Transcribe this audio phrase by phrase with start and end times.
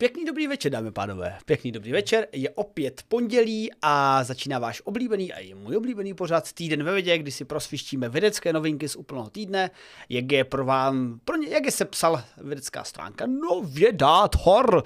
[0.00, 1.38] Pěkný dobrý večer, dámy pánové.
[1.44, 2.28] Pěkný dobrý večer.
[2.32, 7.18] Je opět pondělí a začíná váš oblíbený a i můj oblíbený pořad Týden ve vědě,
[7.18, 9.70] kdy si prosvištíme vědecké novinky z úplného týdne.
[10.08, 13.26] Jak je pro vám, pro ně, jak je se psal vědecká stránka?
[13.26, 14.84] No vědát hor.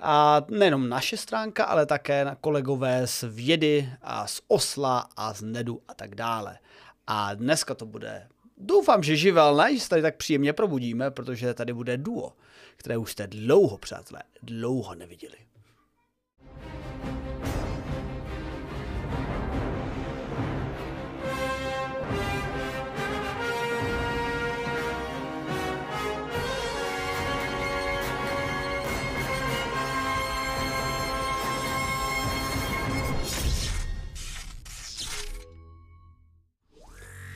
[0.00, 5.42] A nejenom naše stránka, ale také na kolegové z vědy a z Osla a z
[5.42, 6.58] Nedu a tak dále.
[7.06, 8.28] A dneska to bude
[8.58, 9.74] Doufám, že živel, ne?
[9.74, 12.32] Že se tady tak příjemně probudíme, protože tady bude duo
[12.76, 15.36] které už jste dlouho, přátelé, dlouho neviděli.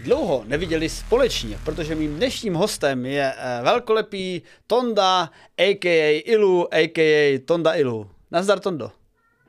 [0.08, 6.22] Dlouho neviděli společně, protože mým dnešním hostem je eh, velkolepý Tonda, a.k.a.
[6.26, 7.38] Ilu, a.k.a.
[7.44, 8.10] Tonda Ilu.
[8.30, 8.92] Nazdar, Tondo.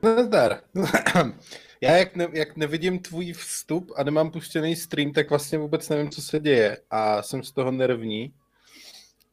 [0.02, 0.60] Nazdar.
[1.80, 6.10] Já jak, ne, jak nevidím tvůj vstup a nemám puštěný stream, tak vlastně vůbec nevím,
[6.10, 8.32] co se děje a jsem z toho nervní,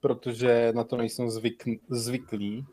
[0.01, 2.65] protože na to nejsem zvyk, zvyklý,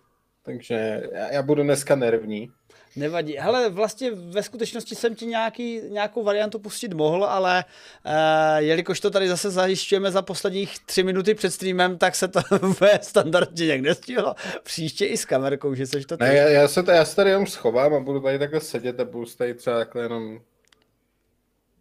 [0.43, 2.51] takže já, já budu dneska nervní.
[2.97, 3.37] Nevadí.
[3.39, 7.65] Hele, vlastně ve skutečnosti jsem ti nějaký, nějakou variantu pustit mohl, ale
[8.07, 8.13] uh,
[8.57, 12.41] jelikož to tady zase zajišťujeme za posledních tři minuty před streamem, tak se to
[12.81, 14.35] ve standardně nějak nestihlo.
[14.63, 16.31] Příště i s kamerkou, že seš to tady.
[16.31, 19.05] Ne, já, já, se, já se tady jenom schovám a budu tady takhle sedět a
[19.05, 20.41] budu tady třeba takhle jenom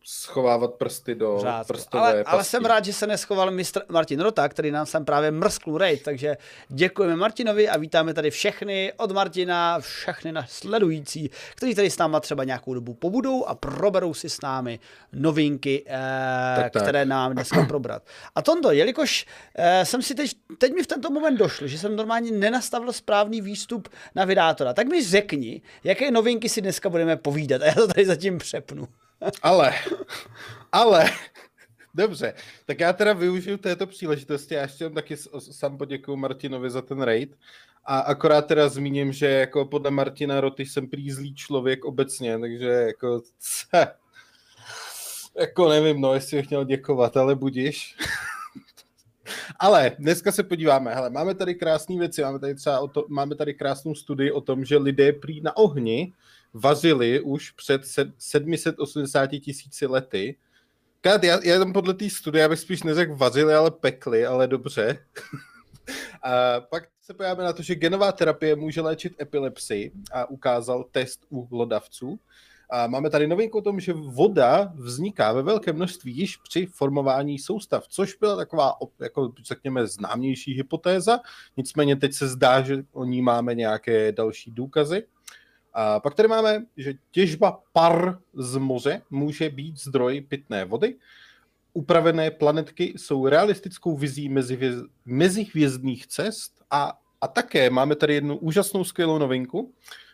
[0.05, 1.73] schovávat prsty do Řádku.
[1.73, 5.31] prstové ale, ale jsem rád, že se neschoval mistr Martin Rota, který nám sem právě
[5.31, 6.37] mrsknul raid, takže
[6.67, 12.19] děkujeme Martinovi a vítáme tady všechny od Martina, všechny na sledující, kteří tady s náma
[12.19, 14.79] třeba nějakou dobu pobudou a proberou si s námi
[15.13, 16.83] novinky, eh, tak, tak.
[16.83, 18.03] které nám dneska probrat.
[18.35, 21.95] A Tondo, jelikož eh, jsem si teď, teď mi v tento moment došlo, že jsem
[21.95, 27.61] normálně nenastavil správný výstup na vydátora, tak mi řekni, jaké novinky si dneska budeme povídat
[27.61, 28.88] a já to tady zatím přepnu.
[29.41, 29.73] Ale,
[30.71, 31.09] ale,
[31.94, 32.34] dobře,
[32.66, 37.35] tak já teda využiju této příležitosti, já ještě taky sám poděkuju Martinovi za ten raid
[37.85, 43.22] a akorát teda zmíním, že jako podle Martina Roty jsem prý člověk obecně, takže jako,
[43.39, 43.88] ce,
[45.40, 47.95] jako nevím, no, jestli bych měl děkovat, ale budíš.
[49.59, 53.35] Ale dneska se podíváme, hele, máme tady krásné věci, máme tady třeba o to, máme
[53.35, 56.13] tady krásnou studii o tom, že lidé prý na ohni
[56.53, 57.81] vazili už před
[58.18, 60.36] 780 tisíci lety.
[61.02, 65.06] Kád, já, já tam podle té studie, abych spíš neřekl vazili, ale pekli, ale dobře.
[66.24, 71.25] a pak se podíváme na to, že genová terapie může léčit epilepsii a ukázal test
[71.30, 72.19] u lodavců.
[72.70, 77.40] A máme tady novinku o tom, že voda vzniká ve velkém množství již při formování
[77.40, 81.20] soustav, což byla taková, jako řekněme, známější hypotéza.
[81.58, 85.03] Nicméně teď se zdá, že o ní máme nějaké další důkazy.
[85.73, 90.95] A pak tady máme, že těžba par z moře může být zdroj pitné vody.
[91.73, 94.35] Upravené planetky jsou realistickou vizí
[95.06, 99.73] mezihvězdných cest a, a také máme tady jednu úžasnou skvělou novinku,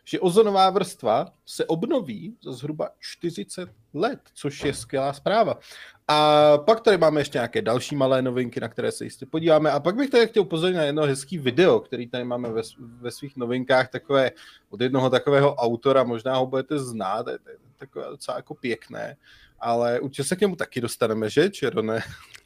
[0.09, 5.59] že ozonová vrstva se obnoví za zhruba 40 let, což je skvělá zpráva.
[6.07, 9.71] A pak tady máme ještě nějaké další malé novinky, na které se jistě podíváme.
[9.71, 13.11] A pak bych tady chtěl upozornit na jedno hezký video, který tady máme ve, ve
[13.11, 14.31] svých novinkách, takové
[14.69, 19.17] od jednoho takového autora, možná ho budete znát, je, je takové docela jako pěkné,
[19.61, 22.03] ale určitě se k němu taky dostaneme, že, Čerone?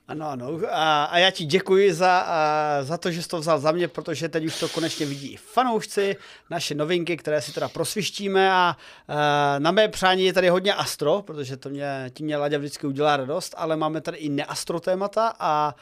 [0.07, 0.59] Ano, ano.
[0.71, 3.87] A, a já ti děkuji za, a, za to, že jsi to vzal za mě,
[3.87, 6.15] protože teď už to konečně vidí i fanoušci,
[6.49, 11.21] naše novinky, které si teda prosvištíme a, a na mé přání je tady hodně astro,
[11.21, 15.33] protože to mě, tím mě Laďa vždycky udělá radost, ale máme tady i neastro témata
[15.39, 15.75] a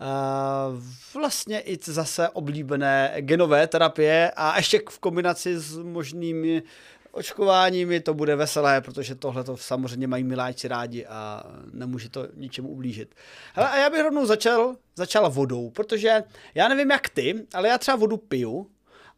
[0.00, 0.82] Uh,
[1.14, 6.62] vlastně i zase oblíbené genové terapie a ještě v kombinaci s možnými
[7.16, 12.68] očkováními to bude veselé, protože tohle to samozřejmě mají miláčci rádi a nemůže to ničemu
[12.68, 13.14] ublížit.
[13.54, 17.78] Hele, a já bych rovnou začal, začal vodou, protože já nevím jak ty, ale já
[17.78, 18.70] třeba vodu piju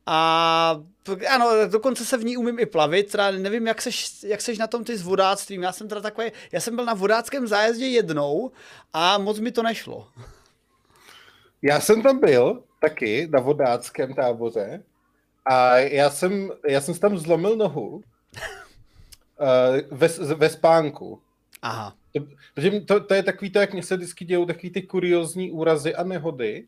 [0.06, 0.80] a
[1.28, 4.66] ano, dokonce se v ní umím i plavit, teda nevím, jak seš, jak seš na
[4.66, 8.50] tom ty s vodáctvím, já jsem teda takový, já jsem byl na vodáckém zájezdě jednou
[8.92, 10.08] a moc mi to nešlo.
[11.62, 14.82] Já jsem tam byl taky na vodáckém táboře
[15.50, 18.02] a já jsem, já jsem tam zlomil nohu uh,
[19.90, 21.22] ve, ve spánku.
[21.62, 21.94] Aha.
[22.12, 22.20] To,
[22.54, 25.94] protože to, to je takový to, jak mě se vždycky dějou takový ty kuriozní úrazy
[25.94, 26.66] a nehody.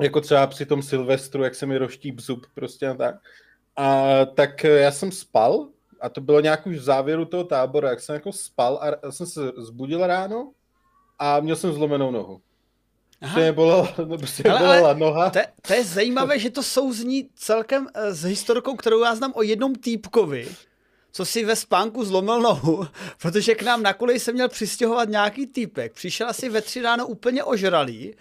[0.00, 3.14] Jako třeba při tom Silvestru, jak se mi roštíp zub prostě a tak.
[3.76, 5.68] A tak já jsem spal
[6.00, 9.12] a to bylo nějak už v závěru toho tábora, jak jsem jako spal a já
[9.12, 10.52] jsem se zbudil ráno
[11.18, 12.40] a měl jsem zlomenou nohu.
[13.20, 13.40] Aha.
[13.40, 15.30] mě bolela, prostě ale, bolela ale noha.
[15.30, 19.42] To, to je zajímavé, že to souzní celkem eh, s historkou, kterou já znám o
[19.42, 20.48] jednom týpkovi,
[21.12, 22.86] co si ve spánku zlomil nohu,
[23.22, 25.92] protože k nám na kolej se měl přistěhovat nějaký týpek.
[25.92, 28.14] Přišel asi ve tři ráno úplně ožralý,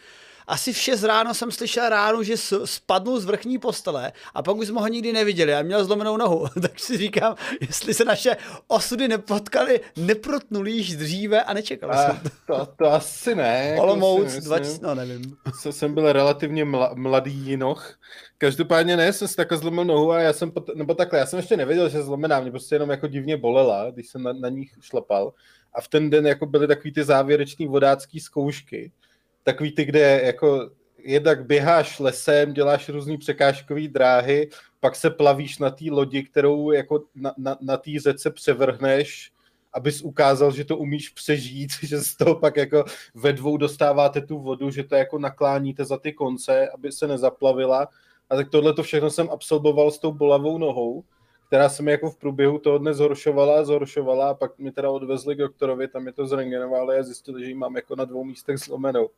[0.50, 4.68] asi v 6 ráno jsem slyšel ráno, že spadnul z vrchní postele a pak už
[4.68, 6.48] jsme ho nikdy neviděli a měl zlomenou nohu.
[6.62, 8.38] tak si říkám, jestli se naše
[8.68, 12.58] osudy nepotkaly, neprotnuli již dříve a nečekal jsem to.
[12.58, 13.68] To, to asi ne.
[13.68, 15.38] Jako Olomouc, 20, no nevím.
[15.72, 17.98] Jsem byl relativně mla, mladý jinoch.
[18.38, 21.40] Každopádně ne, jsem si takhle zlomil nohu a já jsem, pot, nebo takhle, já jsem
[21.40, 24.66] ještě nevěděl, že zlomená, mě prostě jenom jako divně bolela, když jsem na, na ní
[24.82, 25.34] šlapal.
[25.74, 28.92] A v ten den jako byly takový ty závěreční vodácký zkoušky
[29.52, 34.50] takový ty, kde jako jednak běháš lesem, děláš různý překážkové dráhy,
[34.80, 39.32] pak se plavíš na té lodi, kterou jako na, na, na té řece převrhneš,
[39.74, 42.86] abys ukázal, že to umíš přežít, že z toho pak jako
[43.16, 47.88] ve dvou dostáváte tu vodu, že to jako nakláníte za ty konce, aby se nezaplavila.
[48.30, 51.04] A tak tohle to všechno jsem absolvoval s tou bolavou nohou
[51.50, 54.90] která se mi jako v průběhu toho dne zhoršovala a zhoršovala a pak mi teda
[54.90, 58.24] odvezli k doktorovi, tam je to zrengenovali a zjistili, že ji mám jako na dvou
[58.24, 59.10] místech zlomenou.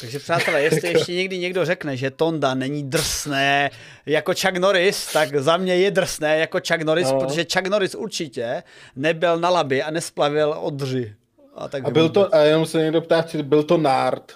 [0.00, 3.70] Takže přátelé, jestli ještě někdy někdo řekne, že Tonda není drsné
[4.06, 7.20] jako Chuck Norris, tak za mě je drsné jako Chuck Norris, no.
[7.20, 8.62] protože Chuck Norris určitě
[8.96, 11.14] nebyl na labi a nesplavil odři.
[11.54, 14.32] A, tak a byl to, a jenom se někdo ptá, byl to nárt.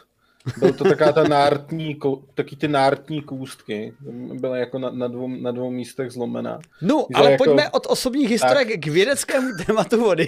[0.58, 1.99] Byl to taková ta nártní,
[2.35, 3.94] taky ty nártní kůstky.
[4.32, 6.58] Byla jako na, na, dvou, na dvou místech zlomená.
[6.82, 7.44] No, ale jako...
[7.44, 8.81] pojďme od osobních historek tak.
[8.81, 10.26] k vědeckému tématu vody.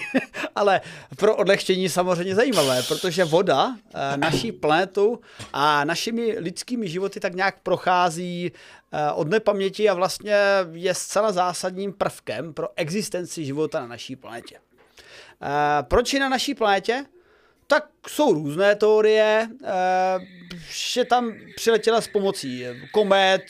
[0.54, 0.80] ale
[1.16, 5.20] pro odlehčení samozřejmě zajímavé, protože voda eh, naší planetu
[5.52, 8.52] a našimi lidskými životy tak nějak prochází
[8.92, 10.34] eh, od nepaměti a vlastně
[10.72, 14.56] je zcela zásadním prvkem pro existenci života na naší planetě.
[15.42, 17.04] Eh, proč je na naší planetě?
[17.66, 19.68] Tak jsou různé teorie, eh,
[20.70, 23.42] že tam přiletěla s pomocí komet,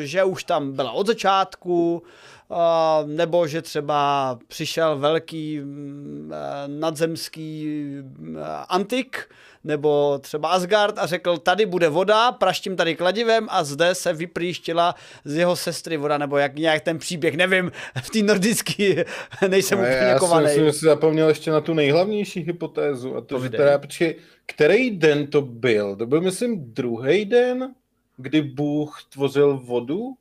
[0.00, 2.41] že už tam byla od začátku, eh,
[3.06, 7.68] nebo že třeba přišel velký mm, eh, nadzemský
[8.68, 9.28] antik,
[9.64, 14.94] nebo třeba Asgard a řekl, tady bude voda, praštím tady kladivem a zde se vyprýštila
[15.24, 17.72] z jeho sestry voda, nebo jak nějak ten příběh, nevím,
[18.02, 18.96] v té nordický
[19.48, 20.46] nejsem no, úplně kovaný.
[20.46, 23.58] Já jsem si zapomněl ještě na tu nejhlavnější hypotézu a to, Povidej.
[23.58, 24.16] že teda, počkej,
[24.46, 25.96] který den to byl?
[25.96, 27.74] To byl, myslím, druhý den,
[28.16, 30.14] kdy Bůh tvořil vodu?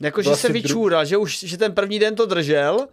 [0.00, 1.08] Jako, že se vyčůral, dru...
[1.08, 2.88] že už že ten první den to držel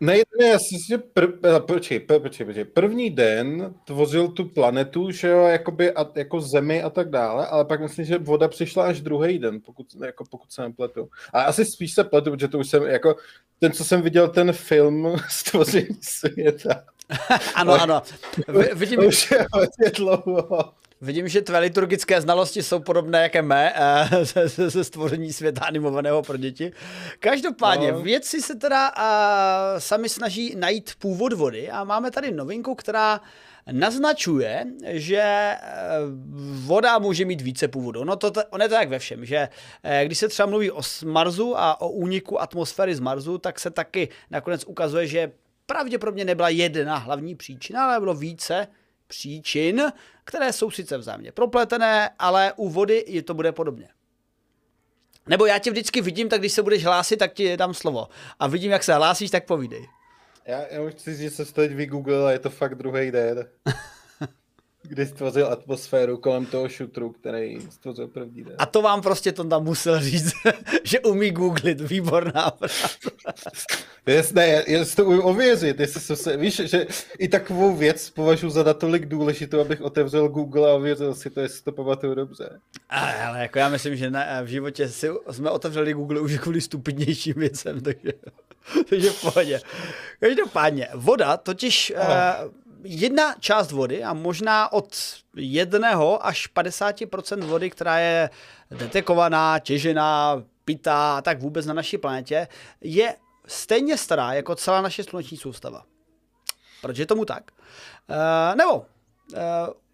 [0.00, 1.26] ne, ne, já si že pr,
[1.60, 6.90] počkej, počkej, počkej, první den tvořil tu planetu, že jo, jakoby, a, jako zemi a
[6.90, 10.62] tak dále, ale pak myslím, že voda přišla až druhý den, pokud, jako, pokud se
[10.62, 11.08] nepletu.
[11.32, 13.16] A asi spíš se pletu, protože to už jsem, jako,
[13.58, 16.84] ten, co jsem viděl, ten film Stvoření světa.
[17.54, 18.02] ano, ano.
[18.74, 19.06] Vidím...
[19.06, 20.72] Už je hodně dlouho.
[21.00, 23.72] Vidím, že tvé liturgické znalosti jsou podobné jako mé
[24.22, 26.72] ze, ze, ze stvoření světa animovaného pro děti.
[27.18, 28.00] Každopádně, no.
[28.00, 33.20] vědci se teda uh, sami snaží najít původ vody a máme tady novinku, která
[33.72, 35.58] naznačuje, že eh,
[36.66, 38.04] voda může mít více původu.
[38.04, 39.48] No to, on je to tak ve všem, že
[39.82, 43.70] eh, když se třeba mluví o Marsu a o úniku atmosféry z Marsu, tak se
[43.70, 45.32] taky nakonec ukazuje, že
[45.66, 48.68] pravděpodobně nebyla jedna hlavní příčina, ale bylo více
[49.08, 49.82] příčin,
[50.24, 53.88] které jsou sice vzájemně propletené, ale u vody je to bude podobně.
[55.26, 58.08] Nebo já tě vždycky vidím, tak když se budeš hlásit, tak ti dám slovo.
[58.40, 59.86] A vidím, jak se hlásíš, tak povídej.
[60.46, 63.48] Já, já už chci říct, že se teď vygooglil a je to fakt druhý den.
[64.88, 68.54] kdy stvořil atmosféru kolem toho šutru, který stvořil první den.
[68.58, 70.32] A to vám prostě to tam musel říct,
[70.84, 72.52] že umí googlit, výborná
[74.06, 76.86] Jasné, já si to umím ověřit, jestli jsem se, víš, že
[77.18, 81.62] i takovou věc považuji za natolik důležitou, abych otevřel Google a ověřil si to, jestli
[81.62, 82.60] to pamatuju dobře.
[82.88, 87.34] Ale jako já myslím, že na, v životě si, jsme otevřeli Google už kvůli stupidnějším
[87.36, 88.12] věcem, takže,
[88.88, 89.60] takže v pohodě.
[90.20, 94.96] Každopádně, voda totiž uh, jedna část vody a možná od
[95.36, 98.30] jedného až 50% vody, která je
[98.70, 102.48] detekovaná, těžená, pitá a tak vůbec na naší planetě,
[102.80, 103.16] je
[103.46, 105.84] stejně stará jako celá naše sluneční soustava.
[106.82, 107.50] Proč je tomu tak?
[108.08, 108.84] Uh, nebo uh,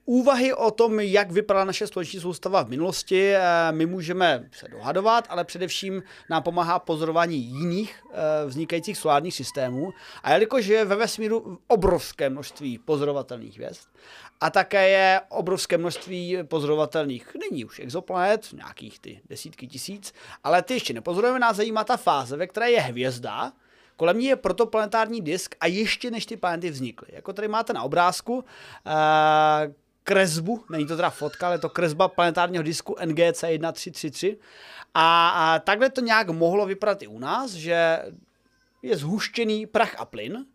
[0.04, 3.34] úvahy o tom, jak vypadala naše sluneční soustava v minulosti,
[3.70, 8.02] my můžeme se dohadovat, ale především nám pomáhá pozorování jiných
[8.46, 9.92] vznikajících solárních systémů.
[10.22, 13.88] A jelikož je ve vesmíru obrovské množství pozorovatelných hvězd,
[14.40, 20.12] a také je obrovské množství pozorovatelných, není už exoplanet, nějakých ty desítky tisíc,
[20.44, 23.52] ale ty ještě nepozorujeme, nás zajímá ta fáze, ve které je hvězda,
[23.96, 27.08] Kolem ní je protoplanetární disk a ještě než ty planety vznikly.
[27.12, 28.44] Jako tady máte na obrázku,
[30.04, 34.38] kresbu, není to teda fotka, ale je to kresba planetárního disku NGC 1333.
[34.94, 38.02] A, a takhle to nějak mohlo vypadat i u nás, že
[38.82, 40.46] je zhuštěný prach a plyn,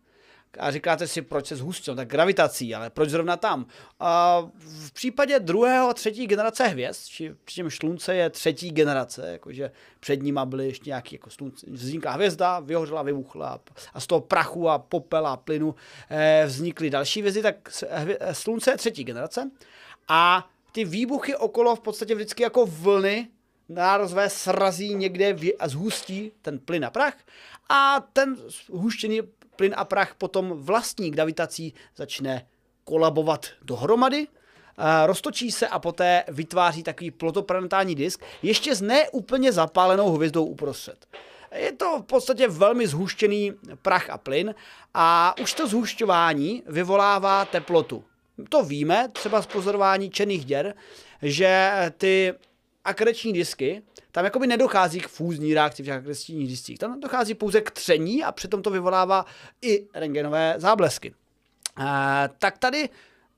[0.58, 3.66] a říkáte si, proč se zhustil, tak gravitací, ale proč zrovna tam?
[4.00, 9.70] A v případě druhého a třetí generace hvězd, či přičem slunce je třetí generace, jakože
[10.00, 13.60] před nima byly ještě nějaký jako slunce, vznikla hvězda, vyhořela, vybuchla
[13.94, 15.74] a z toho prachu a popela a plynu
[16.10, 17.56] eh, vznikly další hvězdy, tak
[18.32, 19.50] slunce je třetí generace
[20.08, 23.28] a ty výbuchy okolo v podstatě vždycky jako vlny
[23.68, 27.14] nározvé srazí někde a zhustí ten plyn a prach
[27.68, 28.36] a ten
[28.70, 29.20] huštěný
[29.60, 32.46] plyn a prach potom vlastní gravitací začne
[32.84, 34.26] kolabovat dohromady,
[35.06, 41.06] roztočí se a poté vytváří takový protoplanetární disk, ještě s neúplně zapálenou hvězdou uprostřed.
[41.54, 43.52] Je to v podstatě velmi zhuštěný
[43.82, 44.54] prach a plyn
[44.94, 48.04] a už to zhušťování vyvolává teplotu.
[48.48, 50.74] To víme třeba z pozorování černých děr,
[51.22, 52.34] že ty
[52.84, 53.82] akreční disky,
[54.12, 56.78] tam jakoby nedochází k fúzní reakci v těch akrečních discích.
[56.78, 59.26] Tam dochází pouze k tření a přitom to vyvolává
[59.62, 61.14] i rengenové záblesky.
[61.80, 62.88] E, tak tady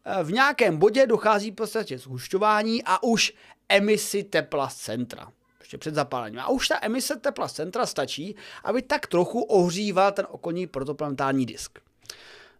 [0.04, 3.32] eh, v nějakém bodě dochází v podstatě zhušťování a už
[3.68, 5.32] emisi tepla z centra.
[5.60, 6.40] Ještě před zapálením.
[6.40, 11.46] A už ta emise tepla z centra stačí, aby tak trochu ohříval ten okolní protoplanetární
[11.46, 11.78] disk.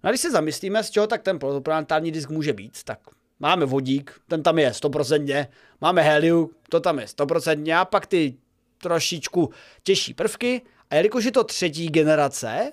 [0.02, 2.98] No a když se zamyslíme, z čeho tak ten protoplanetární disk může být, tak
[3.42, 5.46] máme vodík, ten tam je 100%,
[5.80, 8.36] máme helium, to tam je 100%, a pak ty
[8.78, 9.50] trošičku
[9.82, 12.72] těžší prvky, a jelikož je to třetí generace,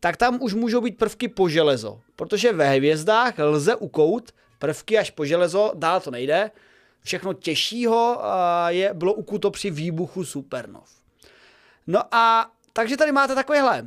[0.00, 5.10] tak tam už můžou být prvky po železo, protože ve hvězdách lze ukout prvky až
[5.10, 6.50] po železo, dál to nejde,
[7.02, 8.22] všechno těžšího
[8.68, 10.90] je, bylo ukuto při výbuchu supernov.
[11.86, 13.86] No a takže tady máte takovýhle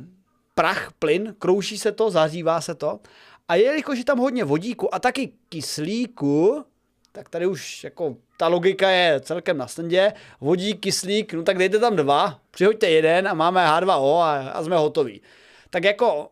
[0.54, 3.00] prach, plyn, krouší se to, zahřívá se to
[3.48, 6.64] a jelikož je tam hodně vodíku a taky kyslíku,
[7.12, 10.12] tak tady už jako ta logika je celkem na snadě.
[10.40, 14.76] Vodík, kyslík, no tak dejte tam dva, přihoďte jeden a máme H2O a, a jsme
[14.76, 15.22] hotoví.
[15.70, 16.30] Tak jako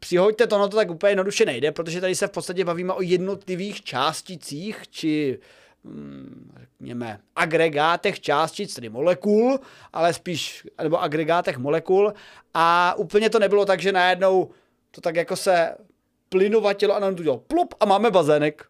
[0.00, 3.02] přihoďte to, no to tak úplně jednoduše nejde, protože tady se v podstatě bavíme o
[3.02, 5.38] jednotlivých částicích, či
[5.84, 9.60] hm, řekněme, agregátech částic, tedy molekul,
[9.92, 12.14] ale spíš, nebo agregátech molekul
[12.54, 14.50] a úplně to nebylo tak, že najednou
[14.90, 15.74] to tak jako se
[16.28, 18.64] plynovatělo a nám to dělalo plop a máme bazének.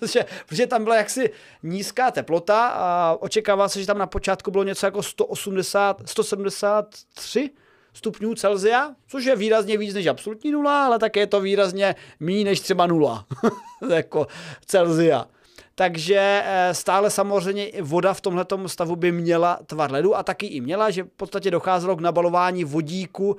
[0.46, 1.30] protože tam byla jaksi
[1.62, 7.50] nízká teplota a očekává se, že tam na počátku bylo něco jako 180, 173
[7.92, 12.44] stupňů Celzia, což je výrazně víc než absolutní nula, ale také je to výrazně méně
[12.44, 13.26] než třeba nula
[13.94, 14.26] jako
[14.66, 15.26] Celzia.
[15.74, 20.60] Takže eh, stále samozřejmě voda v tomto stavu by měla tvar ledu a taky i
[20.60, 23.36] měla, že v podstatě docházelo k nabalování vodíku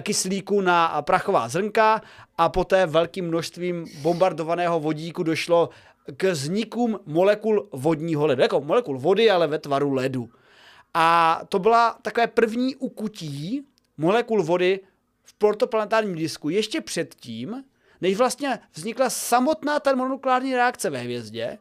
[0.00, 2.02] kyslíku na prachová zrnka
[2.38, 5.68] a poté velkým množstvím bombardovaného vodíku došlo
[6.16, 8.42] k vznikům molekul vodního ledu.
[8.42, 10.30] Jako molekul vody, ale ve tvaru ledu.
[10.94, 13.66] A to byla takové první ukutí
[13.96, 14.80] molekul vody
[15.24, 17.64] v protoplanetárním disku ještě předtím,
[18.00, 21.58] než vlastně vznikla samotná termonukleární reakce ve hvězdě,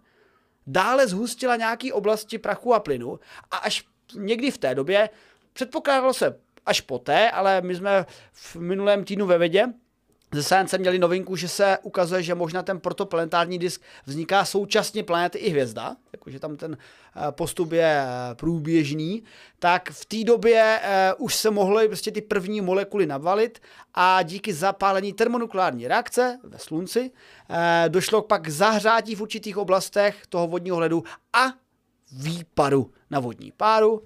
[0.68, 3.20] dále zhustila nějaké oblasti prachu a plynu
[3.52, 3.84] a až
[4.16, 5.10] někdy v té době
[5.54, 9.68] předpokládalo se až poté, ale my jsme v minulém týdnu ve vědě
[10.34, 15.38] ze Science měli novinku, že se ukazuje, že možná ten protoplanetární disk vzniká současně planety
[15.38, 19.24] i hvězda, jakože tam ten eh, postup je eh, průběžný,
[19.60, 20.80] tak v té době
[21.18, 23.62] uh, už se mohly prostě ty první molekuly navalit
[23.94, 27.12] a díky zapálení termonukleární reakce ve slunci
[27.88, 31.46] došlo pak k zahřátí v určitých oblastech toho vodního ledu a
[32.12, 34.04] výpadu na vodní páru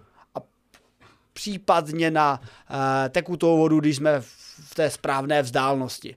[1.33, 2.75] případně na uh,
[3.09, 6.15] tekutou vodu, když jsme v té správné vzdálenosti.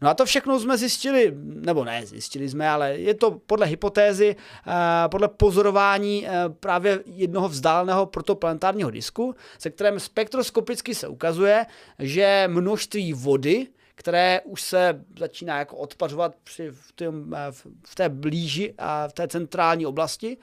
[0.00, 4.36] No a to všechno jsme zjistili, nebo ne, zjistili jsme, ale je to podle hypotézy,
[4.66, 4.72] uh,
[5.10, 11.66] podle pozorování uh, právě jednoho vzdáleného protoplanetárního disku, se kterým spektroskopicky se ukazuje,
[11.98, 17.34] že množství vody, které už se začíná jako odpařovat při, v, tém,
[17.84, 20.36] v té blíži a v té centrální oblasti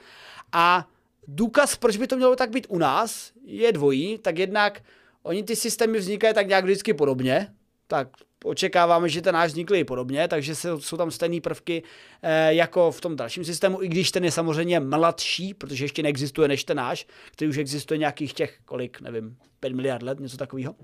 [0.52, 0.86] a
[1.28, 4.18] důkaz, proč by to mělo tak být u nás, je dvojí.
[4.18, 4.82] Tak jednak
[5.22, 7.48] oni ty systémy vznikají tak nějak vždycky podobně,
[7.86, 8.08] tak
[8.44, 11.82] očekáváme, že ten náš vznikl i podobně, takže jsou tam stejné prvky
[12.22, 16.48] eh, jako v tom dalším systému, i když ten je samozřejmě mladší, protože ještě neexistuje
[16.48, 20.74] než ten náš, který už existuje nějakých těch, kolik, nevím, 5 miliard let, něco takového.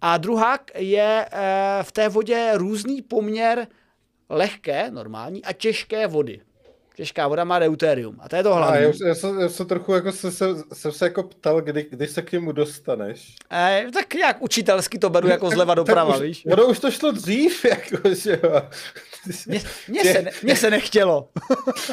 [0.00, 3.66] A druhá je eh, v té vodě různý poměr
[4.30, 6.40] lehké, normální a těžké vody.
[6.96, 8.16] Těžká voda má deuterium.
[8.20, 8.82] A to je to A hlavní.
[8.82, 12.06] já, já, se, já se trochu jako se, se, jsem se jako ptal, kdy, kdy
[12.06, 13.34] se k němu dostaneš.
[13.52, 16.46] Eh, tak nějak učitelsky to beru jako zleva doprava, tak už, víš?
[16.52, 18.62] Ono už to šlo dřív, jako, že jo.
[19.46, 21.28] Mně, mně, se, ne- mně se nechtělo.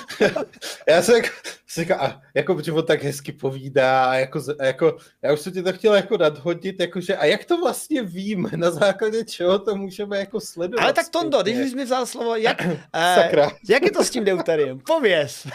[0.89, 1.27] Já jsem jako,
[1.67, 5.39] si říkal, a jako, protože on tak hezky povídá, a jako, a jako, já už
[5.39, 9.59] jsem ti to chtěl jako nadhodit, jakože, a jak to vlastně víme, na základě čeho
[9.59, 10.83] to můžeme jako sledovat?
[10.83, 12.61] Ale tak Tondo, když už jsi mi vzal slovo, jak,
[12.95, 14.79] eh, jak je to s tím deuteriem?
[14.95, 15.47] Pověz.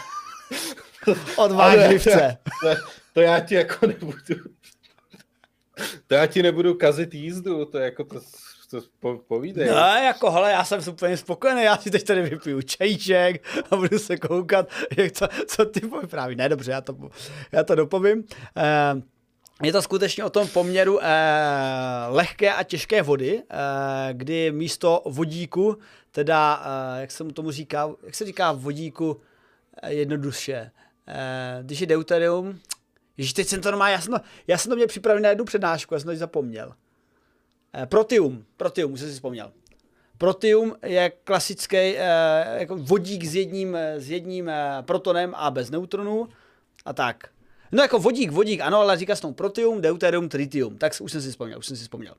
[1.35, 2.37] Od vážlivce.
[2.61, 2.69] To,
[3.13, 4.17] to já ti jako nebudu,
[6.07, 8.19] to já ti nebudu kazit jízdu, to jako to,
[8.71, 9.67] to po, povídej.
[9.67, 13.99] No, jako, hele, já jsem úplně spokojený, já si teď tady vypiju čajíček a budu
[13.99, 16.35] se koukat, jak to, co ty vypráví.
[16.35, 16.97] Ne, dobře, já to,
[17.51, 18.23] já to dopovím.
[18.57, 19.01] Eh,
[19.63, 21.07] je to skutečně o tom poměru eh,
[22.07, 25.77] lehké a těžké vody, eh, kdy místo vodíku,
[26.11, 29.21] teda, eh, jak se mu tomu říká, jak se říká vodíku
[29.87, 30.71] jednoduše,
[31.07, 32.59] eh, když je deuterium,
[33.17, 35.45] Ježiš, teď jsem to normálně, já jsem to, já jsem to měl připravený na jednu
[35.45, 36.73] přednášku, já jsem to zapomněl.
[37.73, 39.51] Eh, protium, protium, už jsem si vzpomněl.
[40.17, 41.95] Protium je klasický eh,
[42.59, 46.27] jako vodík s jedním, eh, s jedním eh, protonem a bez neutronů
[46.85, 47.27] a tak.
[47.71, 50.77] No jako vodík, vodík, ano, ale říká se tomu protium, deuterium, tritium.
[50.77, 52.15] Tak už jsem si vzpomněl, už jsem si vzpomněl.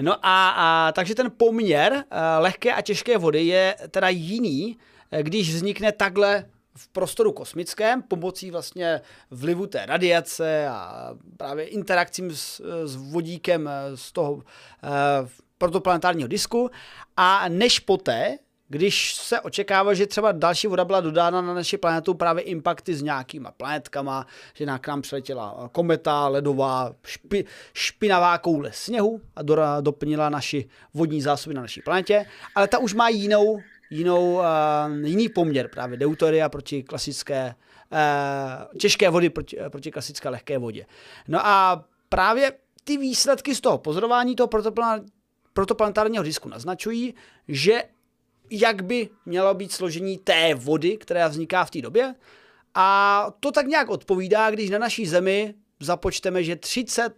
[0.00, 2.04] No a, a takže ten poměr
[2.38, 6.44] lehké a těžké vody je teda jiný, eh, když vznikne takhle
[6.76, 9.00] v prostoru kosmickém pomocí vlastně
[9.30, 14.42] vlivu té radiace a právě interakcím s, s vodíkem eh, z toho uh,
[15.58, 16.70] protoplanetárního disku
[17.16, 18.38] a než poté,
[18.68, 23.02] když se očekává, že třeba další voda byla dodána na naši planetu právě impakty s
[23.02, 29.56] nějakýma planetkama, že na- k nám přiletěla kometa, ledová, špi, špinavá koule sněhu a do,
[29.80, 33.58] doplnila naši vodní zásoby na naší planetě, ale ta už má jinou,
[33.90, 34.44] jinou, uh,
[35.04, 37.54] jiný poměr právě deuteria proti klasické
[37.92, 40.86] uh, těžké vody proti, eh, proti klasické lehké vodě.
[41.28, 42.52] No a právě
[42.84, 45.04] ty výsledky z toho pozorování toho protoplan-
[45.52, 47.14] protoplanetárního disku naznačují,
[47.48, 47.82] že
[48.50, 52.14] jak by mělo být složení té vody, která vzniká v té době.
[52.74, 57.14] A to tak nějak odpovídá, když na naší zemi započteme, že 30,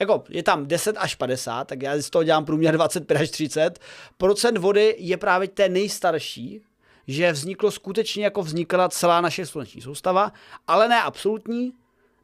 [0.00, 3.78] jako je tam 10 až 50, tak já z toho dělám průměr 25 až 30,
[4.16, 6.62] procent vody je právě té nejstarší,
[7.06, 10.32] že vzniklo skutečně jako vznikla celá naše sluneční soustava,
[10.66, 11.72] ale ne absolutní,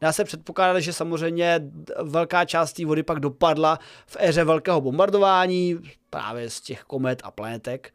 [0.01, 1.61] Dá se předpokládat, že samozřejmě
[2.03, 5.79] velká část té vody pak dopadla v éře velkého bombardování,
[6.11, 7.95] právě z těch komet a planetek.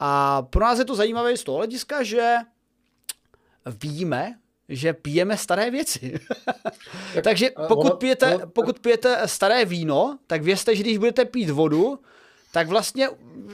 [0.00, 2.34] A pro nás je to zajímavé z toho hlediska, že
[3.66, 6.20] víme, že pijeme staré věci.
[7.24, 11.24] Takže a pokud ono- pijete, ono- pokud pijete staré víno, tak vězte, že když budete
[11.24, 11.98] pít vodu,
[12.52, 13.08] tak vlastně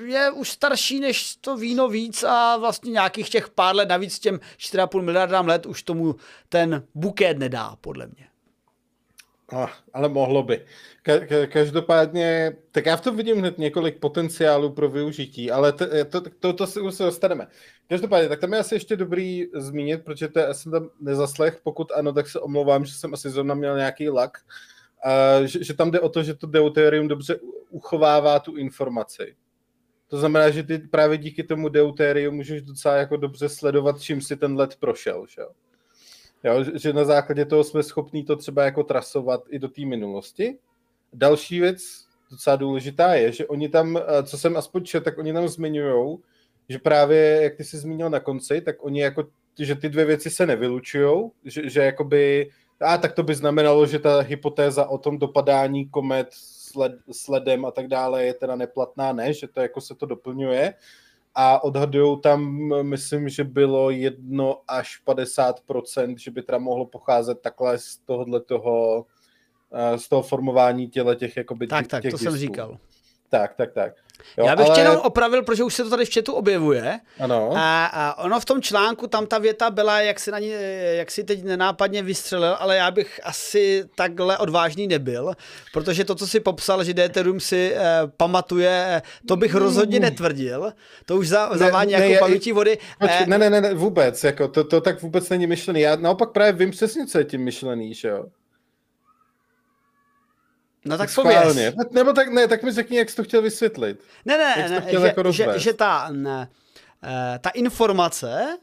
[0.06, 4.40] je už starší než to víno víc a vlastně nějakých těch pár let navíc těm
[4.58, 6.16] 4,5 miliardám let už tomu
[6.48, 8.31] ten buket nedá, podle mě.
[9.54, 10.64] Ah, ale mohlo by.
[11.04, 15.86] Ka- ka- každopádně, tak já v tom vidím hned několik potenciálů pro využití, ale to,
[16.10, 17.46] to, to, to se už se dostaneme.
[17.88, 21.92] Každopádně, tak tam je asi ještě dobrý zmínit, protože to já jsem tam nezaslech, pokud
[21.92, 24.38] ano, tak se omlouvám, že jsem asi zrovna měl nějaký lak,
[25.04, 27.38] a že, že tam jde o to, že to deuterium dobře
[27.70, 29.36] uchovává tu informaci.
[30.08, 34.36] To znamená, že ty právě díky tomu deuteriu můžeš docela jako dobře sledovat, čím si
[34.36, 35.48] ten let prošel, že jo?
[36.44, 40.58] Jo, že- na základě toho jsme schopní to třeba jako trasovat i do té minulosti.
[41.12, 41.78] Další věc,
[42.30, 46.18] docela důležitá je, že oni tam, eh, co jsem aspoň četl, tak oni tam zmiňují,
[46.68, 49.24] že právě, jak ty jsi zmínil na konci, tak oni jako,
[49.58, 52.50] že ty dvě věci se nevylučují, že, že jakoby,
[52.80, 57.70] a tak to by znamenalo, že ta hypotéza o tom dopadání komet sled, sledem a
[57.70, 60.74] tak dále je teda neplatná, ne, že to jako se to doplňuje
[61.34, 67.78] a odhadují tam, myslím, že bylo jedno až 50%, že by teda mohlo pocházet takhle
[67.78, 69.06] z tohohle toho,
[69.72, 72.46] eh, z toho formování těle těch jakoby Tak, těch, tak, těch to jsem disků.
[72.46, 72.78] říkal.
[73.32, 73.92] Tak, tak, tak.
[74.38, 77.00] Jo, Já bych ale- tě jenom opravil, protože už se to tady v chatu objevuje.
[77.20, 77.50] Ano.
[77.56, 80.52] A, a ono v tom článku, tam ta věta byla, jak si, na ní,
[80.92, 85.32] jak si teď nenápadně vystřelil, ale já bych asi takhle odvážný nebyl,
[85.72, 87.80] protože to, co si popsal, že Deuterium si eh,
[88.16, 90.72] pamatuje, eh, to bych rozhodně netvrdil.
[91.06, 92.78] To už za, Ne, zavání ne, jako já- paměti vody.
[93.00, 95.80] Počkej, Eh, ne, ne, ne, ne, vůbec, jako to, to tak vůbec není myšlený.
[95.80, 98.24] Já naopak právě vím přesně, co je tím myšlený, že jo.
[100.84, 101.40] No tak Schválně.
[101.72, 101.90] pověz.
[101.90, 104.00] Nebo tak, ne, tak mi řekni, jak jsi to chtěl vysvětlit.
[104.24, 105.62] Ne, ne, Jak ne že, jako že, rozvést?
[105.62, 106.48] že ta, ne,
[107.04, 108.58] eh, ta informace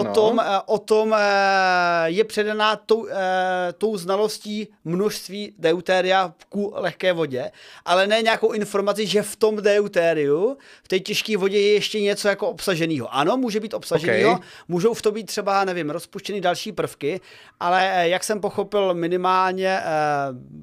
[0.00, 6.72] o tom, eh, o tom eh, je předaná tou, eh, tou znalostí množství deutéria ku
[6.76, 7.50] lehké vodě,
[7.84, 12.28] ale ne nějakou informaci, že v tom deutériu, v té těžké vodě je ještě něco
[12.28, 13.14] jako obsaženého.
[13.14, 14.48] Ano, může být obsaženého, okay.
[14.68, 17.20] můžou v tom být třeba, nevím, rozpuštěny další prvky,
[17.60, 19.80] ale jak jsem pochopil minimálně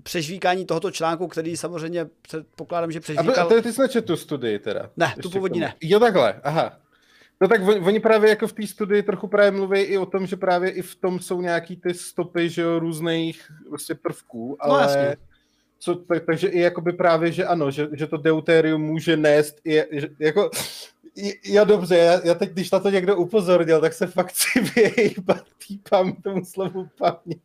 [0.03, 3.47] přežvíkání tohoto článku, který samozřejmě předpokládám, že přežvíkal...
[3.57, 4.89] A ty jsi tu studii teda?
[4.97, 5.73] Ne, tu původní ne.
[5.81, 6.71] Jo, takhle, aha.
[7.41, 10.27] No tak oni, oni právě jako v té studii trochu právě mluví i o tom,
[10.27, 14.65] že právě i v tom jsou nějaký ty stopy, že jo, různých vlastně prvků, no,
[14.65, 14.81] ale...
[14.81, 15.17] No jasně.
[15.79, 19.83] Co, tak, takže i jakoby právě, že ano, že, že to deutérium může nést i,
[19.91, 20.49] že, jako,
[21.43, 25.43] Jo, dobře, já, já teď, když na to někdo upozornil, tak se fakt si vyjíbat
[25.67, 27.41] týpám tomu slovu paměť.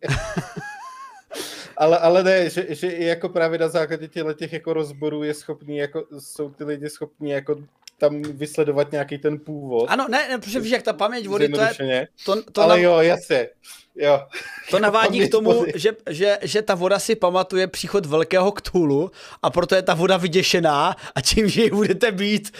[1.76, 5.35] ale, ale ne, že, že i jako právě na základě těchto těch jako rozborů je
[5.35, 7.56] schopný, jako, jsou ty lidi schopní jako
[7.98, 9.87] tam vysledovat nějaký ten původ.
[9.88, 12.09] Ano, ne, ne protože víš, jak ta paměť vody, to je...
[12.24, 12.85] To, to Ale nav...
[12.85, 13.48] jo, jasně.
[13.96, 14.26] Jo.
[14.70, 19.11] To navádí k tomu, že, že, že ta voda si pamatuje příchod velkého ktulu
[19.42, 22.52] a proto je ta voda vyděšená a čím, že ji budete být,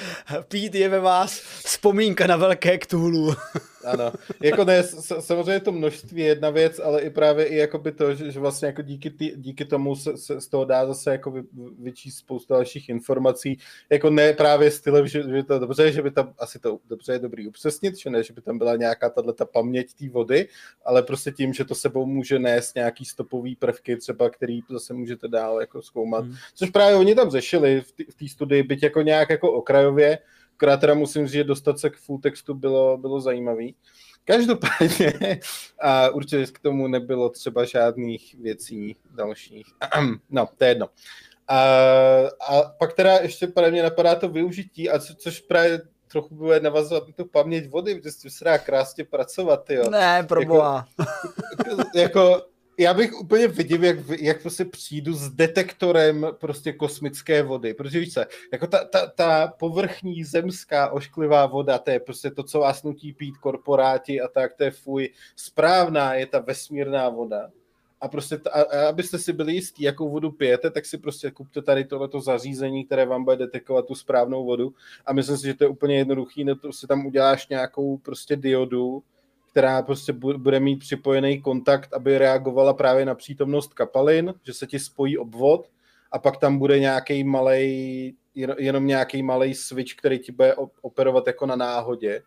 [0.49, 3.35] pít je ve vás vzpomínka na velké ktulu.
[3.87, 4.83] Ano, jako ne,
[5.20, 8.66] samozřejmě to množství je jedna věc, ale i právě i jakoby to, že, že vlastně
[8.66, 11.42] jako díky, tý, díky tomu se, se, z toho dá zase jako vy,
[11.79, 13.59] vyčíst spoustu dalších informací,
[13.90, 17.18] jako ne právě stylem, že, že to dobře, že by tam asi to dobře je
[17.18, 20.49] dobrý upřesnit, že ne, že by tam byla nějaká tato paměť té vody,
[20.85, 25.29] ale prostě tím, že to sebou může nést nějaký stopový prvky třeba, který zase můžete
[25.29, 26.35] dál jako zkoumat, hmm.
[26.55, 30.18] což právě oni tam řešili v té studii, byť jako nějak jako okrajově,
[30.57, 33.75] Akorát teda musím říct, že dostat se k full textu bylo, bylo zajímavý.
[34.25, 35.40] Každopádně
[35.81, 39.66] a určitě k tomu nebylo třeba žádných věcí dalších.
[40.31, 40.88] No, to je jedno.
[41.49, 41.59] A,
[42.49, 46.61] a pak teda ještě pro mě napadá to využití, a co, což právě trochu bude
[46.61, 49.90] navazovat na tu paměť vody, protože se dá krásně pracovat, jo.
[49.90, 50.87] Ne, proboha.
[51.59, 52.47] Jako, jako
[52.79, 58.12] já bych úplně viděl, jak, jak prostě přijdu s detektorem prostě kosmické vody, protože víš
[58.12, 62.83] se, jako ta, ta, ta povrchní zemská ošklivá voda, to je prostě to, co vás
[62.83, 67.51] nutí pít korporáti a tak, to je fuj, správná je ta vesmírná voda.
[68.01, 71.62] A prostě, ta, a abyste si byli jistí, jakou vodu pijete, tak si prostě kupte
[71.62, 74.75] tady tohleto zařízení, které vám bude detekovat tu správnou vodu.
[75.07, 78.37] A myslím si, že to je úplně jednoduchý, no to si tam uděláš nějakou prostě
[78.37, 79.03] diodu,
[79.57, 84.79] která prostě bude mít připojený kontakt, aby reagovala právě na přítomnost kapalin, že se ti
[84.79, 85.71] spojí obvod
[86.12, 88.14] a pak tam bude nějaký malý,
[88.59, 92.23] jenom nějaký malý switch, který ti bude operovat jako na náhodě.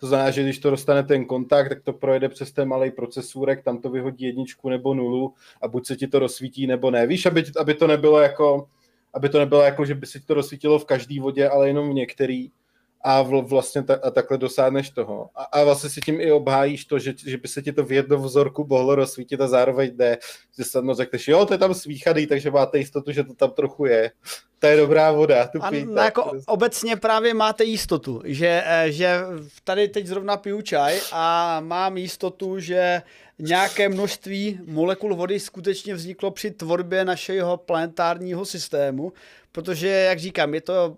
[0.00, 3.62] To znamená, že když to dostane ten kontakt, tak to projede přes ten malý procesůrek,
[3.64, 7.06] tam to vyhodí jedničku nebo nulu a buď se ti to rozsvítí nebo ne.
[7.06, 8.68] Víš, aby, aby to nebylo jako,
[9.14, 11.90] aby to nebylo jako, že by se ti to rozsvítilo v každé vodě, ale jenom
[11.90, 12.50] v některý
[13.04, 15.30] a vlastně ta, a takhle dosáhneš toho.
[15.34, 17.92] A, a vlastně si tím i obhájíš to, že, že by se ti to v
[17.92, 20.18] jednom vzorku mohlo rozsvítit a zároveň jde,
[20.58, 23.86] že snadno řekneš, jo, to je tam svíchaný, takže máte jistotu, že to tam trochu
[23.86, 24.10] je.
[24.58, 25.86] To je dobrá voda, tu pijte.
[25.86, 29.20] No, jako obecně právě máte jistotu, že, eh, že
[29.64, 33.02] tady teď zrovna piju čaj a mám jistotu, že
[33.38, 39.12] nějaké množství molekul vody skutečně vzniklo při tvorbě našeho planetárního systému,
[39.52, 40.96] protože, jak říkám, je to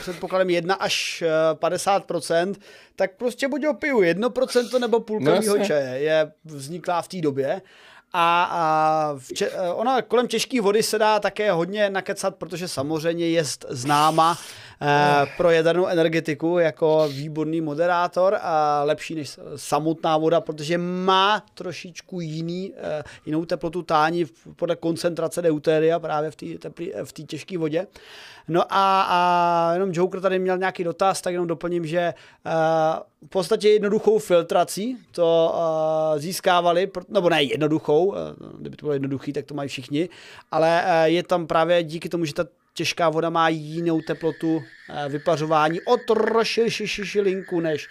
[0.00, 1.22] předpokladem 1 až
[1.54, 2.60] 50%, eh,
[2.96, 7.62] tak prostě buď opiju 1% nebo půlka no, čaje je vzniklá v té době.
[8.12, 12.68] A, a v če, eh, ona kolem těžké vody se dá také hodně nakecat, protože
[12.68, 14.38] samozřejmě je známa
[14.82, 22.20] eh, pro jadernou energetiku jako výborný moderátor a lepší než samotná voda, protože má trošičku
[22.20, 24.24] jiný, eh, jinou teplotu tání
[24.56, 26.30] podle koncentrace deutéria právě
[27.04, 27.86] v té těžké vodě.
[28.48, 32.14] No a, a jenom Joker tady měl nějaký dotaz, tak jenom doplním, že
[32.46, 32.52] uh,
[33.26, 38.14] v podstatě jednoduchou filtrací to uh, získávali, nebo ne jednoduchou, uh,
[38.58, 40.08] kdyby to bylo jednoduchý, tak to mají všichni,
[40.50, 44.62] ale uh, je tam právě díky tomu, že ta těžká voda má jinou teplotu
[45.08, 45.96] vypařování o
[47.20, 47.88] linku než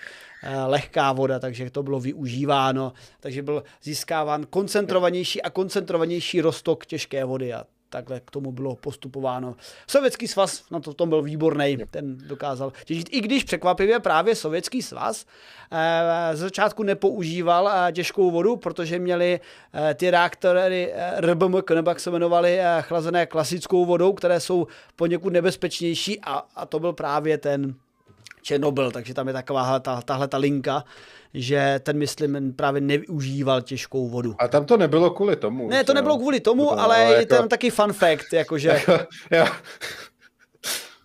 [0.66, 7.54] lehká voda, takže to bylo využíváno, takže byl získáván koncentrovanější a koncentrovanější roztok těžké vody
[7.54, 9.56] a takhle k tomu bylo postupováno.
[9.88, 13.10] Sovětský svaz na to tom byl výborný, ten dokázal těžit.
[13.12, 15.26] I když překvapivě právě Sovětský svaz
[15.72, 19.40] eh, z začátku nepoužíval eh, těžkou vodu, protože měli
[19.74, 24.68] eh, ty reaktory eh, RBMK, nebo jak se jmenovali, eh, chlazené klasickou vodou, které jsou
[24.96, 27.76] poněkud nebezpečnější a, a to byl právě ten
[28.48, 30.84] Černobyl, takže tam je taková ta, tahle ta linka,
[31.34, 34.36] že ten, myslím, právě nevyužíval těžkou vodu.
[34.40, 35.70] A tam to nebylo kvůli tomu.
[35.70, 37.20] Ne, to nebylo kvůli tomu, to ale jako...
[37.20, 38.70] je tam taky fun fact, jakože...
[38.88, 39.46] Jako, jo.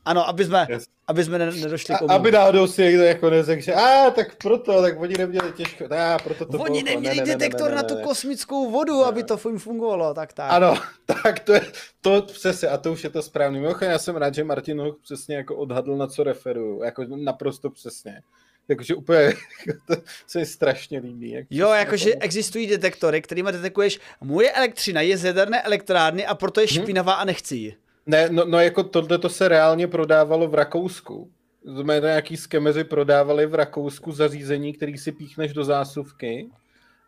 [0.05, 3.75] Ano, aby jsme, yes aby jsme nedošli k Aby náhodou si někdo jako neřekl, že
[3.75, 7.71] a tak proto, tak oni neměli těžko, a proto to Oni bylo, neměli ne, detektor
[7.71, 9.05] ne, ne, ne, ne, na tu kosmickou vodu, ne.
[9.05, 10.53] aby to fungovalo, tak tak.
[10.53, 10.75] Ano,
[11.07, 11.61] tak to je,
[12.01, 13.61] to přesně, a to už je to správný.
[13.61, 17.71] Mimochodem, já jsem rád, že Martin Hoch přesně jako odhadl, na co referuju, jako naprosto
[17.71, 18.23] přesně.
[18.69, 19.35] Jakože úplně,
[19.87, 19.95] to
[20.27, 21.31] se mi strašně líbí.
[21.31, 22.25] Jak jo, jakože jako...
[22.25, 26.83] existují detektory, kterými detekuješ, moje elektřina je z jaderné elektrárny a proto je mhm.
[26.83, 27.23] špinavá hmm.
[27.23, 27.82] a nechci ji.
[28.07, 31.31] Ne, no, no jako tohle to se reálně prodávalo v Rakousku.
[31.65, 36.51] Jsme nějaký skemeři prodávali v Rakousku zařízení, který si píchneš do zásuvky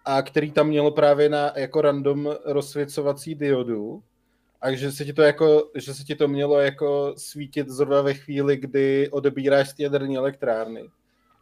[0.05, 4.03] a který tam mělo právě na jako random rozsvěcovací diodu
[4.61, 8.15] a že se ti to jako, že se ti to mělo jako svítit zrovna ve
[8.15, 10.85] chvíli, kdy odebíráš z jaderní elektrárny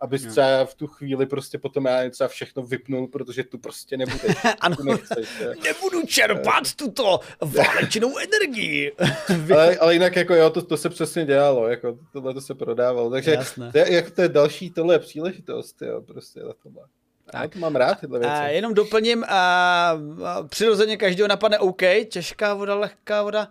[0.03, 4.37] abys třeba v tu chvíli prostě potom já třeba všechno vypnul, protože tu prostě nebudeš.
[4.61, 5.29] ano, tu nechceš,
[5.65, 8.93] nebudu čerpat tuto válečnou energii.
[9.55, 13.11] ale, ale, jinak jako jo, to, to se přesně dělalo, jako tohle to se prodávalo,
[13.11, 13.38] takže
[13.73, 16.83] to je, jako to je další tohle příležitost, jo, prostě na tohle.
[17.25, 17.43] Tak.
[17.43, 18.35] Já to mám rád tyhle věci.
[18.35, 19.91] A jenom doplním, a,
[20.25, 23.49] a přirozeně každého napadne OK, těžká voda, lehká voda,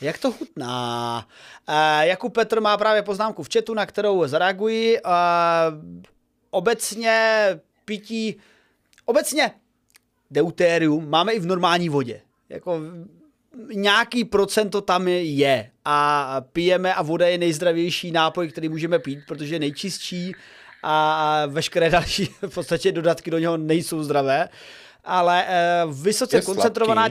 [0.00, 1.26] jak to chutná?
[1.68, 5.00] Uh, Jakub Petr má právě poznámku v chatu, na kterou zareaguji.
[5.02, 5.12] Uh,
[6.50, 7.46] obecně
[7.84, 8.36] pití,
[9.04, 9.50] obecně
[10.30, 12.20] deutérium máme i v normální vodě.
[12.48, 12.80] Jako
[13.74, 19.54] nějaký procento tam je a pijeme a voda je nejzdravější nápoj, který můžeme pít, protože
[19.54, 20.34] je nejčistší
[20.82, 24.48] a veškeré další v podstatě dodatky do něho nejsou zdravé,
[25.04, 25.46] ale
[25.84, 27.08] uh, vysoce je koncentrovaná,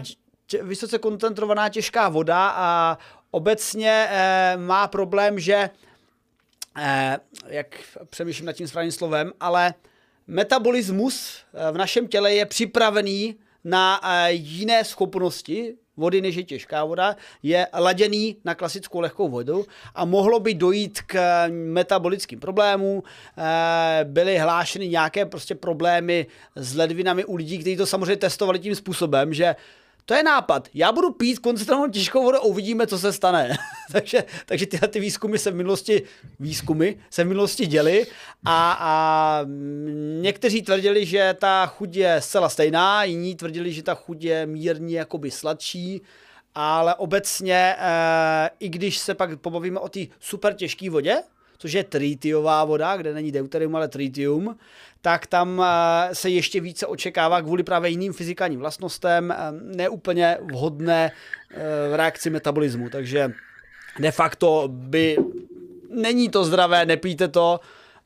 [0.61, 2.97] vysoce koncentrovaná těžká voda a
[3.31, 5.69] obecně eh, má problém, že
[6.77, 9.73] eh, jak přemýšlím nad tím správným slovem, ale
[10.27, 16.83] metabolismus eh, v našem těle je připravený na eh, jiné schopnosti vody, než je těžká
[16.83, 23.03] voda, je laděný na klasickou lehkou vodu a mohlo by dojít k metabolickým problémům.
[23.37, 28.75] Eh, byly hlášeny nějaké prostě problémy s ledvinami u lidí, kteří to samozřejmě testovali tím
[28.75, 29.55] způsobem, že
[30.05, 30.67] to je nápad.
[30.73, 33.57] Já budu pít koncentrovanou těžkou vodu a uvidíme, co se stane.
[33.91, 36.03] takže, takže tyhle ty výzkumy se v minulosti,
[36.39, 38.07] výzkumy se v minulosti děly
[38.45, 39.39] a, a
[40.21, 44.97] někteří tvrdili, že ta chuť je zcela stejná, jiní tvrdili, že ta chuť je mírně
[44.97, 46.01] jakoby sladší,
[46.55, 51.23] ale obecně, e, i když se pak pobavíme o té super těžké vodě,
[51.61, 54.57] což je tritiová voda, kde není deuterium, ale tritium,
[55.01, 61.11] tak tam eh, se ještě více očekává kvůli právě jiným fyzikálním vlastnostem, eh, neúplně vhodné
[61.49, 62.89] v eh, reakci metabolismu.
[62.89, 63.31] Takže
[63.99, 65.17] de facto by
[65.89, 67.59] není to zdravé, nepijte to,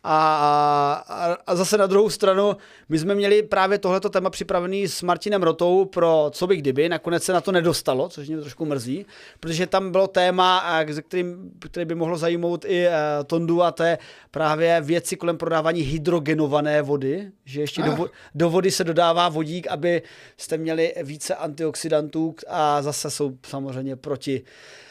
[0.07, 2.57] a, a, a zase na druhou stranu,
[2.89, 7.23] my jsme měli právě tohleto téma připravený s Martinem Rotou pro co by kdyby, nakonec
[7.23, 9.05] se na to nedostalo, což mě trošku mrzí,
[9.39, 12.93] protože tam bylo téma, kterým, který by mohlo zajímat i uh,
[13.27, 13.97] Tondu a to je
[14.31, 20.01] právě věci kolem prodávání hydrogenované vody, že ještě do, do vody se dodává vodík, aby
[20.37, 24.41] jste měli více antioxidantů a zase jsou samozřejmě proti.
[24.41, 24.84] uh,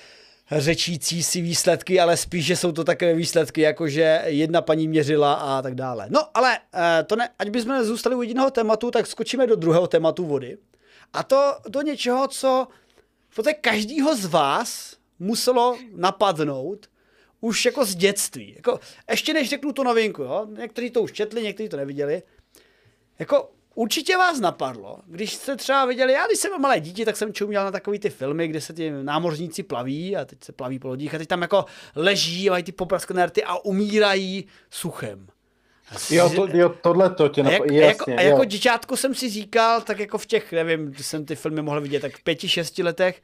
[0.51, 5.35] řečící si výsledky, ale spíš, že jsou to takové výsledky, jako že jedna paní měřila
[5.35, 6.07] a tak dále.
[6.11, 9.87] No, ale eh, to ne, ať bychom zůstali u jediného tématu, tak skočíme do druhého
[9.87, 10.59] tématu vody.
[11.13, 12.69] A to do něčeho, co
[13.29, 16.87] v podstatě každýho z vás muselo napadnout
[17.41, 18.53] už jako z dětství.
[18.57, 18.81] Jako,
[19.11, 20.47] ještě než řeknu to novinku, jo?
[20.59, 22.23] někteří to už četli, někteří to neviděli.
[23.19, 27.17] Jako Určitě vás napadlo, když jste třeba viděli, já když jsem byl malé dítě, tak
[27.17, 30.79] jsem čuměl na takový ty filmy, kde se ti námořníci plaví a teď se plaví
[30.79, 31.65] po lodích a teď tam jako
[31.97, 35.27] leží, mají ty popraskané rty a umírají suchem.
[36.11, 38.13] Jo, to, jo, tohle to tě napadlo, jasně.
[38.13, 41.63] Jako, a jako děťátko jsem si říkal, tak jako v těch, nevím, jsem ty filmy
[41.63, 43.23] mohl vidět, tak v pěti, šesti letech,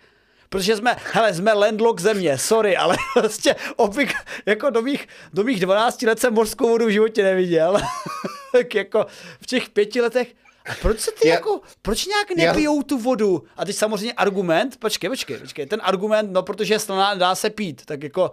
[0.51, 4.13] protože jsme, hele, jsme landlock země, sorry, ale prostě obvyk,
[4.47, 7.81] jako do mých, do mých 12 let jsem mořskou vodu v životě neviděl.
[8.53, 9.07] tak jako
[9.43, 10.35] v těch pěti letech
[10.71, 13.45] a proč se ty já, jako, proč nějak nepijou já, tu vodu?
[13.57, 17.51] A teď samozřejmě argument, počkej, počkej, počkej, ten argument, no protože je slaná, dá se
[17.51, 18.31] pít, tak jako,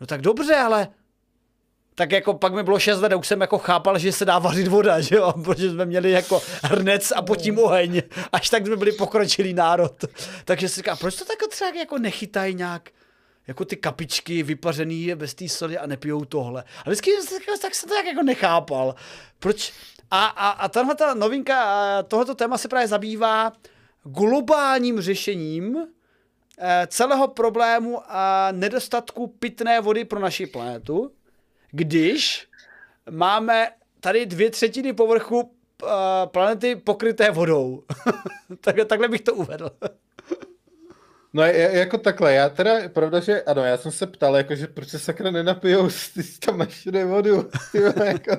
[0.00, 0.88] no tak dobře, ale
[2.00, 4.68] tak jako pak mi bylo 6 let, už jsem jako chápal, že se dá vařit
[4.68, 8.92] voda, že jo, protože jsme měli jako hrnec a potím oheň, až tak jsme byli
[8.92, 10.04] pokročilý národ.
[10.44, 12.90] Takže si říká, proč to tak třeba jako nechytají nějak
[13.46, 16.64] jako ty kapičky vypařený bez té soli a nepijou tohle.
[16.84, 17.10] A vždycky
[17.62, 18.94] tak jsem to tak jako nechápal.
[19.38, 19.72] Proč?
[20.10, 23.52] A, a, a tahle ta novinka, tohoto téma se právě zabývá
[24.04, 25.76] globálním řešením
[26.58, 31.12] eh, celého problému a nedostatku pitné vody pro naši planetu,
[31.70, 32.48] když
[33.10, 35.54] máme tady dvě třetiny povrchu
[36.26, 37.82] planety pokryté vodou.
[38.60, 39.70] tak, takhle bych to uvedl.
[41.32, 44.98] No jako takhle, já teda, pravda, že ano, já jsem se ptal, jakože proč se
[44.98, 47.48] sakra nenapijou z, tam mašiny vodu,
[48.04, 48.36] jako,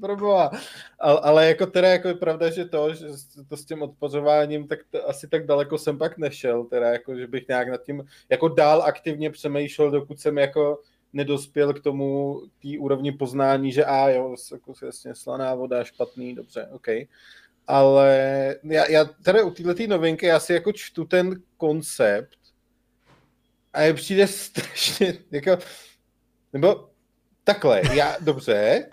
[0.00, 0.50] proboha.
[0.98, 3.06] Ale, ale jako teda jako je pravda, že to, že
[3.48, 7.26] to s tím odpořováním, tak to, asi tak daleko jsem pak nešel, teda jako, že
[7.26, 10.80] bych nějak nad tím jako dál aktivně přemýšlel, dokud jsem jako
[11.12, 16.68] nedospěl k tomu, té úrovni poznání, že a jo, jako jasně slaná voda, špatný, dobře,
[16.72, 16.86] OK.
[17.66, 22.38] Ale já, já tady u této novinky, já si jako čtu ten koncept
[23.72, 25.58] a je přijde strašně, jako,
[26.52, 26.88] nebo
[27.44, 28.86] takhle, já, dobře,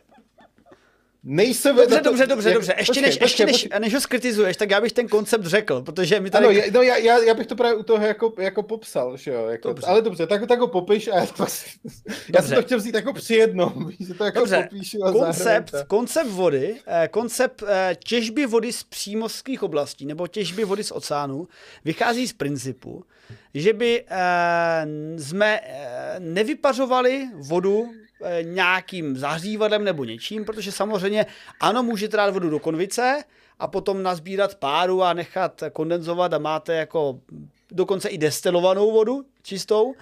[1.31, 2.75] Nejsem dobře, to, dobře, dobře, jak, dobře.
[2.77, 3.69] Ještě, počkej, než, počkej, ještě počkej.
[3.69, 6.45] než, než ho skritizuješ, tak já bych ten koncept řekl, protože mi tady...
[6.45, 9.31] Ano, já, no, já, já, já, bych to právě u toho jako, jako popsal, že
[9.31, 9.87] jo, jako, dobře.
[9.87, 11.45] ale dobře, tak, tak ho popiš a já, to,
[12.35, 14.67] já jsem to chtěl vzít jako při jednom, že to jako dobře.
[14.69, 20.63] popíšu a koncept, koncept vody, eh, koncept eh, těžby vody z přímořských oblastí nebo těžby
[20.63, 21.47] vody z oceánu
[21.85, 23.03] vychází z principu,
[23.53, 24.85] že by eh,
[25.17, 25.59] jsme
[26.19, 27.89] nevypařovali vodu
[28.41, 31.25] nějakým zahřívadlem nebo něčím, protože samozřejmě
[31.59, 33.23] ano, můžete dát vodu do konvice
[33.59, 37.19] a potom nazbírat páru a nechat kondenzovat a máte jako
[37.71, 39.95] dokonce i destilovanou vodu čistou,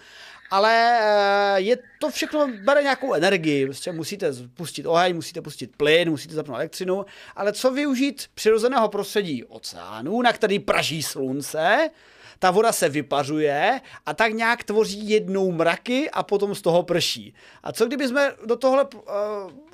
[0.51, 6.09] ale eh, je to všechno, bere nějakou energii, prostě musíte pustit oheň, musíte pustit plyn,
[6.09, 11.89] musíte zapnout elektřinu, ale co využít přirozeného prostředí oceánu, na který praží slunce,
[12.39, 17.33] ta voda se vypařuje a tak nějak tvoří jednou mraky a potom z toho prší.
[17.63, 19.01] A co kdyby jsme do tohle uh,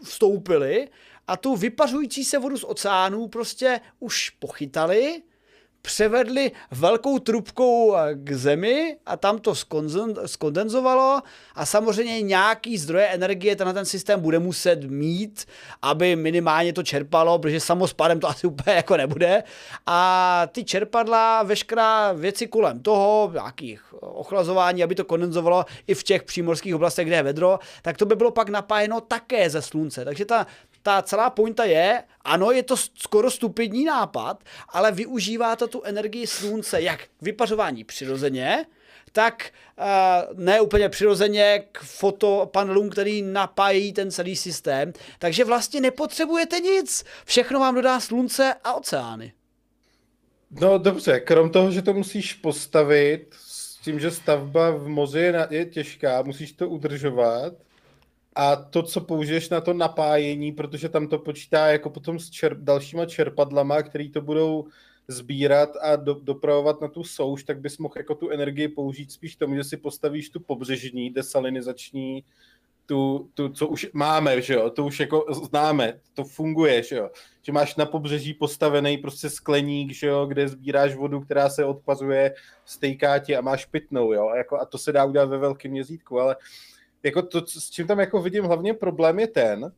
[0.03, 0.87] vstoupili
[1.27, 5.21] a tu vypařující se vodu z oceánů prostě už pochytali,
[5.85, 9.53] převedli velkou trubkou eh, k zemi a tam to
[10.25, 11.21] skondenzovalo
[11.55, 15.45] a samozřejmě nějaký zdroje energie ten, ten systém bude muset mít,
[15.81, 19.43] aby minimálně to čerpalo, protože samospadem to asi úplně jako nebude.
[19.85, 26.23] A ty čerpadla, veškerá věci kolem toho, nějakých ochlazování, aby to kondenzovalo i v těch
[26.23, 30.05] přímorských oblastech, kde je vedro, tak to by bylo pak napájeno také ze slunce.
[30.05, 30.47] Takže ta
[30.83, 36.27] ta celá pointa je, ano, je to skoro stupidní nápad, ale využívá to tu energii
[36.27, 38.65] slunce jak k vypařování přirozeně,
[39.11, 44.93] tak uh, ne úplně přirozeně k fotopanelům, který napájí ten celý systém.
[45.19, 47.03] Takže vlastně nepotřebujete nic.
[47.25, 49.33] Všechno vám dodá slunce a oceány.
[50.51, 55.65] No dobře, krom toho, že to musíš postavit s tím, že stavba v moři je
[55.65, 57.53] těžká, musíš to udržovat,
[58.35, 62.57] a to, co použiješ na to napájení, protože tam to počítá jako potom s čerp,
[62.61, 64.67] dalšíma čerpadlama, který to budou
[65.07, 69.35] sbírat a do, dopravovat na tu souš, tak bys mohl jako tu energii použít spíš
[69.35, 72.23] tomu, že si postavíš tu pobřežní desalinizační,
[72.85, 77.09] tu, tu, co už máme, že jo, to už jako známe, to funguje, že jo,
[77.41, 82.35] že máš na pobřeží postavený prostě skleník, že jo, kde sbíráš vodu, která se odpazuje,
[82.65, 85.71] stejká ti a máš pitnou, jo, a, jako, a to se dá udělat ve velkém
[85.71, 86.41] měřítku, ale uh,
[87.03, 89.71] jako to, s čím tam jako vidím hlavně problém je ten,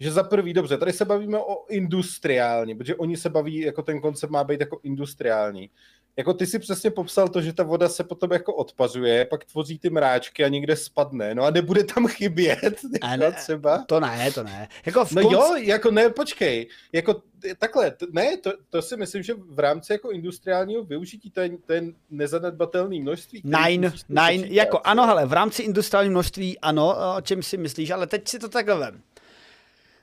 [0.00, 4.00] že za prvý, dobře, tady se bavíme o industriální, protože oni se baví, jako ten
[4.00, 5.70] koncept má být jako industriální.
[6.16, 9.78] Jako ty si přesně popsal to, že ta voda se potom jako odpazuje, pak tvoří
[9.78, 13.84] ty mráčky a někde spadne, no a nebude tam chybět, a ne, třeba.
[13.86, 14.68] To ne, to ne.
[14.86, 15.32] Jako v no konc...
[15.32, 17.22] jo, jako ne, počkej, jako
[17.58, 21.72] takhle, ne, to, to si myslím, že v rámci jako industriálního využití to je, to
[21.72, 23.42] je nezanedbatelné množství.
[23.44, 28.06] Nine, nine, jako ano, hele, v rámci industriálního množství ano, o čem si myslíš, ale
[28.06, 29.02] teď si to takhle vem.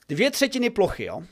[0.10, 1.24] Dvě třetiny plochy, jo.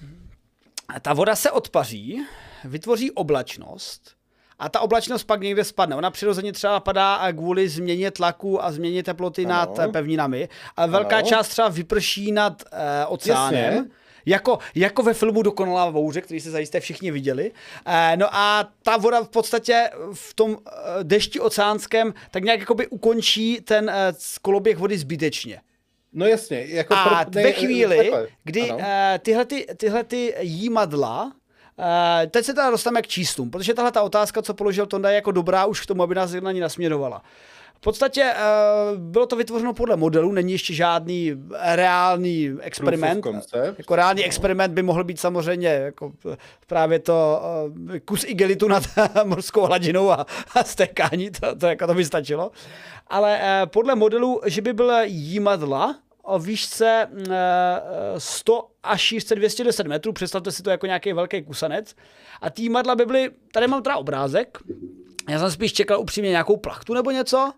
[1.02, 2.26] Ta voda se odpaří,
[2.64, 4.19] vytvoří oblačnost,
[4.60, 5.96] a ta oblačnost pak někde spadne.
[5.96, 9.54] Ona přirozeně třeba padá kvůli změně tlaku a změně teploty ano.
[9.54, 11.28] nad eh, pevninami, ale velká ano.
[11.28, 13.74] část třeba vyprší nad uh, oceánem.
[13.74, 13.90] Jasně.
[14.26, 17.52] Jako, jako ve filmu Dokonalá bouře, který se zajisté všichni viděli.
[17.86, 20.58] E, no a ta voda v podstatě v tom
[21.04, 25.62] dešti oceánském tak nějak jakoby ukončí ten e, koloběh vody zbytečně.
[26.14, 26.66] No jasně.
[26.68, 28.28] Jako a pro, ne, ve chvíli, takhle.
[28.44, 31.32] kdy e, tyhle, ty, tyhle ty jímadla
[32.32, 35.32] teď se teda dostaneme k číslům, protože tahle ta otázka, co položil Tonda, je jako
[35.32, 37.22] dobrá už k tomu, aby nás na ní nasměrovala.
[37.80, 43.26] V podstatě uh, bylo to vytvořeno podle modelu, není ještě žádný reálný experiment.
[43.78, 46.12] Jako reálný experiment by mohl být samozřejmě jako
[46.68, 47.42] právě to
[47.90, 48.84] uh, kus igelitu nad
[49.24, 52.52] morskou hladinou a, a stékání, to, to, jako to by stačilo.
[53.08, 55.96] Ale uh, podle modelu, že by byl jímadla,
[56.30, 57.08] o výšce
[58.18, 61.96] 100 až šířce 210 metrů, představte si to jako nějaký velký kusanec.
[62.42, 64.58] A ty madla by byly, tady mám teda obrázek,
[65.30, 67.54] já jsem spíš čekal upřímně nějakou plachtu nebo něco,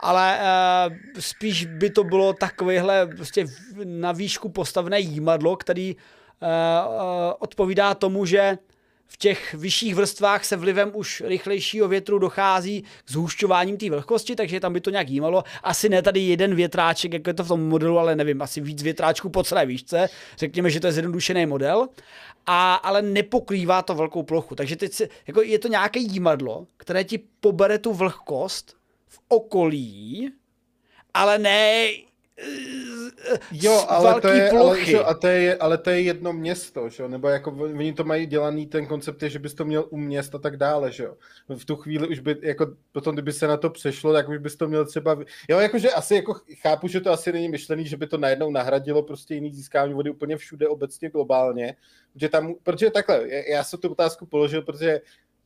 [0.00, 3.46] ale uh, spíš by to bylo takovýhle prostě
[3.84, 6.48] na výšku postavené jímadlo, který uh,
[6.88, 7.02] uh,
[7.38, 8.58] odpovídá tomu, že
[9.12, 14.60] v těch vyšších vrstvách se vlivem už rychlejšího větru dochází k zhušťováním té vlhkosti, takže
[14.60, 15.44] tam by to nějak jímalo.
[15.62, 18.82] Asi ne tady jeden větráček, jako je to v tom modelu, ale nevím, asi víc
[18.82, 20.08] větráčků po celé výšce.
[20.36, 21.88] Řekněme, že to je zjednodušený model.
[22.46, 24.54] A, ale nepokrývá to velkou plochu.
[24.54, 28.76] Takže teď se, jako je to nějaké jímadlo, které ti pobere tu vlhkost
[29.08, 30.32] v okolí,
[31.14, 31.88] ale ne
[33.52, 37.08] Jo, ale to, je, ale, že, a to je, ale to je jedno město, že?
[37.08, 40.34] nebo jako oni to mají dělaný, ten koncept je, že bys to měl u měst
[40.34, 41.16] a tak dále, že jo.
[41.56, 44.56] V tu chvíli už by, jako potom, kdyby se na to přešlo, tak už bys
[44.56, 45.18] to měl třeba,
[45.48, 49.02] jo, jakože asi jako chápu, že to asi není myšlený, že by to najednou nahradilo
[49.02, 51.76] prostě jiný získání vody úplně všude obecně globálně,
[52.12, 55.00] protože tam, protože takhle, já jsem tu otázku položil, protože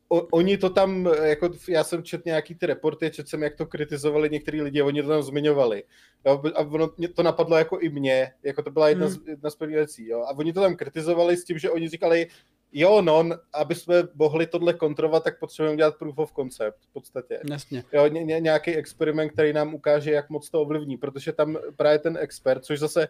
[0.08, 3.66] o, oni to tam, jako já jsem čet nějaký ty reporty, čet jsem, jak to
[3.66, 5.84] kritizovali některý lidi, oni to tam zmiňovali.
[6.26, 9.14] Jo, a ono, to napadlo jako i mě, jako to byla jedna, hmm.
[9.14, 10.08] z, jedna z prvních věcí.
[10.08, 10.20] Jo.
[10.20, 12.26] A oni to tam kritizovali s tím, že oni říkali,
[12.72, 17.40] jo, non, aby jsme mohli tohle kontrolovat, tak potřebujeme dělat proof of concept v podstatě.
[17.50, 17.84] Jasně.
[17.92, 21.98] Jo, ně, ně, nějaký experiment, který nám ukáže, jak moc to ovlivní, protože tam právě
[21.98, 23.08] ten expert, což zase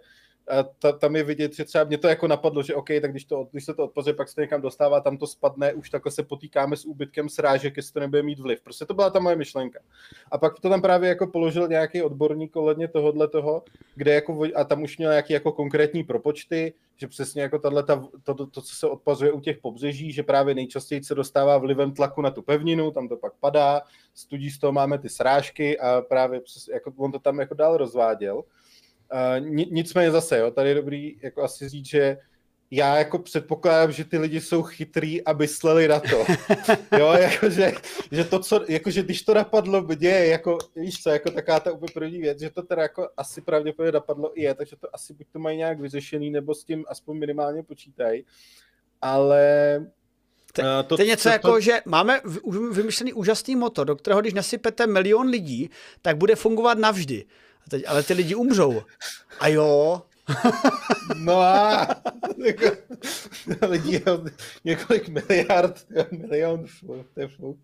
[0.48, 3.24] a ta, tam je vidět, že třeba mě to jako napadlo, že OK, tak když,
[3.24, 6.12] to, když se to odpoře, pak se to někam dostává, tam to spadne, už takhle
[6.12, 8.60] se potýkáme s úbytkem srážek, jestli to nebude mít vliv.
[8.60, 9.78] Prostě to byla ta moje myšlenka.
[10.30, 13.62] A pak to tam právě jako položil nějaký odborník ohledně tohohle toho,
[13.94, 18.34] kde jako, a tam už měl nějaký jako konkrétní propočty, že přesně jako tato, to,
[18.34, 22.22] to, to, co se odpazuje u těch pobřeží, že právě nejčastěji se dostává vlivem tlaku
[22.22, 23.82] na tu pevninu, tam to pak padá,
[24.14, 27.76] studí z toho máme ty srážky a právě přes, jako on to tam jako dál
[27.76, 28.42] rozváděl.
[29.12, 32.18] Uh, nicméně zase, jo, tady je dobrý jako asi říct, že
[32.70, 36.24] já jako předpokládám, že ty lidi jsou chytrý a mysleli na to.
[36.98, 37.72] Jo, jakože,
[38.12, 41.92] že to, co, jakože když to napadlo mě, jako, víš co, jako taká ta úplně
[41.94, 45.26] první věc, že to teda jako asi pravděpodobně napadlo i je, takže to asi buď
[45.32, 48.24] to mají nějak vyřešený, nebo s tím aspoň minimálně počítají.
[49.02, 49.76] Ale
[50.52, 51.60] to, uh, to, to je něco to, jako, to...
[51.60, 52.20] že máme
[52.70, 55.70] vymyšlený úžasný motor, do kterého když nasypete milion lidí,
[56.02, 57.24] tak bude fungovat navždy.
[57.70, 58.82] Teď, ale ty lidi umřou.
[59.40, 60.02] A jo.
[61.16, 61.86] no a
[62.44, 62.76] jako,
[63.68, 64.02] lidí je
[64.64, 66.64] několik miliard, milion,
[67.14, 67.58] to je fuk.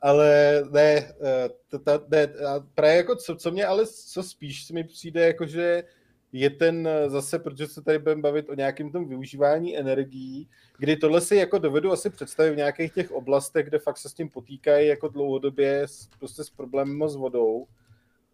[0.00, 2.28] Ale ne, eh, to, ne
[2.74, 5.84] právě jako co, co mě ale co spíš se mi přijde, jako že
[6.32, 10.96] je ten eh, zase, protože se tady budeme bavit o nějakém tom využívání energií, kdy
[10.96, 14.28] tohle si jako dovedu asi představit v nějakých těch oblastech, kde fakt se s tím
[14.28, 15.86] potýkají jako dlouhodobě
[16.18, 17.66] prostě s problémem s vodou,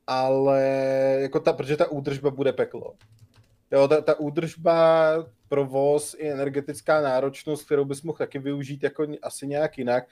[0.07, 0.63] ale
[1.21, 2.95] jako ta, protože ta údržba bude peklo.
[3.73, 5.11] Jo, ta, ta údržba,
[5.49, 10.05] provoz i energetická náročnost, kterou bys mohl taky využít jako asi nějak jinak.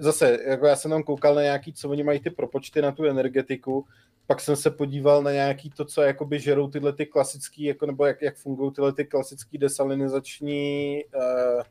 [0.00, 3.04] Zase, jako já jsem tam koukal na nějaký, co oni mají ty propočty na tu
[3.04, 3.86] energetiku,
[4.26, 8.06] pak jsem se podíval na nějaký to, co jakoby žerou tyhle ty klasický, jako, nebo
[8.06, 11.62] jak, jak fungují tyhle ty klasický desalinizační uh,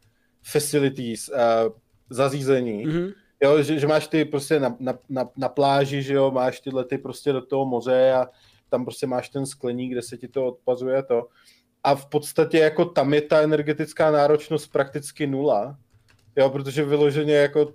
[0.43, 1.74] facilities, uh,
[2.09, 2.88] zařízení.
[2.88, 6.59] Mm-hmm Jo, že, že máš ty prostě na, na, na, na pláži, že jo, máš
[6.59, 8.27] tyhle ty prostě do toho moře a
[8.69, 11.27] tam prostě máš ten skleník, kde se ti to odpazuje to.
[11.83, 15.77] A v podstatě jako tam je ta energetická náročnost prakticky nula,
[16.35, 17.73] jo, protože vyloženě jako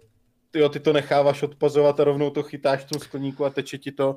[0.54, 3.92] jo, ty to necháváš odpazovat a rovnou to chytáš v tom skleníku a teče ti
[3.92, 4.16] to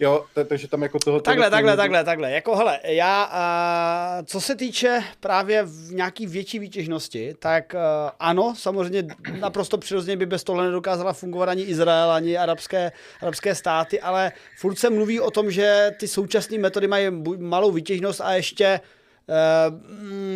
[0.00, 1.20] Jo, takže tam jako toho...
[1.20, 2.30] Takhle, takhle, takhle, takhle.
[2.30, 8.54] Jako hele, já, a, co se týče právě v nějaký větší výtěžnosti, tak a, ano,
[8.56, 9.06] samozřejmě
[9.40, 14.78] naprosto přirozeně by bez tohle nedokázala fungovat ani Izrael, ani arabské, arabské státy, ale furt
[14.78, 17.06] se mluví o tom, že ty současné metody mají
[17.38, 18.80] malou výtěžnost a ještě Eh,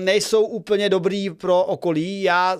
[0.05, 2.23] nejsou úplně dobrý pro okolí.
[2.23, 2.59] Já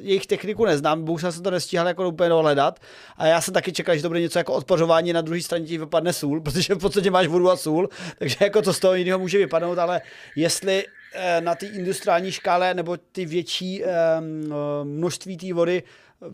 [0.00, 2.80] jejich techniku neznám, bohužel jsem to nestíhal jako úplně dohledat.
[3.16, 5.78] A já jsem taky čekal, že to bude něco jako odpořování, na druhé straně ti
[5.78, 7.88] vypadne sůl, protože v podstatě máš vodu a sůl,
[8.18, 10.00] takže jako to z toho jiného může vypadnout, ale
[10.36, 10.84] jestli
[11.14, 13.88] eh, na té industriální škále nebo ty větší eh,
[14.84, 15.82] množství té vody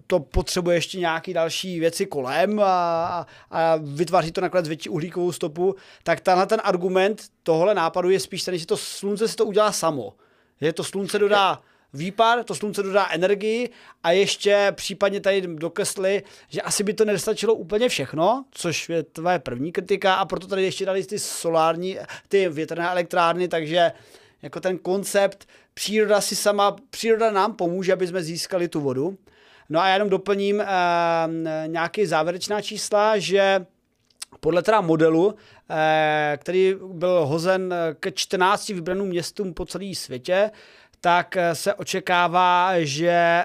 [0.06, 5.74] to potřebuje ještě nějaký další věci kolem a, a vytváří to nakonec větší uhlíkovou stopu,
[6.02, 9.72] tak tenhle ten argument tohle nápadu je spíš ten, že to slunce si to udělá
[9.72, 10.14] samo.
[10.60, 11.62] Že to slunce dodá
[11.92, 13.70] výpar, to slunce dodá energii
[14.02, 19.38] a ještě případně tady dokresli, že asi by to nestačilo úplně všechno, což je tvoje
[19.38, 23.92] první kritika a proto tady ještě dali ty solární, ty větrné elektrárny, takže
[24.42, 29.18] jako ten koncept, příroda si sama, příroda nám pomůže, aby jsme získali tu vodu,
[29.68, 30.64] No a já jenom doplním uh,
[31.66, 33.66] nějaké závěrečná čísla, že
[34.40, 35.34] podle teda modelu, uh,
[36.36, 40.50] který byl hozen ke 14 vybraným městům po celé světě,
[41.00, 43.44] tak se očekává, že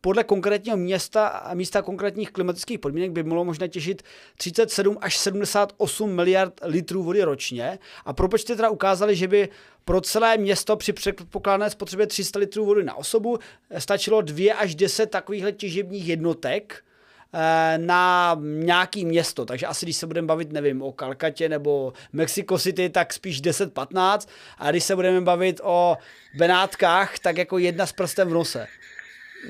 [0.00, 4.02] podle konkrétního města a místa konkrétních klimatických podmínek by mohlo možná těžit
[4.36, 7.78] 37 až 78 miliard litrů vody ročně.
[8.04, 9.48] A propočty teda ukázali, že by
[9.84, 13.38] pro celé město při předpokládané spotřebě 300 litrů vody na osobu
[13.78, 16.84] stačilo 2 až 10 takovýchhle těžebních jednotek,
[17.32, 19.44] Eh, na nějaký město.
[19.44, 24.28] Takže asi když se budeme bavit, nevím, o Kalkatě nebo Mexico City, tak spíš 10-15.
[24.58, 25.96] A když se budeme bavit o
[26.38, 28.66] Benátkách, tak jako jedna s prstem v nose.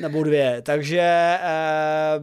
[0.00, 0.62] Nebo dvě.
[0.62, 2.20] Takže eh,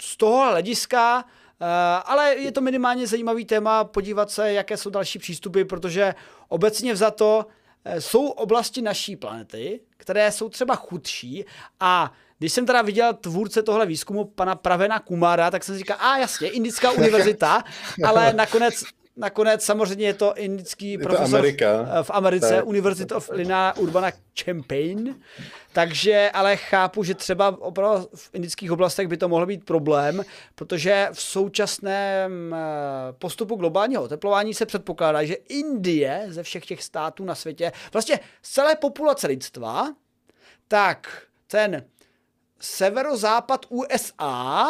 [0.00, 1.24] z toho hlediska
[1.60, 1.66] Uh,
[2.04, 6.14] ale je to minimálně zajímavý téma podívat se, jaké jsou další přístupy, protože
[6.48, 7.46] obecně vzato
[7.98, 11.44] jsou oblasti naší planety, které jsou třeba chudší
[11.80, 15.96] a když jsem teda viděl tvůrce tohle výzkumu, pana Pravena Kumara, tak jsem si říkal,
[16.00, 17.64] a jasně, Indická univerzita,
[18.04, 18.84] ale nakonec
[19.18, 22.02] Nakonec samozřejmě je to indický je profesor to Amerika.
[22.02, 22.66] v Americe, tak.
[22.66, 24.10] University of Lina Urbana
[24.44, 25.14] Champaign,
[25.72, 31.08] takže ale chápu, že třeba opravdu v indických oblastech by to mohl být problém, protože
[31.12, 32.58] v současném eh,
[33.12, 38.52] postupu globálního oteplování se předpokládá, že Indie ze všech těch států na světě, vlastně z
[38.52, 39.94] celé populace lidstva,
[40.68, 41.84] tak ten
[42.60, 44.68] severozápad USA,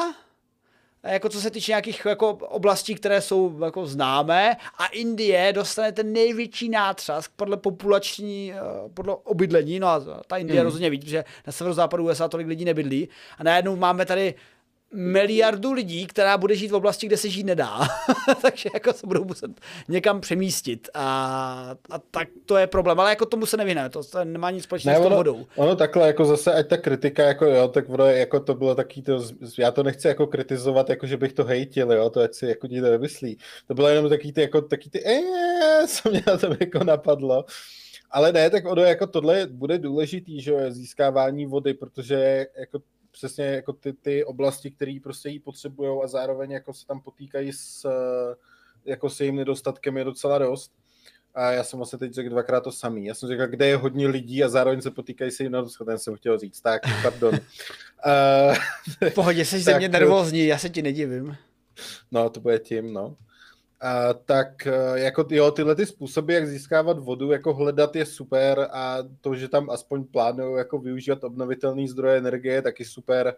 [1.03, 6.13] jako co se týče nějakých jako oblastí, které jsou jako známé a Indie dostane ten
[6.13, 8.57] největší nátřask podle populační, eh,
[8.95, 10.65] podle obydlení, no a ta Indie mm.
[10.65, 14.35] rozhodně ví, že na severozápadu USA tolik lidí nebydlí a najednou máme tady
[14.95, 17.79] miliardu lidí, která bude žít v oblasti, kde se žít nedá.
[18.43, 19.51] Takže jako se budou muset
[19.89, 20.89] někam přemístit.
[20.95, 23.01] A, a tak to je problém.
[23.01, 23.91] Ale jako tomu se nevyhne.
[23.91, 25.47] To, to nemá nic společného ne, s tou vodou.
[25.57, 29.03] Ono takhle, jako zase, ať ta kritika, jako jo, tak ono, jako to bylo taky
[29.03, 29.25] to,
[29.59, 32.67] já to nechci jako kritizovat, jako že bych to hejtil, jo, to ať si jako
[32.67, 33.39] nikdo nemyslí.
[33.67, 37.45] To bylo jenom taky ty, jako, taky ty, eee, co mě na to jako napadlo.
[38.11, 42.79] Ale ne, tak ono jako tohle bude důležitý, že jo, získávání vody, protože jako
[43.11, 47.53] přesně jako ty, ty oblasti, které prostě jí potřebují a zároveň jako se tam potýkají
[47.53, 47.91] s,
[48.85, 50.73] jako s jejím nedostatkem je docela dost.
[51.35, 53.05] A já jsem vlastně teď řekl dvakrát to samý.
[53.05, 56.17] Já jsem řekl, kde je hodně lidí a zároveň se potýkají se jim nedostatkem, jsem
[56.17, 56.61] chtěl říct.
[56.61, 57.35] Tak, pardon.
[57.35, 58.55] uh,
[59.11, 61.37] v pohodě, jsi ze mě nervózní, já se ti nedivím.
[62.11, 63.17] No, to bude tím, no.
[63.81, 68.69] A, tak e, jako jo, tyhle ty způsoby, jak získávat vodu, jako hledat je super
[68.73, 73.35] a to, že tam aspoň plánují jako využívat obnovitelné zdroje energie, je taky super.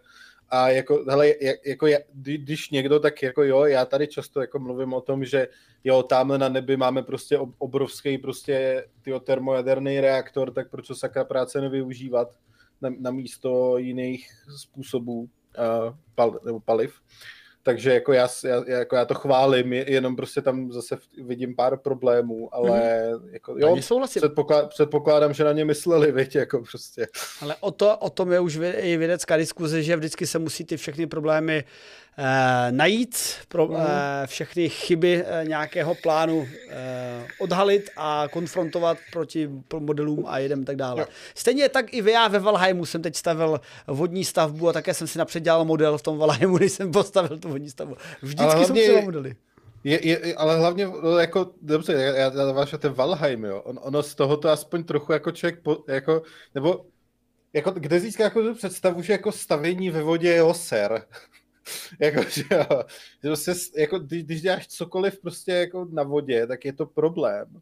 [0.49, 1.33] A jako, hele,
[1.65, 1.87] jako
[2.21, 5.47] když někdo, tak jako jo, já tady často jako mluvím o tom, že
[5.83, 11.61] jo, tamhle na nebi máme prostě obrovský prostě tyjo, termojaderný reaktor, tak proč sakra práce
[11.61, 12.37] nevyužívat
[12.81, 15.27] na, na místo jiných způsobů uh,
[16.15, 16.93] pal, nebo paliv.
[17.63, 22.55] Takže jako já, já, jako já to chválím, jenom prostě tam zase vidím pár problémů,
[22.55, 23.29] ale mm-hmm.
[23.31, 27.07] jako, jo, předpokládám, předpokládám, že na ně mysleli, víte, jako prostě.
[27.41, 30.77] Ale o, to, o tom je už i vědecká diskuze, že vždycky se musí ty
[30.77, 31.63] všechny problémy
[32.71, 33.75] najít, pro, mm.
[33.75, 39.49] eh, všechny chyby eh, nějakého plánu eh, odhalit a konfrontovat proti
[39.79, 41.07] modelům a jedem tak dále.
[41.35, 45.17] Stejně tak i já ve Valheimu jsem teď stavil vodní stavbu a také jsem si
[45.17, 47.95] napřed dělal model v tom Valheimu, když jsem postavil tu vodní stavbu.
[48.21, 49.35] Vždycky jsem si modely.
[49.83, 54.03] Je, je, ale hlavně, no, jako, dobře, já, já navážu ten Valheim, jo, on, ono
[54.03, 56.21] z toho to aspoň trochu jako člověk, po, jako,
[56.55, 56.85] nebo,
[57.53, 61.05] jako, kde získá jako tu představu, že jako stavění ve vodě je oser.
[61.99, 62.43] jako, že
[63.23, 67.61] jo, se, jako, když, když děláš cokoliv prostě jako na vodě, tak je to problém.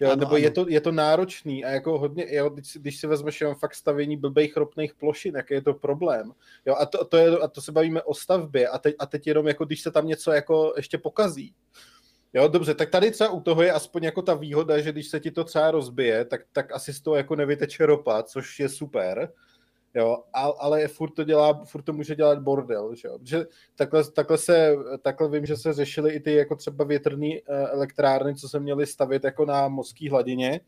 [0.00, 0.38] Jo, ano, nebo ano.
[0.38, 3.74] Je, to, je to náročný a jako hodně, jo, když, když si vezmeš jenom fakt
[3.74, 6.32] stavění blbých ropných plošin, jaký je to problém.
[6.66, 9.26] Jo, a, to, to je, a to se bavíme o stavbě a teď, a teď
[9.26, 11.54] jenom jako když se tam něco jako ještě pokazí.
[12.32, 15.20] Jo, dobře, tak tady třeba u toho je aspoň jako ta výhoda, že když se
[15.20, 19.32] ti to třeba rozbije, tak, tak asi z toho jako nevyteče ropa, což je super.
[19.96, 23.18] Jo, ale furt to dělá, furt to může dělat bordel, že jo.
[23.22, 27.42] Že takhle, takhle, se, takhle vím, že se řešily i ty jako třeba větrné eh,
[27.48, 30.60] elektrárny, co se měly stavit jako na mořské hladině,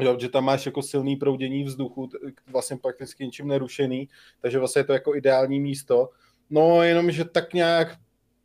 [0.00, 2.08] jo, že tam máš jako silný proudění vzduchu,
[2.46, 4.08] vlastně prakticky ničím nerušený,
[4.40, 6.10] takže vlastně je to jako ideální místo.
[6.50, 7.96] No, jenom, že tak nějak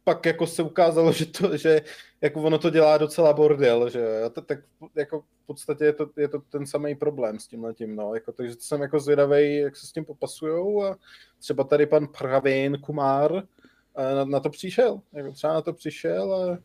[0.09, 1.81] pak jako se ukázalo, že, to, že
[2.21, 4.59] jako ono to dělá docela bordel, že jo, tak
[4.95, 8.31] jako v podstatě je to, je to ten samý problém s tím letím, no, jako,
[8.31, 10.97] takže jsem jako zvědavý, jak se s tím popasujou a
[11.39, 13.43] třeba tady pan Pravin Kumar
[14.15, 16.57] na, na to přišel, jako třeba na to přišel a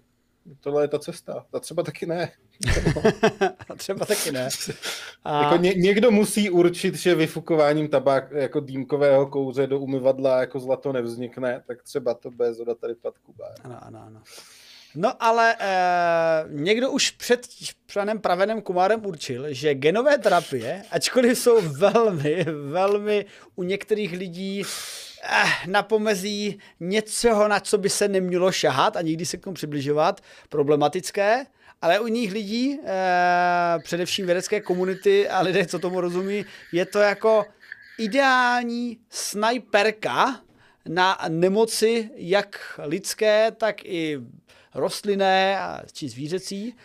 [0.61, 1.47] tohle je ta cesta.
[1.53, 2.33] A třeba taky ne.
[3.71, 4.49] a třeba taky ne.
[5.25, 5.43] A...
[5.43, 10.93] Jako ně, někdo musí určit, že vyfukováním tabák jako dýmkového kouře do umyvadla jako zlato
[10.93, 13.35] nevznikne, tak třeba to bez zoda tady padku.
[13.65, 14.23] Ano, ano, ano.
[14.97, 17.47] No ale eh, někdo už před
[17.95, 23.27] panem Pravenem Kumárem určil, že genové terapie, ačkoliv jsou velmi, velmi
[23.57, 24.63] u některých lidí
[25.25, 29.55] eh, na pomezí něčeho, na co by se nemělo šahat a nikdy se k tomu
[29.55, 31.47] přibližovat, problematické,
[31.83, 36.99] ale u jiných lidí, eh, především vědecké komunity a lidé, co tomu rozumí, je to
[36.99, 37.45] jako
[37.99, 40.41] ideální snajperka
[40.89, 44.21] na nemoci jak lidské, tak i
[44.75, 45.59] rostlinné
[45.93, 46.77] či zvířecí.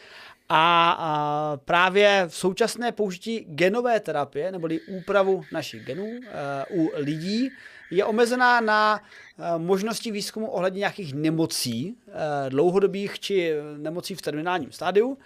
[0.50, 7.50] A, a právě v současné použití genové terapie, neboli úpravu našich genů uh, u lidí,
[7.92, 9.02] je omezená na
[9.38, 12.14] uh, možnosti výzkumu ohledně nějakých nemocí, uh,
[12.50, 15.18] dlouhodobých či nemocí v terminálním stádiu.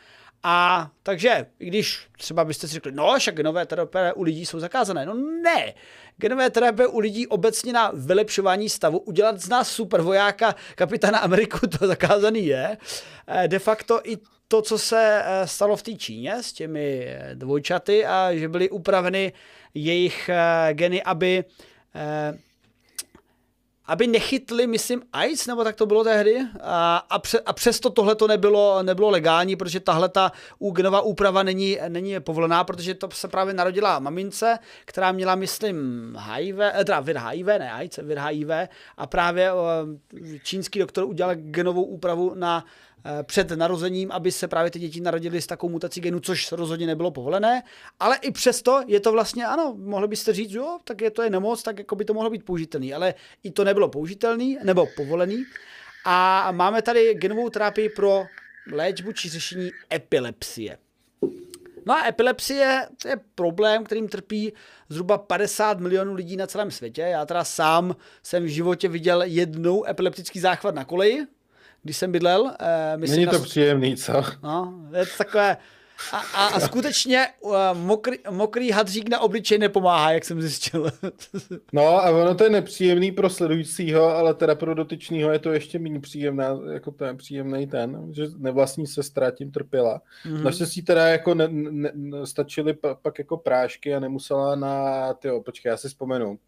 [0.46, 4.60] A takže, i když třeba byste si řekli, no, však genové terapie u lidí jsou
[4.60, 5.06] zakázané.
[5.06, 5.74] No ne,
[6.18, 11.68] genové terapie u lidí obecně na vylepšování stavu, udělat z nás super vojáka kapitána Ameriku,
[11.80, 12.78] to zakázaný je.
[13.48, 14.18] De facto i
[14.54, 18.70] to, co se eh, stalo v té Číně s těmi eh, dvojčaty a že byly
[18.70, 19.34] upraveny
[19.74, 21.44] jejich eh, geny, aby
[23.86, 28.16] aby nechytli, myslím, AIDS, nebo tak to bylo tehdy, a, a, pře, a přesto tohle
[28.16, 30.32] to nebylo, nebylo legální, protože tahle ta
[30.76, 36.56] genová úprava není, není povolená, protože to se právě narodila mamince, která měla, myslím, HIV,
[36.86, 38.50] teda vir HIV, ne AIDS, vir HIV,
[38.98, 39.52] a právě
[40.44, 42.93] čínský doktor udělal genovou úpravu na Eh,
[43.24, 47.12] před narozením, aby se právě ty děti narodily s takovou mutací genu, což rozhodně nebylo
[47.12, 47.64] povolené,
[48.00, 51.30] ale i přesto je to vlastně, ano, mohli byste říct, jo, tak je to je
[51.30, 55.44] nemoc, tak jako by to mohlo být použitelný, ale i to nebylo použitelný nebo povolený.
[56.06, 58.26] A máme tady genovou terapii pro
[58.72, 60.78] léčbu či řešení epilepsie.
[61.86, 64.54] No a epilepsie to je problém, kterým trpí
[64.90, 67.02] zhruba 50 milionů lidí na celém světě.
[67.02, 71.26] Já teda sám jsem v životě viděl jednou epileptický záchvat na koleji,
[71.84, 72.42] když jsem bydlel.
[72.42, 72.52] Uh,
[72.96, 73.44] myslím, Není to na...
[73.44, 74.24] příjemný, co?
[74.44, 75.58] No, je to takové...
[76.12, 80.92] A, a, a skutečně uh, mokrý, mokrý hadřík na obličej nepomáhá, jak jsem zjistil.
[81.74, 85.80] no a ono to je nepříjemný pro sledujícího, ale teda pro dotyčního je to ještě
[85.80, 90.02] méně příjemná, jako ten příjemný ten, že nevlastní sestra tím trpěla.
[90.26, 90.44] Mm-hmm.
[90.44, 91.92] Naštěstí teda jako ne, ne,
[92.26, 96.40] stačily pak jako prášky a nemusela na, tyjo, počkej, já si vzpomenu,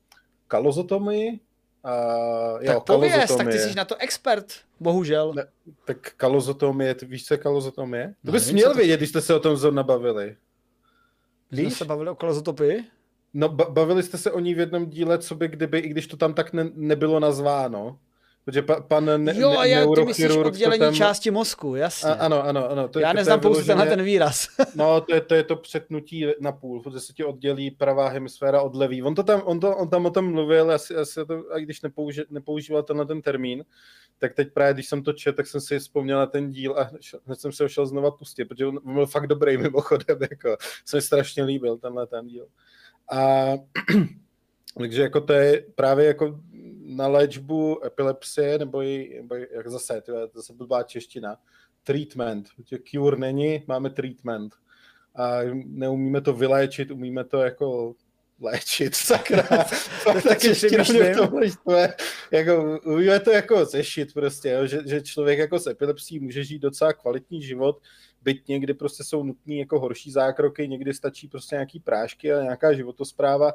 [0.47, 1.39] kalozotomii,
[1.85, 5.33] Uh, tak jo, pověz, tak ty jsi na to expert, bohužel.
[5.33, 5.47] Ne,
[5.85, 8.13] tak kalozotomie, ty víš, co je kalozotomie?
[8.25, 8.77] To bys měl to...
[8.77, 10.35] vědět, když jste se o tom zrovna bavili.
[11.51, 11.67] Víš?
[11.67, 12.83] Jsme se bavili o kalozotopii?
[13.33, 16.17] No, bavili jste se o ní v jednom díle, co by kdyby, i když to
[16.17, 17.99] tam tak ne, nebylo nazváno.
[18.45, 20.93] Protože pa, pan ne, Jo, a já, ty myslíš oddělení tam...
[20.93, 22.09] části mozku, jasně.
[22.09, 22.87] A, ano, ano, ano.
[22.87, 24.47] To, já to, neznám pouze tenhle ten výraz.
[24.75, 28.61] no, to je, to je to přetnutí na půl, protože se ti oddělí pravá hemisféra
[28.61, 29.03] od levý.
[29.03, 31.81] On, to tam, on, to, on tam o tom mluvil, asi, asi to, a když
[31.81, 33.65] nepouži, nepoužíval tenhle ten termín,
[34.19, 36.89] tak teď právě, když jsem to četl, tak jsem si vzpomněl na ten díl a
[37.25, 40.97] hned jsem se ho šel znova pustit, protože on byl fakt dobrý mimochodem, jako, se
[40.97, 42.47] mi strašně líbil tenhle ten díl.
[43.11, 43.45] A
[44.77, 46.39] takže jako to je právě jako
[46.85, 51.37] na léčbu epilepsie, nebo, i, nebo jak zase, to je zase blbá čeština,
[51.83, 52.47] treatment.
[52.83, 54.53] Cure není, máme treatment.
[55.15, 57.95] A neumíme to vyléčit, umíme to jako
[58.41, 59.41] léčit, sakra.
[60.03, 61.93] Fakt tak čeština mě v tomhle štve.
[62.31, 66.59] Jako, umíme to jako zešit prostě, jo, že, že člověk jako s epilepsí může žít
[66.59, 67.81] docela kvalitní život,
[68.21, 72.73] byť někdy prostě jsou nutné jako horší zákroky, někdy stačí prostě nějaký prášky a nějaká
[72.73, 73.53] životospráva.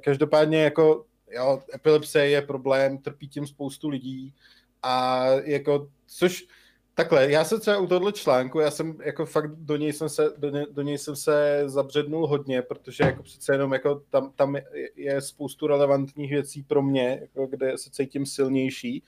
[0.00, 1.04] Každopádně jako
[1.34, 4.34] jo, epilepsie je problém, trpí tím spoustu lidí
[4.82, 6.46] a jako, což
[6.94, 10.30] Takhle, já jsem třeba u tohle článku, já jsem jako fakt do něj jsem se,
[10.36, 14.56] do, ně, do něj jsem se zabřednul hodně, protože jako přece jenom jako tam, tam
[14.56, 14.64] je,
[14.96, 19.02] je spoustu relevantních věcí pro mě, jako kde se cítím silnější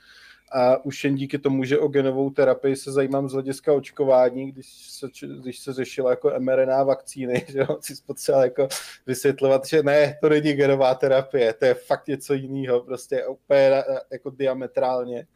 [0.54, 4.66] a už jen díky tomu, že o genovou terapii se zajímám z hlediska očkování, když
[4.90, 5.06] se,
[5.40, 8.68] když se řešila jako mRNA vakcíny, že jo, si potřeba jako
[9.06, 13.82] vysvětlovat, že ne, to není genová terapie, to je fakt něco jiného, prostě úplně
[14.12, 15.26] jako diametrálně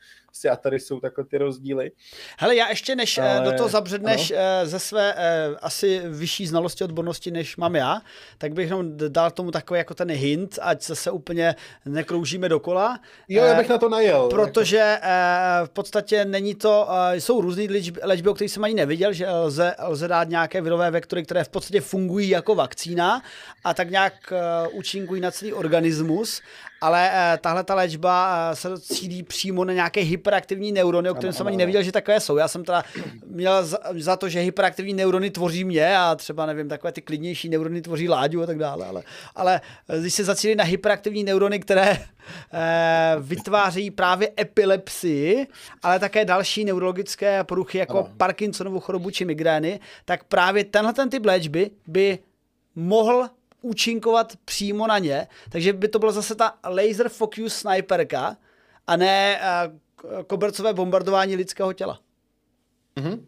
[0.44, 1.90] a tady jsou takhle ty rozdíly.
[2.38, 3.50] Hele, já ještě než eh, Ale...
[3.50, 4.40] do toho zabředneš ano.
[4.40, 8.00] Eh, ze své eh, asi vyšší znalosti odbornosti, než mám já,
[8.38, 13.00] tak bych jenom dal tomu takový jako ten hint, ať se úplně nekroužíme dokola.
[13.28, 14.28] Jo, já bych na to najel.
[14.28, 14.98] Protože
[15.64, 17.62] v podstatě není to, jsou různé
[18.02, 21.48] léčby, o kterých jsem ani neviděl, že lze, lze dát nějaké virové vektory, které v
[21.48, 23.22] podstatě fungují jako vakcína
[23.64, 24.32] a tak nějak
[24.72, 26.40] účinkují na celý organismus
[26.80, 31.32] ale uh, tahle ta léčba uh, se cílí přímo na nějaké hyperaktivní neurony, o kterém
[31.32, 32.36] jsem ani neviděl, že takové jsou.
[32.36, 32.82] Já jsem teda
[33.26, 37.48] měl za, za to, že hyperaktivní neurony tvoří mě a třeba, nevím, takové ty klidnější
[37.48, 39.02] neurony tvoří Láďu a tak dále, ale,
[39.34, 39.60] ale
[40.00, 41.98] když se zacílí na hyperaktivní neurony, které uh,
[43.22, 45.46] vytváří právě epilepsii,
[45.82, 48.08] ale také další neurologické poruchy jako ano.
[48.16, 52.18] Parkinsonovu chorobu či migrény, tak právě tenhle ten typ léčby by
[52.74, 53.28] mohl
[53.62, 58.36] účinkovat přímo na ně, takže by to byla zase ta laser focus sniperka
[58.86, 62.00] a ne uh, kobercové bombardování lidského těla.
[62.96, 63.20] Mm-hmm.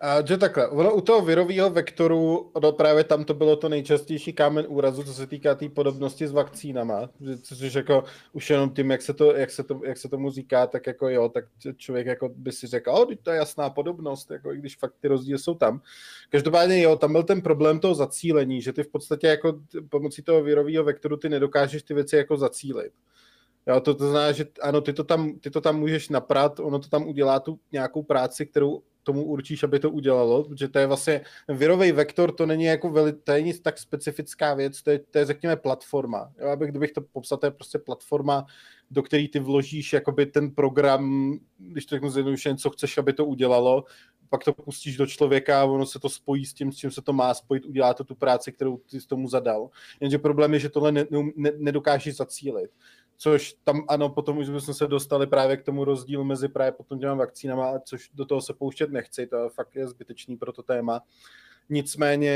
[0.00, 4.32] A že takhle, ono u toho virového vektoru, no právě tam to bylo to nejčastější
[4.32, 7.10] kámen úrazu, co se týká té tý podobnosti s vakcínama,
[7.42, 10.66] což jako už jenom tím, jak se, to, jak, se to, jak se tomu říká,
[10.66, 11.44] tak jako jo, tak
[11.76, 15.08] člověk jako by si řekl, o, to je jasná podobnost, jako i když fakt ty
[15.08, 15.80] rozdíly jsou tam.
[16.30, 20.42] Každopádně jo, tam byl ten problém toho zacílení, že ty v podstatě jako pomocí toho
[20.42, 22.92] virového vektoru ty nedokážeš ty věci jako zacílit.
[23.66, 26.78] Jo, to, to znamená, že ano, ty to, tam, ty to tam můžeš naprat, ono
[26.78, 30.86] to tam udělá tu nějakou práci, kterou tomu určíš, aby to udělalo, protože to je
[30.86, 34.98] vlastně virový vektor, to není jako veli, to je nic tak specifická věc, to je,
[34.98, 36.32] to je řekněme platforma.
[36.40, 38.46] Jo, abych, kdybych to popsal, to je prostě platforma,
[38.90, 43.24] do který ty vložíš jakoby ten program, když to řeknu zjednodušeně, co chceš, aby to
[43.24, 43.84] udělalo,
[44.28, 47.02] pak to pustíš do člověka a ono se to spojí s tím, s čím se
[47.02, 49.70] to má spojit, udělá to tu práci, kterou ty tomu zadal.
[50.00, 52.70] Jenže problém je, že tohle ne, ne, nedokážeš zacílit
[53.16, 56.98] což tam ano, potom už jsme se dostali právě k tomu rozdílu mezi právě potom
[56.98, 61.00] těma vakcínama, což do toho se pouštět nechci, to fakt je zbytečný pro to téma.
[61.68, 62.34] Nicméně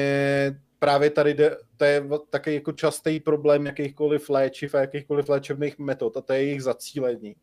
[0.79, 6.17] právě tady jde, to je taky jako častý problém jakýchkoliv léčiv a jakýchkoliv léčebných metod
[6.17, 7.35] a to je jejich zacílení.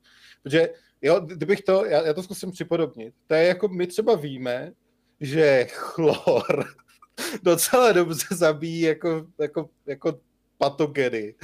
[0.44, 0.70] Protože
[1.02, 4.72] jo, kdybych to, já, já to zkusím připodobnit, to je jako my třeba víme,
[5.20, 6.66] že chlor
[7.44, 10.20] docela dobře zabíjí jako, jako, jako
[10.58, 11.36] patogeny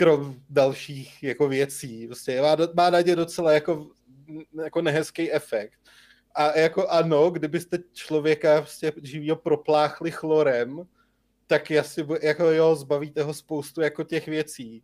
[0.00, 2.06] krom dalších jako věcí.
[2.06, 3.90] Prostě má, má na ně docela jako,
[4.64, 5.78] jako nehezký efekt.
[6.34, 10.82] A jako ano, kdybyste člověka prostě živýho propláchli chlorem,
[11.46, 14.82] tak asi jako jo, zbavíte ho spoustu jako těch věcí.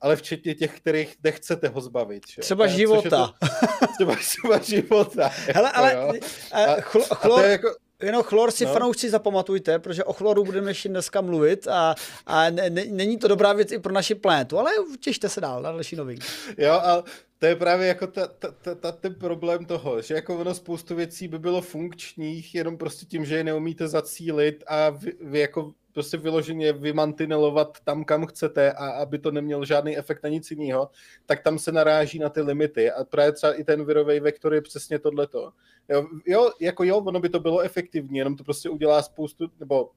[0.00, 2.22] Ale včetně těch, kterých nechcete ho zbavit.
[2.28, 2.42] Že?
[2.42, 3.34] Třeba života.
[3.40, 3.46] To,
[3.94, 5.28] třeba, třeba života.
[5.28, 6.12] Hele, jako, ale jo.
[6.52, 7.68] A, chl- chlor, a to je jako,
[8.02, 8.72] Jenom chlor si no.
[8.72, 11.94] fanoušci zapamatujte, protože o chloru budeme ještě dneska mluvit a,
[12.26, 14.70] a ne, ne, není to dobrá věc i pro naši planetu, ale
[15.00, 16.26] těšte se dál na další novinky.
[16.58, 17.04] Jo, a
[17.38, 20.94] to je právě jako ta, ta, ta, ta, ten problém toho, že jako ono spoustu
[20.94, 25.72] věcí by bylo funkčních, jenom prostě tím, že je neumíte zacílit a vy, vy jako
[25.98, 30.90] prostě vyloženě vymantinelovat tam, kam chcete a aby to nemělo žádný efekt na nic jiného,
[31.26, 34.62] tak tam se naráží na ty limity a právě třeba i ten virový vektor je
[34.62, 35.52] přesně tohleto.
[35.88, 39.90] Jo, jo, jako jo, ono by to bylo efektivní, jenom to prostě udělá spoustu, nebo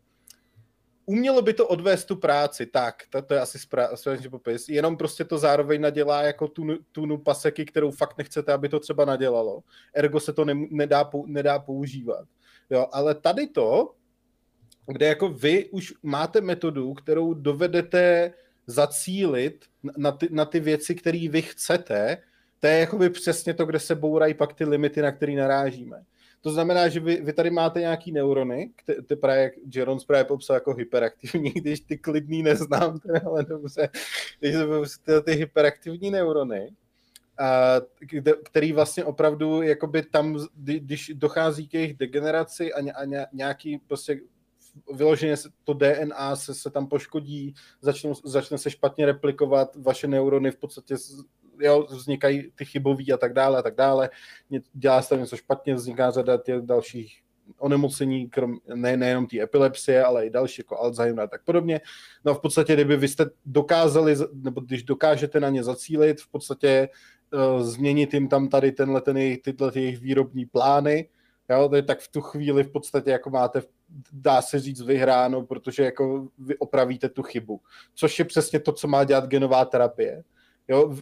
[1.05, 5.23] umělo by to odvést tu práci, tak, to, to je asi správně popis, jenom prostě
[5.23, 9.61] to zároveň nadělá jako tu tunu paseky, kterou fakt nechcete, aby to třeba nadělalo.
[9.93, 12.25] Ergo se to ne, nedá, nedá používat.
[12.69, 13.93] Jo, ale tady to,
[14.93, 18.33] kde jako vy už máte metodu, kterou dovedete
[18.67, 19.65] zacílit
[19.97, 22.17] na ty, na ty věci, které vy chcete,
[22.59, 26.03] to je jakoby přesně to, kde se bourají pak ty limity, na které narážíme.
[26.41, 28.71] To znamená, že vy, vy tady máte nějaký neurony,
[29.07, 33.89] ty právě, jak Jeron právě popsal jako hyperaktivní, když ty klidný neznám, ale dobře,
[34.39, 34.55] když
[35.05, 36.69] ty, ty hyperaktivní neurony,
[37.37, 43.77] a, kde, který vlastně opravdu, jakoby tam, když dochází k jejich degeneraci a, a nějaký
[43.77, 44.19] prostě
[44.93, 50.57] vyloženě to DNA se, se tam poškodí, začnou, začne se špatně replikovat, vaše neurony v
[50.57, 50.95] podstatě
[51.59, 54.09] jo, vznikají ty chybový a tak dále a tak dále,
[54.73, 57.21] dělá se tam něco špatně, vzniká řada těch dalších
[57.57, 61.81] onemocnění, krom, ne, nejenom té epilepsie, ale i další, jako Alzheimer a tak podobně.
[62.25, 66.89] No v podstatě, kdyby vy jste dokázali, nebo když dokážete na ně zacílit, v podstatě
[67.33, 71.09] uh, změnit jim tam tady tenhle, ten jejich, tyhle jejich výrobní plány,
[71.51, 73.61] jo, tak v tu chvíli v podstatě jako máte,
[74.11, 77.61] dá se říct, vyhráno, protože jako vy opravíte tu chybu.
[77.95, 80.23] Což je přesně to, co má dělat genová terapie.
[80.67, 80.95] Jo,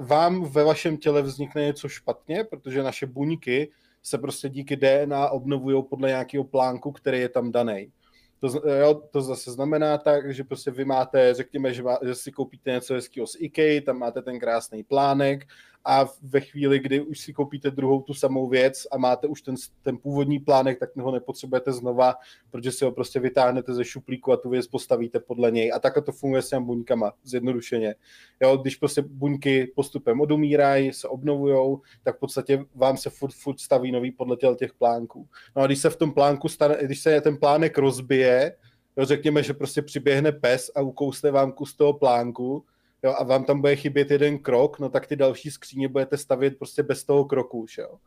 [0.00, 3.70] vám ve vašem těle vznikne něco špatně, protože naše buňky
[4.02, 7.92] se prostě díky DNA obnovují podle nějakého plánku, který je tam daný.
[8.40, 12.32] To, jo, to zase znamená tak, že prostě vy máte, řekněme, že, má, že si
[12.32, 15.46] koupíte něco hezkého z IKEA, tam máte ten krásný plánek
[15.84, 19.54] a ve chvíli, kdy už si koupíte druhou tu samou věc a máte už ten,
[19.82, 22.14] ten původní plánek, tak ho nepotřebujete znova,
[22.50, 25.72] protože si ho prostě vytáhnete ze šuplíku a tu věc postavíte podle něj.
[25.74, 27.94] A takhle to funguje s těmi buňkama, zjednodušeně.
[28.42, 33.60] Jo, když prostě buňky postupem odumírají, se obnovují, tak v podstatě vám se furt, furt
[33.60, 35.28] staví nový podle těch plánků.
[35.56, 38.56] No a když se v tom plánku stane, když se ten plánek rozbije,
[38.96, 42.64] jo, řekněme, že prostě přiběhne pes a ukousne vám kus toho plánku,
[43.02, 46.58] jo, a vám tam bude chybět jeden krok, no tak ty další skříně budete stavět
[46.58, 47.98] prostě bez toho kroku už, jo.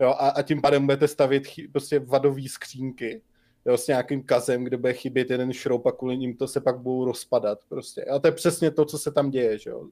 [0.00, 3.22] jo a, a tím pádem budete stavět chy, prostě vadové skřínky,
[3.66, 6.78] jo, s nějakým kazem, kde bude chybět jeden šroub a kvůli ním to se pak
[6.78, 8.04] budou rozpadat prostě.
[8.04, 9.88] A to je přesně to, co se tam děje, že jo.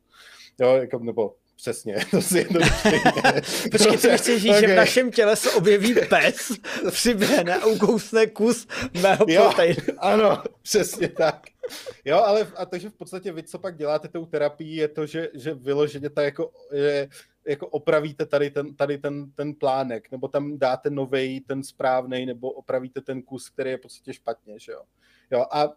[0.60, 2.60] jo jako, nebo Přesně, to si jedno
[3.70, 4.60] Počkej, ty chci říct, okay.
[4.60, 6.52] že v našem těle se objeví pes,
[6.90, 8.66] přiběhne a ukousne kus
[9.02, 9.82] mého proteinu.
[9.98, 11.40] Ano, přesně tak.
[12.04, 15.28] Jo, ale a takže v podstatě vy, co pak děláte tou terapii, je to, že,
[15.34, 17.08] že vyloženě ta jako, je,
[17.46, 22.50] jako opravíte tady ten, tady ten, ten plánek, nebo tam dáte novej, ten správný, nebo
[22.50, 24.82] opravíte ten kus, který je v podstatě špatně, že jo.
[25.30, 25.68] Jo, a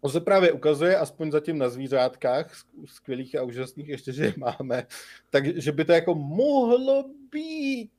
[0.00, 2.52] to se právě ukazuje, aspoň zatím na zvířátkách,
[2.84, 4.86] skvělých a úžasných, ještě, že je máme,
[5.30, 7.90] takže by to jako mohlo být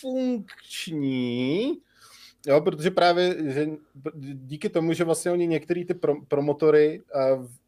[0.00, 1.72] funkční,
[2.46, 3.66] jo, protože právě že
[4.22, 5.94] díky tomu, že vlastně oni některé ty
[6.28, 7.02] promotory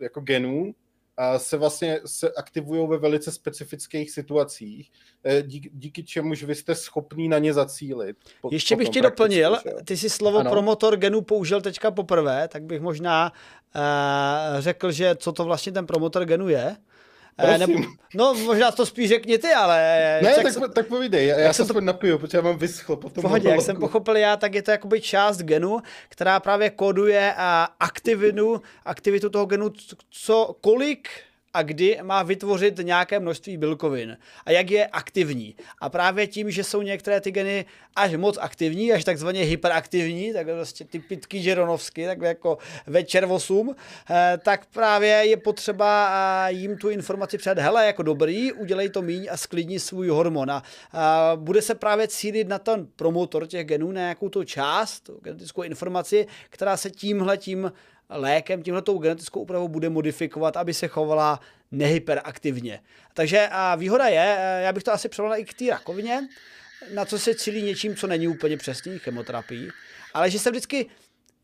[0.01, 0.75] jako genů
[1.37, 4.91] se vlastně se aktivují ve velice specifických situacích,
[5.25, 8.17] eh, díky, díky čemuž vy jste schopný na ně zacílit.
[8.51, 10.51] Ještě bych ti doplnil, ty jsi slovo ano.
[10.51, 13.33] promotor genů použil teďka poprvé, tak bych možná
[13.75, 16.77] uh, řekl, že co to vlastně ten promotor genu je.
[17.39, 17.79] Eh, nebo,
[18.15, 19.79] no, možná to spíš řekni ty, ale...
[20.23, 23.11] Ne, tak, se, tak povídej, já, já se to napiju, protože já mám vyschlo po
[23.11, 25.79] tom Pohodě, jak jsem pochopil já, tak je to jakoby část genu,
[26.09, 27.35] která právě koduje
[27.81, 29.73] aktivitu, aktivitu toho genu,
[30.11, 31.09] co, kolik
[31.57, 35.55] a kdy má vytvořit nějaké množství bílkovin a jak je aktivní.
[35.81, 37.65] A právě tím, že jsou některé ty geny
[37.97, 43.75] až moc aktivní, až takzvaně hyperaktivní, tak prostě ty pitky žeronovsky, tak jako večer 8,
[44.11, 46.11] eh, tak právě je potřeba
[46.49, 50.51] eh, jim tu informaci předat, hele, jako dobrý, udělej to míň a sklidni svůj hormon.
[50.51, 50.63] A
[51.37, 55.63] bude se právě cílit na ten promotor těch genů, na nějakou tu část, tu genetickou
[55.63, 57.73] informaci, která se tímhle tím
[58.11, 61.41] lékem, tímhletou genetickou úpravou bude modifikovat, aby se chovala
[61.71, 62.81] nehyperaktivně.
[63.15, 66.29] Takže a výhoda je, eh, já bych to asi převolal i k té rakovině,
[66.95, 69.71] na co se cílí něčím, co není úplně přesný, chemoterapii,
[70.15, 70.87] ale že se vždycky,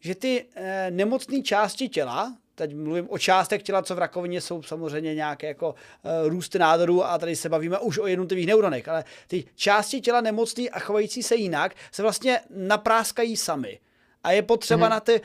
[0.00, 4.62] že ty e, nemocné části těla, teď mluvím o částech těla, co v rakovině jsou
[4.62, 9.04] samozřejmě nějaké jako e, růsty nádorů a tady se bavíme už o jednotlivých neuronech, ale
[9.26, 13.80] ty části těla nemocný a chovající se jinak se vlastně napráskají sami
[14.24, 14.90] a je potřeba mm-hmm.
[14.90, 15.20] na, ty,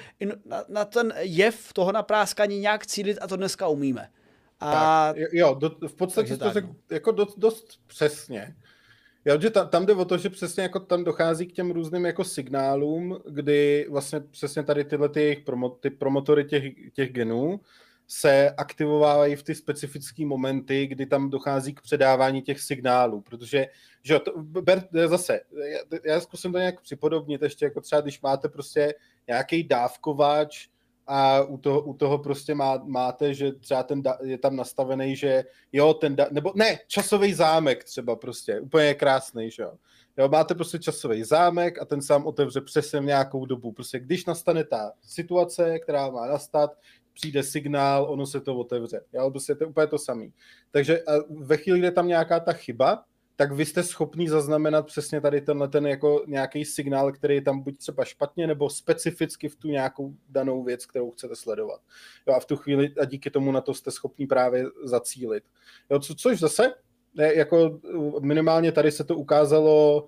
[0.45, 4.09] na, na ten jev toho napráskání nějak cílit a to dneska umíme.
[4.59, 4.71] A...
[4.71, 6.75] Tak, jo, do, v podstatě to řekl no.
[6.91, 8.55] jako dost, dost přesně.
[9.25, 12.05] Jo, že ta, tam jde o to, že přesně jako tam dochází k těm různým
[12.05, 17.59] jako signálům, kdy vlastně přesně tady tyhle ty, promo, ty promotory těch, těch genů
[18.07, 23.67] se aktivovávají v ty specifické momenty, kdy tam dochází k předávání těch signálů, protože
[24.03, 25.41] že to, ber, zase,
[25.71, 28.93] já, já zkusím to nějak připodobnit ještě, jako třeba když máte prostě
[29.27, 30.67] nějaký dávkovač
[31.07, 35.15] a u toho, u toho prostě má, máte, že třeba ten da, je tam nastavený,
[35.15, 39.73] že jo, ten, da, nebo ne, časový zámek třeba prostě, úplně krásný, že jo.
[40.17, 43.71] Jo, máte prostě časový zámek a ten sám otevře přesně nějakou dobu.
[43.71, 46.71] Prostě když nastane ta situace, která má nastat,
[47.17, 49.01] přijde signál, ono se to otevře.
[49.13, 50.25] Jo, prostě to je úplně to samé.
[50.71, 50.99] Takže
[51.29, 53.03] ve chvíli, kde tam nějaká ta chyba,
[53.35, 57.59] tak vy jste schopný zaznamenat přesně tady tenhle ten jako nějaký signál, který je tam
[57.59, 61.81] buď třeba špatně, nebo specificky v tu nějakou danou věc, kterou chcete sledovat.
[62.27, 65.43] Jo, a v tu chvíli a díky tomu na to jste schopný právě zacílit.
[65.89, 66.73] Jo, co, což zase,
[67.17, 67.79] jako
[68.21, 70.07] minimálně tady se to ukázalo,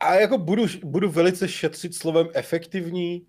[0.00, 3.26] a jako budu, budu velice šetřit slovem efektivní,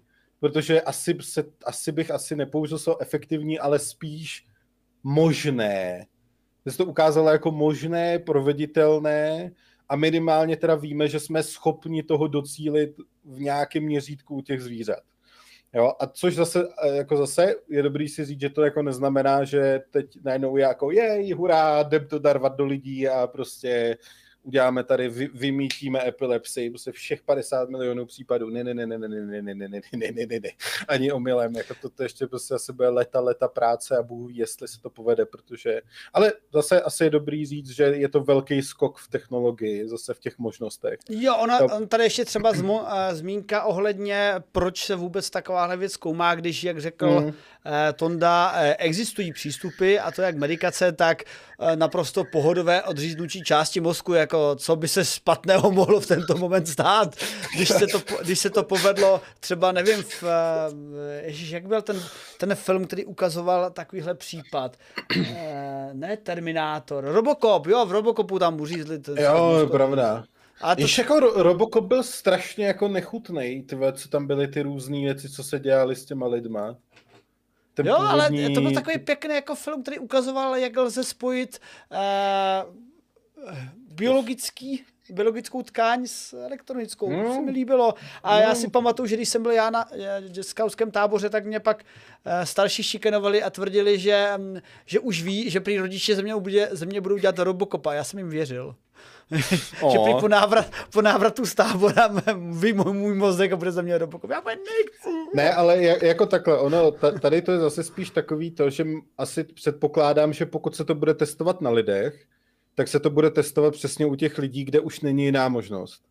[0.50, 4.46] protože asi, se, asi bych asi nepoužil slovo efektivní, ale spíš
[5.04, 6.06] možné
[6.66, 9.52] že se to ukázalo jako možné, proveditelné
[9.90, 15.00] a minimálně teda víme, že jsme schopni toho docílit v nějakém měřítku u těch zvířat.
[15.74, 19.82] Jo, a což zase, jako zase je dobrý si říct, že to jako neznamená, že
[19.92, 23.98] teď najednou je jako jej, hurá, jdem to darvat do lidí a prostě
[24.46, 29.08] uděláme tady, vy, vymítíme epilepsii, prostě všech 50 milionů případů, ne, ne, ne, ne, ne,
[29.08, 30.50] ne, ne, ne, ne, ne, ne, ne, ne, ne,
[30.88, 34.68] ani omylem, jako to, to ještě prostě asi bude leta, leta práce a Bůh jestli
[34.68, 35.82] se to povede, protože,
[36.14, 40.20] ale zase asi je dobrý říct, že je to velký skok v technologii, zase v
[40.20, 41.00] těch možnostech.
[41.10, 45.92] Jo, ona, on tady ještě třeba zmo, uh, zmínka ohledně, proč se vůbec takováhle věc
[45.92, 47.26] zkoumá, když, jak řekl mm.
[47.26, 47.34] uh,
[47.96, 51.24] Tonda, uh, existují přístupy, a to jak medikace, tak
[51.60, 56.38] uh, naprosto pohodové odříznutí části mozku, jako jako co by se špatného mohlo v tento
[56.38, 57.16] moment stát,
[57.56, 62.04] když se to, když se to povedlo třeba, nevím, v, eh, ježiš, jak byl ten,
[62.38, 64.78] ten film, který ukazoval takovýhle případ,
[65.18, 69.00] eh, ne Terminátor, Robocop, jo, v Robocopu tam uřízli.
[69.00, 70.24] Ten, jo, je pravda.
[70.62, 70.82] A to...
[70.82, 75.60] Ještě jako Robocop byl strašně jako nechutný, co tam byly ty různé věci, co se
[75.60, 76.76] dělali s těma lidma.
[77.74, 78.46] Ten jo, původní...
[78.46, 81.60] ale to byl takový pěkný jako film, který ukazoval, jak lze spojit
[81.92, 82.76] uh,
[83.96, 87.12] biologický biologickou tkáň s elektronickou.
[87.12, 87.24] No.
[87.24, 87.94] To se mi líbilo.
[88.24, 88.42] A no.
[88.42, 89.86] já si pamatuju, že když jsem byl já na
[90.42, 95.50] skautském táboře, tak mě pak uh, starší šikenovali a tvrdili, že, um, že už ví,
[95.50, 97.94] že prý rodiče ze mě, bude, ze mě budou dělat Robocopa.
[97.94, 98.76] Já jsem jim věřil.
[99.92, 102.10] že prý po, návrat, po návratu z tábora
[102.52, 104.30] ví můj, můj mozek a bude ze mě Robocop.
[104.30, 105.10] Já nechci.
[105.34, 106.92] Ne, ale jako takhle, ono,
[107.22, 108.86] tady to je zase spíš takový to, že
[109.18, 112.26] asi předpokládám, že pokud se to bude testovat na lidech,
[112.76, 116.04] tak se to bude testovat přesně u těch lidí, kde už není jiná možnost.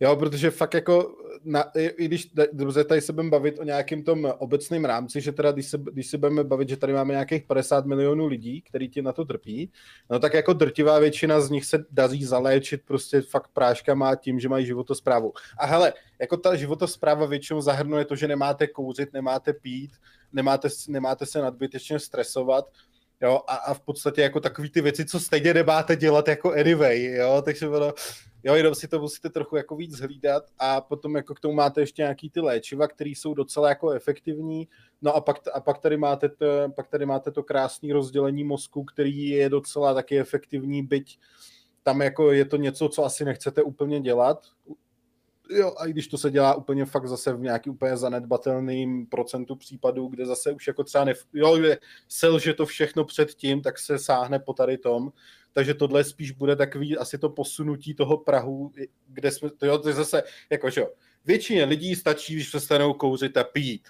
[0.00, 4.32] Jo, protože fakt jako, na, i když dobře, tady se budeme bavit o nějakém tom
[4.38, 7.86] obecném rámci, že teda když se, když se budeme bavit, že tady máme nějakých 50
[7.86, 9.72] milionů lidí, který ti na to trpí,
[10.10, 14.48] no tak jako drtivá většina z nich se daří zaléčit prostě fakt práškama tím, že
[14.48, 15.32] mají životosprávu.
[15.58, 19.90] A hele, jako ta životospráva většinou zahrnuje to, že nemáte kouřit, nemáte pít,
[20.32, 22.64] nemáte, nemáte se nadbytečně stresovat,
[23.22, 27.04] Jo, a, a v podstatě jako takový ty věci, co stejně nemáte dělat jako anyway,
[27.04, 27.92] jo, takže ono,
[28.44, 31.80] jo, jenom si to musíte trochu jako víc hlídat a potom jako k tomu máte
[31.80, 34.68] ještě nějaký ty léčiva, které jsou docela jako efektivní,
[35.02, 36.46] no a pak, a pak tady máte to,
[36.76, 41.18] pak tady máte to krásné rozdělení mozku, který je docela taky efektivní, byť
[41.82, 44.46] tam jako je to něco, co asi nechcete úplně dělat,
[45.50, 49.56] jo, a i když to se dělá úplně fakt zase v nějaký úplně zanedbatelným procentu
[49.56, 51.76] případů, kde zase už jako třeba nef- jo,
[52.08, 55.12] selže to všechno předtím, tak se sáhne po tady tom,
[55.52, 58.72] takže tohle spíš bude takový asi to posunutí toho Prahu,
[59.06, 60.90] kde jsme, to jo, to je zase, jako že jo,
[61.24, 63.88] většině lidí stačí, když přestanou kouřit a pít.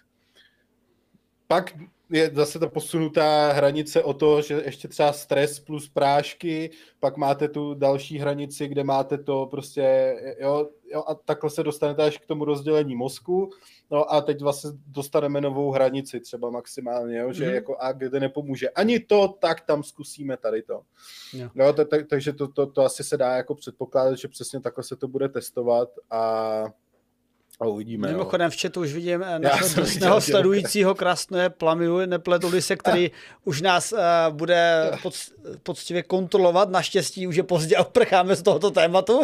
[1.46, 1.74] Pak
[2.10, 7.48] je zase ta posunutá hranice o to, že ještě třeba stres plus prášky, pak máte
[7.48, 12.26] tu další hranici, kde máte to prostě, jo, jo a takhle se dostanete až k
[12.26, 13.50] tomu rozdělení mozku,
[13.90, 17.54] no a teď vlastně dostaneme novou hranici třeba maximálně, jo, že mm-hmm.
[17.54, 20.82] jako a kde nepomůže ani to, tak tam zkusíme tady to.
[21.32, 21.50] Jo.
[21.54, 24.84] No, t- t- takže to, to, to asi se dá jako předpokládat, že přesně takhle
[24.84, 26.64] se to bude testovat a
[27.60, 28.08] a uvidíme.
[28.08, 33.10] Mimochodem v chatu už vidím eh, našeho sledujícího krásné plamiu, nepletuli se, který
[33.44, 33.98] už nás uh,
[34.30, 35.14] bude pod,
[35.62, 36.70] poctivě kontrolovat.
[36.70, 39.22] Naštěstí už je pozdě a prcháme z tohoto tématu,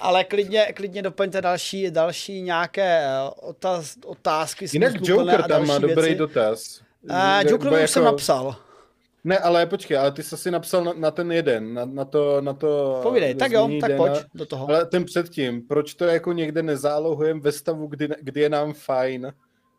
[0.00, 4.66] ale klidně, klidně doplňte další, další nějaké eh, otaz, otázky.
[4.72, 6.14] Jinak Joker tam má dobrý věci.
[6.14, 6.80] dotaz.
[7.02, 7.88] Uh, Joker už jako...
[7.88, 8.56] jsem napsal.
[9.24, 12.40] Ne, ale počkej, ale ty jsi si napsal na, na ten jeden, na, na to,
[12.40, 13.00] na to...
[13.02, 14.68] Povídej, tak jo, tak pojď do toho.
[14.68, 19.32] Ale ten předtím, proč to jako někde nezálohujeme ve stavu, kdy, kdy je nám fajn?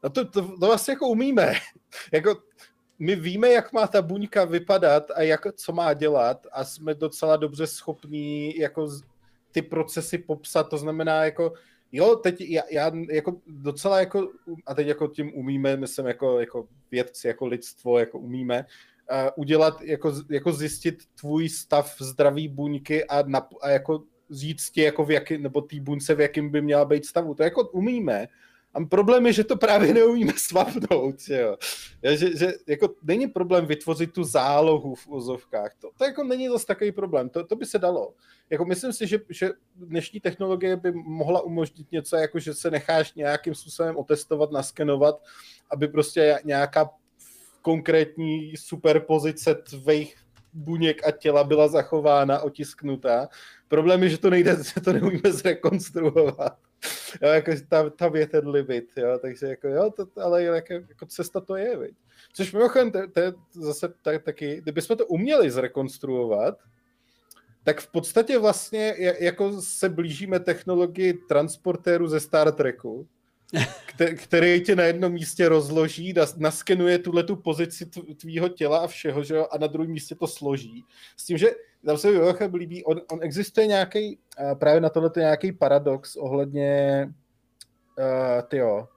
[0.04, 1.54] No to, to, to vlastně jako umíme.
[2.14, 2.36] jako
[3.00, 7.36] my víme, jak má ta buňka vypadat a jak, co má dělat a jsme docela
[7.36, 8.88] dobře schopní jako
[9.52, 11.54] ty procesy popsat, to znamená jako
[11.92, 14.32] Jo, teď já, já jako docela jako,
[14.66, 18.66] a teď jako tím umíme, myslím jako, jako vědci, jako lidstvo, jako umíme,
[19.36, 25.06] udělat, jako, jako zjistit tvůj stav zdraví buňky a, na, a jako říct ti, jako
[25.06, 27.34] v jaký, nebo té buňce, v jakým by měla být stavu.
[27.34, 28.28] To jako umíme.
[28.74, 31.58] A problém je, že to právě neumíme svapnout, jo.
[32.04, 35.76] Že, že jako není problém vytvořit tu zálohu v ozovkách.
[35.80, 37.30] To, to jako není zase takový problém.
[37.30, 38.14] To, to by se dalo.
[38.50, 43.14] Jako myslím si, že, že dnešní technologie by mohla umožnit něco, jako že se necháš
[43.14, 45.24] nějakým způsobem otestovat, naskenovat,
[45.72, 46.90] aby prostě nějaká
[47.62, 50.16] konkrétní superpozice tvých
[50.54, 53.30] buněk a těla byla zachována, otisknutá.
[53.68, 56.58] Problém je, že to nejde, že to neumíme zrekonstruovat.
[57.22, 61.06] Jo, jako tam, tam je ten limit, jo, takže jako jo, to, ale jako, jako
[61.06, 61.96] cesta to je, viď.
[62.34, 66.60] Což mimochodem, to, to je zase tak, taky, kdybychom to uměli zrekonstruovat,
[67.64, 73.08] tak v podstatě vlastně jako se blížíme technologii transportéru ze Star Treku,
[74.16, 77.86] který tě na jednom místě rozloží, naskenuje tuhle tu pozici
[78.16, 80.86] tvýho těla a všeho, že jo, a na druhém místě to složí.
[81.18, 81.52] S tím, že
[81.86, 84.20] tam se mi líbí, on, on existuje nějaký,
[84.60, 87.04] právě na tohle nějaký paradox ohledně
[88.00, 88.88] uh, tyjo,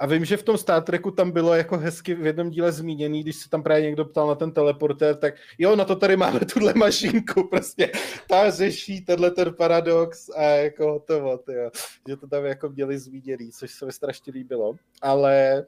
[0.00, 3.22] a vím, že v tom Star Treku tam bylo jako hezky v jednom díle zmíněný,
[3.22, 6.40] když se tam právě někdo ptal na ten teleportér, tak jo, na to tady máme
[6.40, 7.92] tuhle mašinku, prostě
[8.28, 11.70] ta řeší tenhle ten paradox a jako hotovo, tyjo.
[12.08, 15.66] že to tam jako měli zmíněný, což se mi strašně líbilo, ale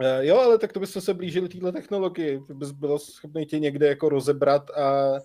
[0.00, 2.40] eh, Jo, ale tak to bychom se blížili téhle technologii.
[2.46, 5.18] To bys bylo schopný tě někde jako rozebrat a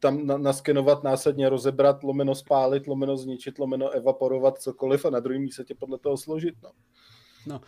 [0.00, 5.42] tam na, naskenovat, následně rozebrat, lomeno spálit, lomeno zničit, lomeno evaporovat, cokoliv a na druhém
[5.42, 6.54] místě tě podle toho složit.
[6.62, 6.70] No.
[7.46, 7.60] No.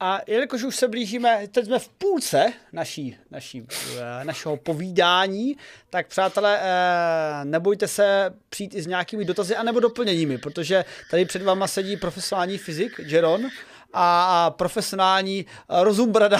[0.00, 3.66] A jelikož už se blížíme, teď jsme v půlce naší, naší,
[3.98, 5.56] eh, našeho povídání,
[5.90, 11.42] tak přátelé, eh, nebojte se přijít i s nějakými dotazy anebo doplněními, protože tady před
[11.42, 13.48] váma sedí profesionální fyzik Jeron
[13.92, 16.38] a, profesionální rozumbrada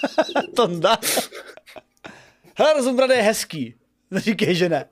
[0.56, 0.98] Tonda.
[2.58, 3.74] Hele, rozumbrada je hezký.
[4.12, 4.84] Říkej, že ne.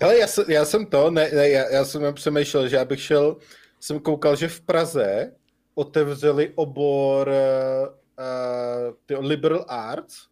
[0.00, 3.02] Hele, já, jsem, já jsem to, ne, ne já, já jsem přemýšlel, že já bych
[3.02, 3.36] šel,
[3.80, 5.32] jsem koukal, že v Praze
[5.74, 10.26] otevřeli obor uh, uh, liberal arts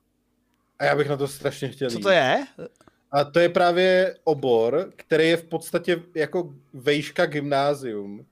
[0.79, 2.45] a já bych na to strašně chtěl Co to je?
[3.13, 8.27] A to je právě obor, který je v podstatě jako vejška gymnázium.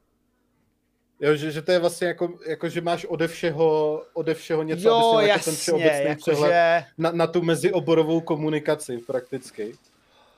[1.20, 4.88] Jo, že, že to je vlastně jako, jako že máš ode všeho, ode všeho něco,
[4.88, 6.84] jo, aby si jako ten všeobecný jako přehled že...
[6.98, 9.74] na, na tu mezioborovou komunikaci prakticky.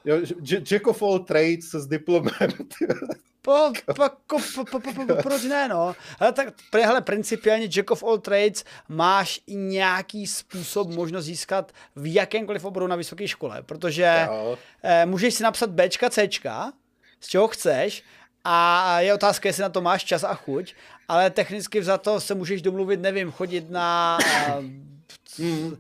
[0.05, 0.17] Jo,
[0.71, 2.33] Jack of all trades s diplomem.
[3.43, 3.95] Po, po,
[4.27, 5.97] po, po, po, po, proč ne, no?
[6.21, 12.15] Hele, tak hele, principiálně Jack of all trades máš i nějaký způsob možnost získat v
[12.15, 14.29] jakémkoliv oboru na vysoké škole, protože
[14.83, 16.73] eh, můžeš si napsat Bčka, Cčka,
[17.21, 18.03] z čeho chceš,
[18.45, 20.75] a je otázka, jestli na to máš čas a chuť,
[21.09, 24.19] ale technicky za to se můžeš domluvit, nevím, chodit na...
[25.39, 25.75] Uh,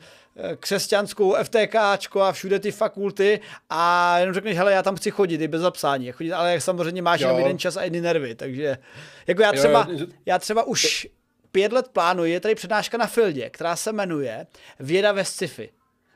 [0.60, 5.48] křesťanskou FTKčko a všude ty fakulty a jenom řekneš, hele, já tam chci chodit i
[5.48, 7.26] bez zapsání, chodit, ale samozřejmě máš jo.
[7.26, 8.78] jenom jeden čas a jedny nervy, takže
[9.26, 11.06] jako já třeba, jo, já třeba už
[11.52, 14.46] pět let plánuji, je tady přednáška na Fildě, která se jmenuje
[14.80, 15.70] Věda ve sci-fi.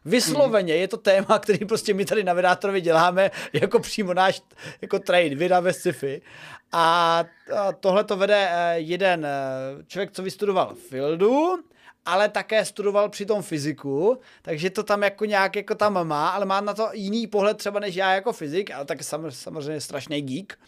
[0.05, 4.43] Vysloveně je to téma, který prostě my tady na Vydátorovi děláme jako přímo náš
[4.83, 6.23] jako trade, věda ve sci-fi.
[6.73, 7.25] A
[7.81, 11.59] tohle to vede eh, jeden eh, člověk, co vystudoval Fildu,
[12.07, 16.61] ale také studoval přitom fyziku, takže to tam jako nějak jako tam má, ale má
[16.61, 18.99] na to jiný pohled třeba než já jako fyzik, ale tak
[19.31, 20.59] samozřejmě strašný geek.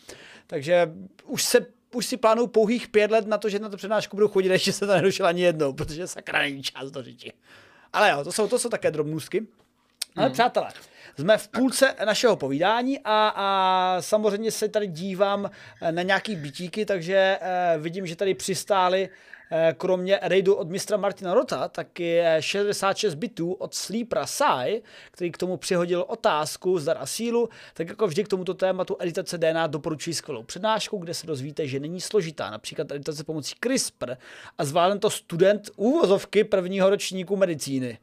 [0.47, 0.93] Takže
[1.25, 4.29] už se už si plánuju pouhých pět let na to, že na to přednášku budu
[4.29, 7.33] chodit, ještě se to nedošel ani jednou, protože sakra není čas do řeči.
[7.93, 9.47] Ale jo, to jsou, to jsou také drobnůstky.
[10.17, 10.33] Ale hmm.
[10.33, 10.69] přátelé,
[11.19, 15.51] jsme v půlce našeho povídání a, a samozřejmě se tady dívám
[15.91, 19.38] na nějaký bytíky, takže eh, vidím, že tady přistáli Eh,
[19.77, 25.39] kromě raidu od mistra Martina Rota, tak je 66 bitů od Sleepra Sai, který k
[25.39, 30.15] tomu přihodil otázku zdar a sílu, tak jako vždy k tomuto tématu editace DNA doporučuji
[30.15, 34.17] skvělou přednášku, kde se dozvíte, že není složitá, například editace pomocí CRISPR
[34.59, 37.99] a zvládne to student úvozovky prvního ročníku medicíny.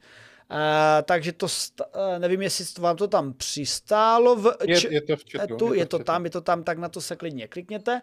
[0.50, 0.56] Uh,
[1.04, 5.24] takže to, uh, nevím, jestli to vám to tam přistálo v je, je to v
[5.32, 8.02] chatu, je, je to tam, je to tam, tak na to se klidně klikněte.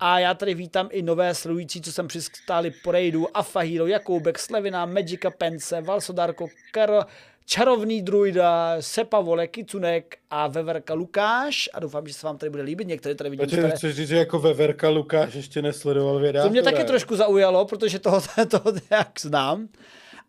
[0.00, 4.86] A já tady vítám i nové sledující, co jsem přistáli po raidu, Afahiro, Jakoubek, Slevina,
[4.86, 7.00] Magica Pence, Valsodarko, Karo,
[7.46, 12.62] Čarovný druida, Sepa Vole, Kicunek a Veverka Lukáš a doufám, že se vám tady bude
[12.62, 12.88] líbit.
[12.88, 13.46] Některé tady vidím.
[13.46, 16.42] Takže chceš říct, že jako Veverka Lukáš ještě nesledoval věda?
[16.42, 19.68] To mě taky trošku zaujalo, protože toho, toho jak znám.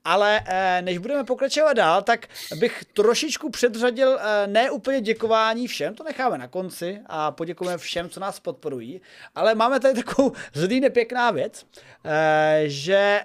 [0.05, 2.27] Ale eh, než budeme pokračovat dál, tak
[2.59, 8.09] bych trošičku předřadil eh, ne úplně děkování všem, to necháme na konci a poděkujeme všem,
[8.09, 9.01] co nás podporují,
[9.35, 11.65] ale máme tady takovou zlý nepěkná věc,
[12.05, 13.21] eh, že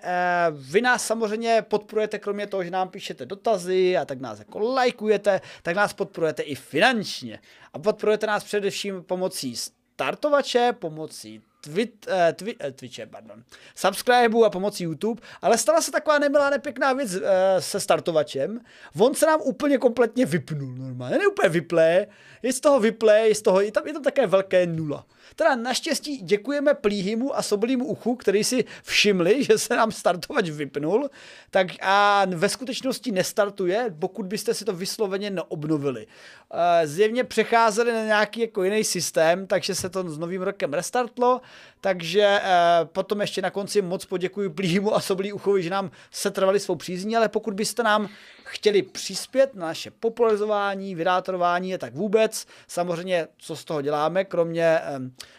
[0.50, 5.40] vy nás samozřejmě podporujete, kromě toho, že nám píšete dotazy a tak nás jako lajkujete,
[5.62, 7.38] tak nás podporujete i finančně.
[7.72, 13.42] A podporujete nás především pomocí startovače, pomocí twit, uh, twi, uh, Twitche, pardon,
[13.74, 17.22] subscribe a pomocí YouTube, ale stala se taková nemilá, nepěkná věc uh,
[17.58, 18.60] se startovačem.
[18.98, 22.06] On se nám úplně kompletně vypnul normálně, ne úplně vyplé,
[22.42, 25.06] je z toho vyplé, je z toho, je tam, je tam také velké nula.
[25.36, 31.10] Teda naštěstí děkujeme Plíhymu a Soblímu uchu, který si všimli, že se nám startovač vypnul,
[31.50, 36.06] tak a ve skutečnosti nestartuje, pokud byste si to vysloveně neobnovili.
[36.54, 41.40] Eh, zjevně přecházeli na nějaký jako jiný systém, takže se to s novým rokem restartlo,
[41.80, 46.60] takže eh, potom ještě na konci moc poděkuji Plímu a Soblí uchovi, že nám setrvali
[46.60, 48.08] svou přízní, ale pokud byste nám
[48.48, 52.46] chtěli přispět na naše popularizování, vydátorování, tak vůbec.
[52.68, 54.80] Samozřejmě, co z toho děláme, kromě,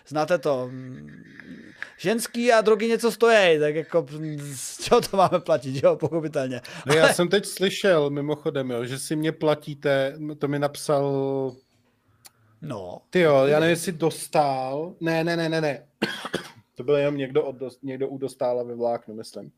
[0.07, 0.69] znáte to,
[1.97, 4.05] ženský a drogy něco stojí, tak jako
[4.53, 6.61] z čeho to máme platit, jo, pochopitelně.
[6.85, 11.55] No já jsem teď slyšel, mimochodem, jo, že si mě platíte, to mi napsal
[12.61, 13.01] No.
[13.09, 14.95] Ty jo, já nevím, jestli dostal.
[14.99, 15.87] Ne, ne, ne, ne, ne.
[16.75, 19.51] to byl jenom někdo, od, někdo u dostála ve vláknu, myslím.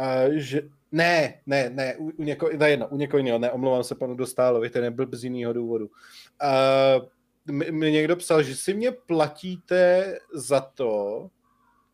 [0.00, 0.62] Uh, že,
[0.92, 4.14] ne, ne, ne, u, u někoho, ne, jedno, u někoho jiného, ne, omlouvám se panu
[4.14, 5.86] Dostálovi, ten nebyl bez jiného důvodu.
[5.86, 7.08] Uh,
[7.50, 11.30] mi, mi někdo psal, že si mě platíte za to,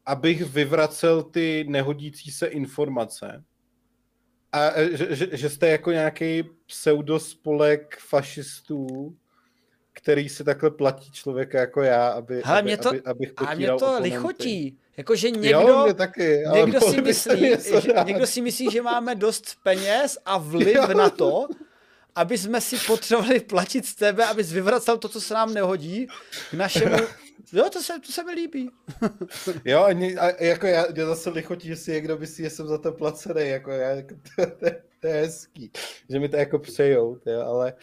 [0.06, 3.44] abych vyvracel ty nehodící se informace.
[4.52, 9.16] A že, že, že jste jako nějaký pseudospolek fašistů,
[9.92, 13.54] který si takhle platí člověka jako já, aby, Hele, aby, mě to, aby, abych a
[13.54, 14.02] mě to oponenty.
[14.02, 14.78] lichotí.
[14.96, 20.18] Jakože někdo, jo, taky, někdo, si myslí, že, někdo si myslí, že máme dost peněz
[20.26, 20.86] a vliv Jo.
[20.96, 21.48] na to,
[22.14, 26.06] aby jsme si potřebovali platit z tebe, abys vyvracel to, co se nám nehodí
[26.50, 26.96] k našemu
[27.52, 28.70] Jo, to se, to se mi líbí.
[29.64, 32.66] jo, a, ně, a jako já, mě zase lichotí, že si někdo myslí, že jsem
[32.66, 33.96] za to placený, jako já,
[34.36, 34.66] to, to,
[35.00, 35.70] to, je hezký,
[36.10, 37.74] že mi to jako přejou, jo, ale,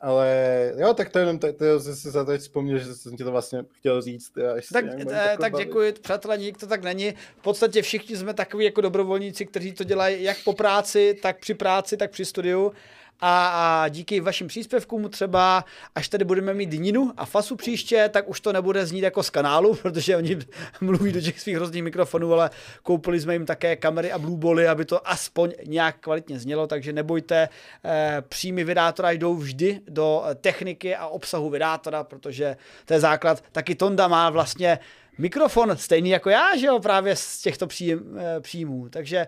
[0.00, 3.30] ale jo, tak to jenom, to, jsi se za to vzpomněl, že jsem ti to
[3.30, 4.32] vlastně chtěl říct.
[4.72, 7.14] Tak, eh, tak děkuji, přátelé, nikdo to tak není.
[7.38, 11.54] V podstatě všichni jsme takový jako dobrovolníci, kteří to dělají jak po práci, tak při
[11.54, 12.72] práci, tak při studiu
[13.20, 15.64] a, a díky vašim příspěvkům třeba,
[15.94, 19.30] až tady budeme mít Ninu a Fasu příště, tak už to nebude znít jako z
[19.30, 20.38] kanálu, protože oni
[20.80, 22.50] mluví do těch svých různých mikrofonů, ale
[22.82, 27.48] koupili jsme jim také kamery a blueboly, aby to aspoň nějak kvalitně znělo, takže nebojte,
[27.84, 33.44] eh, příjmy vydátora jdou vždy do techniky a obsahu vydátora, protože to je základ.
[33.52, 34.78] Taky Tonda má vlastně
[35.18, 38.88] mikrofon stejný jako já, že jo, právě z těchto příjem, eh, příjmů.
[38.88, 39.26] Takže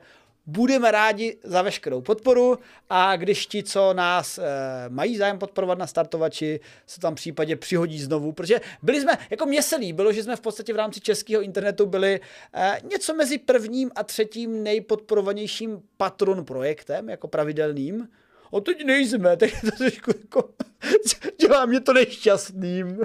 [0.48, 2.58] budeme rádi za veškerou podporu
[2.90, 4.42] a když ti, co nás e,
[4.88, 9.46] mají zájem podporovat na startovači, se tam v případě přihodí znovu, protože byli jsme, jako
[9.46, 12.20] mě se líbilo, že jsme v podstatě v rámci českého internetu byli
[12.54, 18.08] e, něco mezi prvním a třetím nejpodporovanějším patron projektem, jako pravidelným.
[18.56, 20.50] A teď nejsme, tak to trošku jako,
[21.40, 22.98] dělá mě to nešťastným.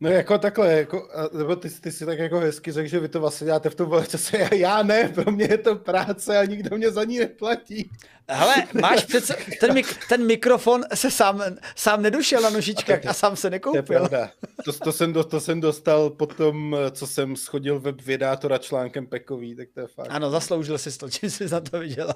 [0.00, 1.08] No jako takhle, jako,
[1.38, 4.04] nebo ty, ty si tak jako hezky řekl, že vy to vlastně děláte v tom
[4.10, 7.90] čase, já, já ne, pro mě je to práce a nikdo mě za ní neplatí.
[8.28, 11.42] Hele, máš přece, ten, mik, ten mikrofon se sám,
[11.76, 13.82] sám nedušel na nožičkách a, a sám se nekoupil.
[13.82, 14.30] To, je pravda.
[14.64, 19.56] to, to, jsem, do, to jsem dostal potom, co jsem schodil web vědátora článkem Pekový,
[19.56, 20.06] tak to je fakt.
[20.10, 22.14] Ano, zasloužil si to, čím jsi za to vydělal.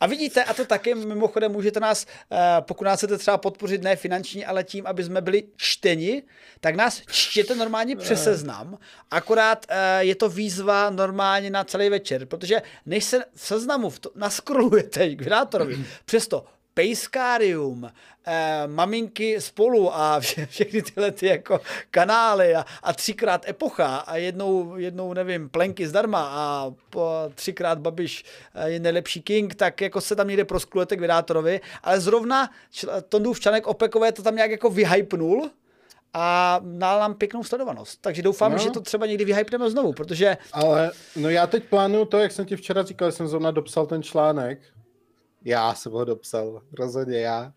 [0.00, 3.96] A vidíte, a to taky mimochodem můžete nás, eh, pokud nás chcete třeba podpořit ne
[3.96, 6.22] finančně, ale tím, aby jsme byli čteni,
[6.60, 8.78] tak nás čtěte normálně přes seznam,
[9.10, 15.06] akorát eh, je to výzva normálně na celý večer, protože než se v seznamu naskrolujete
[15.16, 17.90] k vydátorovi, přesto Pejskárium,
[18.26, 21.60] eh, maminky spolu a vše, všechny tyhle ty jako
[21.90, 28.24] kanály a, a třikrát epocha a jednou, jednou nevím, plenky zdarma a po, třikrát Babiš
[28.54, 32.50] eh, je nejlepší king, tak jako se tam někde prosklujete k vydátorovi, ale zrovna
[33.08, 35.50] Tondův Čanek Opekové to tam nějak jako vyhypnul,
[36.14, 38.00] a dal nám pěknou sledovanost.
[38.00, 38.58] Takže doufám, no.
[38.58, 40.36] že to třeba někdy vyhypneme znovu, protože...
[40.52, 44.02] Ale no já teď plánuju to, jak jsem ti včera říkal, jsem zrovna dopsal ten
[44.02, 44.60] článek,
[45.44, 47.52] já jsem ho dopsal, rozhodně já.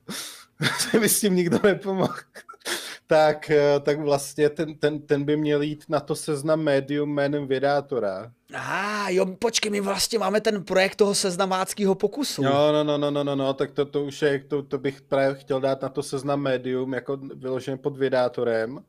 [0.99, 2.13] mi s tím nikdo nepomohl.
[3.07, 7.47] tak, eh, tak vlastně ten, ten, ten by měl jít na to seznam médium jménem
[7.47, 8.31] vydátora.
[8.53, 12.43] A ah, jo, počkej, my vlastně máme ten projekt toho seznamáckého pokusu.
[12.43, 15.01] No, no, no, no, no, no, no tak to, to už je, to, to bych
[15.01, 18.79] právě chtěl dát na to seznam médium, jako vyloženě pod vydátorem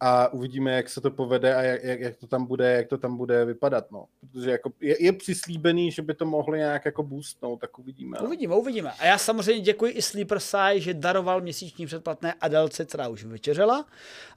[0.00, 2.98] a uvidíme, jak se to povede a jak, jak, jak, to, tam bude, jak to
[2.98, 4.04] tam bude vypadat, no.
[4.20, 8.16] Protože jako je, je přislíbený, že by to mohli nějak jako boostnout, tak uvidíme.
[8.20, 8.26] No.
[8.26, 8.90] Uvidíme, uvidíme.
[8.98, 13.86] A já samozřejmě děkuji i Sleeper Side, že daroval měsíční předplatné Adelce, která už večeřela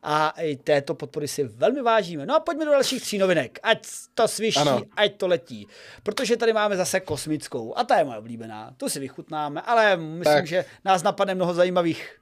[0.03, 2.25] a i této podpory si velmi vážíme.
[2.25, 4.81] No a pojďme do dalších tří novinek, ať to sviští, ano.
[4.95, 5.67] ať to letí.
[6.03, 10.35] Protože tady máme zase kosmickou a ta je moje oblíbená, tu si vychutnáme, ale myslím,
[10.35, 10.47] tak.
[10.47, 12.20] že nás napadne mnoho zajímavých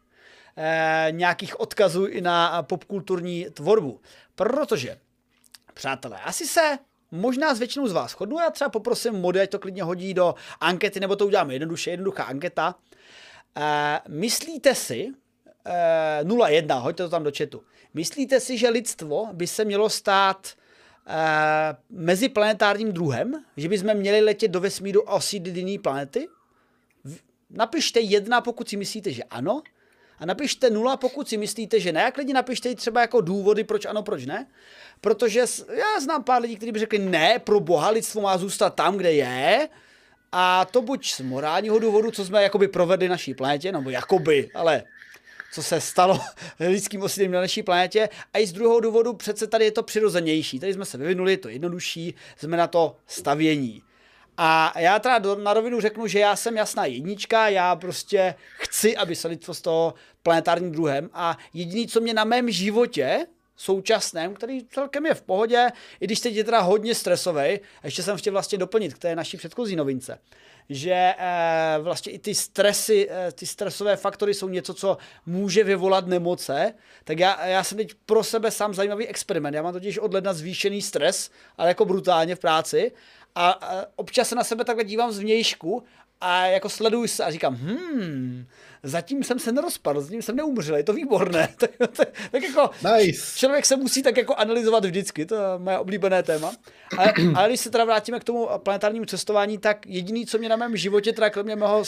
[0.58, 4.02] eh, nějakých odkazů i na popkulturní tvorbu.
[4.36, 4.98] Protože,
[5.74, 6.78] přátelé, asi se
[7.12, 10.36] možná s většinou z vás chodnu, já třeba poprosím mody, ať to klidně hodí do
[10.60, 12.76] ankety, nebo to uděláme jednoduše, jednoduchá anketa.
[13.58, 15.12] Eh, myslíte si,
[15.66, 17.64] eh, 01, hoďte to tam do chatu,
[17.94, 20.48] myslíte si, že lidstvo by se mělo stát
[21.12, 26.28] eh, meziplanetárním druhem, že bychom měli letět do vesmíru a osídlit jiné planety?
[27.50, 29.62] Napište jedna, pokud si myslíte, že ano,
[30.20, 32.06] a napište nula, pokud si myslíte, že ne.
[32.06, 34.48] A klidně napište třeba jako důvody, proč ano, proč ne.
[35.02, 35.40] Protože
[35.70, 39.14] já znám pár lidí, kteří by řekli, ne, pro boha, lidstvo má zůstat tam, kde
[39.14, 39.70] je.
[40.32, 44.84] A to buď z morálního důvodu, co jsme jakoby provedli naší planetě, nebo jakoby, ale
[45.54, 46.20] co se stalo
[46.60, 48.10] lidským osídlem na naší planetě.
[48.34, 50.60] A i z druhého důvodu přece tady je to přirozenější.
[50.60, 53.84] Tady jsme se vyvinuli, je to jednodušší, jsme na to stavění.
[54.42, 59.16] A já teda na rovinu řeknu, že já jsem jasná jednička, já prostě chci, aby
[59.16, 59.94] se lidstvo z toho
[60.24, 61.10] planetárním druhem.
[61.14, 65.68] A jediný, co mě na mém životě současném, který celkem je v pohodě,
[66.00, 69.38] i když teď je teda hodně stresový, ještě jsem chtěl vlastně doplnit k té naší
[69.38, 70.20] předchozí novince,
[70.70, 76.08] že e, vlastně i ty stresy, e, ty stresové faktory jsou něco, co může vyvolat
[76.08, 79.56] nemoce, tak já, já jsem teď pro sebe sám zajímavý experiment.
[79.56, 82.92] Já mám totiž od ledna zvýšený stres, ale jako brutálně v práci
[83.40, 85.84] a, a občas se na sebe takhle dívám zvnějšku
[86.22, 88.46] a jako sleduju se a říkám, hmm,
[88.84, 91.50] zatím jsem se nerozpadl, zatím jsem neumřel, je to výborné.
[91.58, 93.38] tak, tak, tak jako nice.
[93.38, 96.52] člověk se musí tak jako analyzovat vždycky, to je moje oblíbené téma.
[96.98, 100.56] Ale, ale když se teda vrátíme k tomu planetárnímu cestování, tak jediný, co mě na
[100.56, 101.84] mém životě, teda kromě mého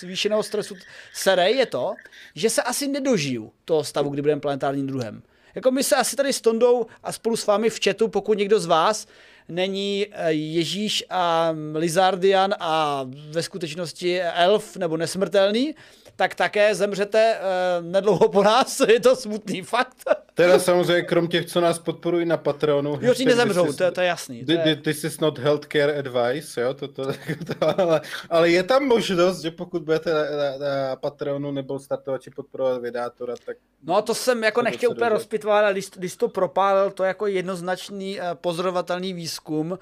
[0.00, 0.74] zvýšeného stresu
[1.14, 1.94] sere, je to,
[2.34, 5.22] že se asi nedožiju toho stavu, kdy budeme planetárním druhem.
[5.54, 8.60] Jako my se asi tady s Tondou a spolu s vámi v chatu, pokud někdo
[8.60, 9.06] z vás
[9.48, 15.74] není eh, Ježíš a Lizardian a ve skutečnosti elf nebo nesmrtelný,
[16.16, 20.04] tak také zemřete uh, nedlouho po nás, je to smutný fakt.
[20.34, 22.98] Teda samozřejmě, krom těch, co nás podporují na Patronu.
[23.00, 24.44] Jo, ti nezemřou, to, to je jasný.
[24.44, 24.76] To je...
[24.76, 27.04] This is not healthcare advice, jo, to, to,
[27.46, 28.00] to, ale,
[28.30, 33.34] ale je tam možnost, že pokud budete na, na, na Patronu nebo startovači podporovat vydátora,
[33.46, 33.56] tak...
[33.82, 37.26] No to jsem jako to nechtěl úplně rozpitvat, ale když, když to propálil, to jako
[37.26, 39.78] jednoznačný uh, pozorovatelný výzkum,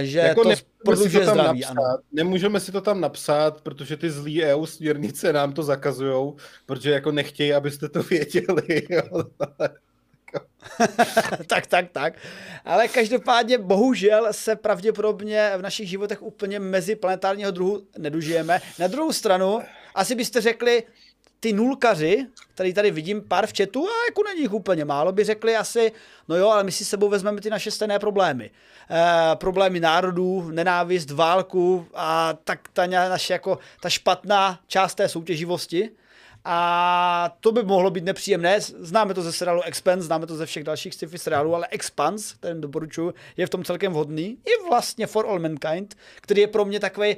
[0.00, 0.50] že jako to
[0.84, 1.60] prodlužuje zdraví.
[1.60, 1.98] Napsat, ano.
[2.12, 6.32] Nemůžeme si to tam napsat, protože ty zlý EU směrnice nám to zakazují,
[6.66, 8.86] protože jako nechtějí, abyste to věděli.
[11.46, 12.14] tak, tak, tak.
[12.64, 18.60] Ale každopádně, bohužel se pravděpodobně v našich životech úplně mezi planetárního druhu nedužijeme.
[18.78, 19.60] Na druhou stranu,
[19.94, 20.82] asi byste řekli,
[21.42, 25.24] ty nulkaři, který tady vidím pár v chatu, a jako není jich úplně málo, by
[25.24, 25.92] řekli asi,
[26.28, 28.50] no jo, ale my si sebou vezmeme ty naše stejné problémy.
[28.90, 35.90] E, problémy národů, nenávist, válku a tak ta naše jako ta špatná část té soutěživosti.
[36.44, 38.60] A to by mohlo být nepříjemné.
[38.60, 42.60] Známe to ze seriálu Expanse, známe to ze všech dalších sci-fi seriálů, ale Expanse, ten
[42.60, 44.38] doporučuji, je v tom celkem vhodný.
[44.44, 47.16] I vlastně For All Mankind, který je pro mě takový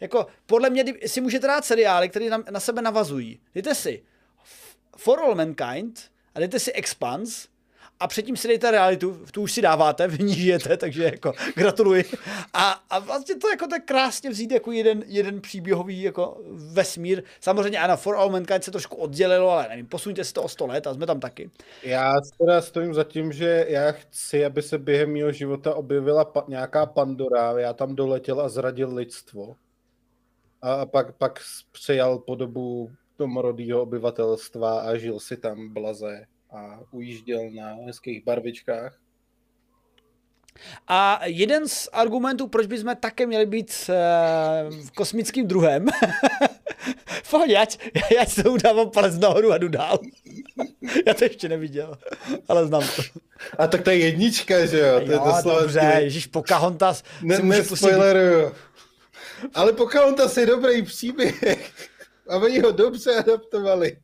[0.00, 3.40] jako, podle mě si můžete dát seriály, které na, na sebe navazují.
[3.54, 4.02] Dejte si
[4.96, 6.00] For All Mankind
[6.34, 7.48] a dejte si Expanse
[8.00, 12.04] a předtím si dejte realitu, tu už si dáváte, vy ní žijete, takže jako gratuluji.
[12.52, 16.40] A, a vlastně to jako tak krásně vzít jako jeden, jeden příběhový jako
[16.72, 17.22] vesmír.
[17.40, 20.66] Samozřejmě ano, For All Mankind se trošku oddělilo, ale nevím, posuňte si to o 100
[20.66, 21.50] let a jsme tam taky.
[21.82, 26.44] Já teda stojím za tím, že já chci, aby se během mého života objevila pa-
[26.48, 29.56] nějaká Pandora, já tam doletěl a zradil lidstvo
[30.64, 31.40] a pak, pak
[31.72, 38.98] přejal podobu domorodého obyvatelstva a žil si tam blaze a ujížděl na hezkých barvičkách.
[40.88, 45.86] A jeden z argumentů, proč bychom také měli být uh, kosmickým druhem,
[47.34, 47.78] Pohodě, ať,
[48.16, 49.98] já se udávám palec nahoru a jdu dál.
[51.06, 51.98] Já to ještě neviděl,
[52.48, 53.02] ale znám to.
[53.58, 55.00] A tak to je jednička, že jo?
[55.00, 57.02] To jo, je doslova dobře, ježiš, Pocahontas.
[57.22, 58.52] Ne, nespoileruju.
[59.54, 61.44] Ale Pocahontas je dobrý příběh.
[62.28, 63.98] A oni ho dobře adaptovali.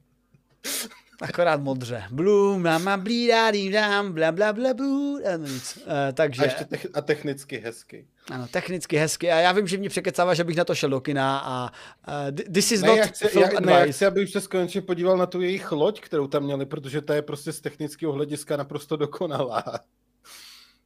[1.21, 2.03] Akorát modře.
[2.11, 5.21] Blue, mama, blídá, dám, bla, bla, bla, blu.
[5.33, 5.77] A nic.
[5.77, 5.83] Uh,
[6.15, 6.43] takže...
[6.43, 8.07] A ještě te- a technicky hezky.
[8.31, 9.31] Ano, technicky hezky.
[9.31, 11.71] A já vím, že mě překecává, že bych na to šel do kina a
[12.09, 13.67] uh, this is ne, not já chci, film já, advice.
[13.67, 17.03] Ne, já chci, abych se konečně podíval na tu jejich loď, kterou tam měli, protože
[17.03, 19.65] ta je prostě z technického hlediska naprosto dokonalá.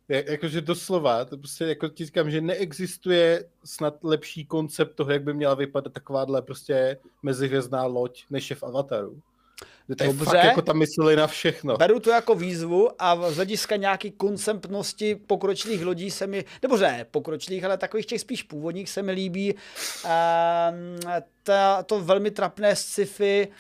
[0.09, 5.35] Jakože doslova, to prostě jako ti říkám, že neexistuje snad lepší koncept toho, jak by
[5.35, 9.21] měla vypadat takováhle prostě mezihvězdná loď, než je v Avataru.
[9.99, 11.77] To je Dobře, fakt jako tam mysleli na všechno.
[11.77, 17.07] Beru to jako výzvu a z hlediska nějaký konceptnosti pokročilých lodí se mi, nebo ne
[17.11, 19.61] pokročilých, ale takových těch spíš původních se mi líbí um,
[21.43, 23.55] ta, to velmi trapné sci-fi uh,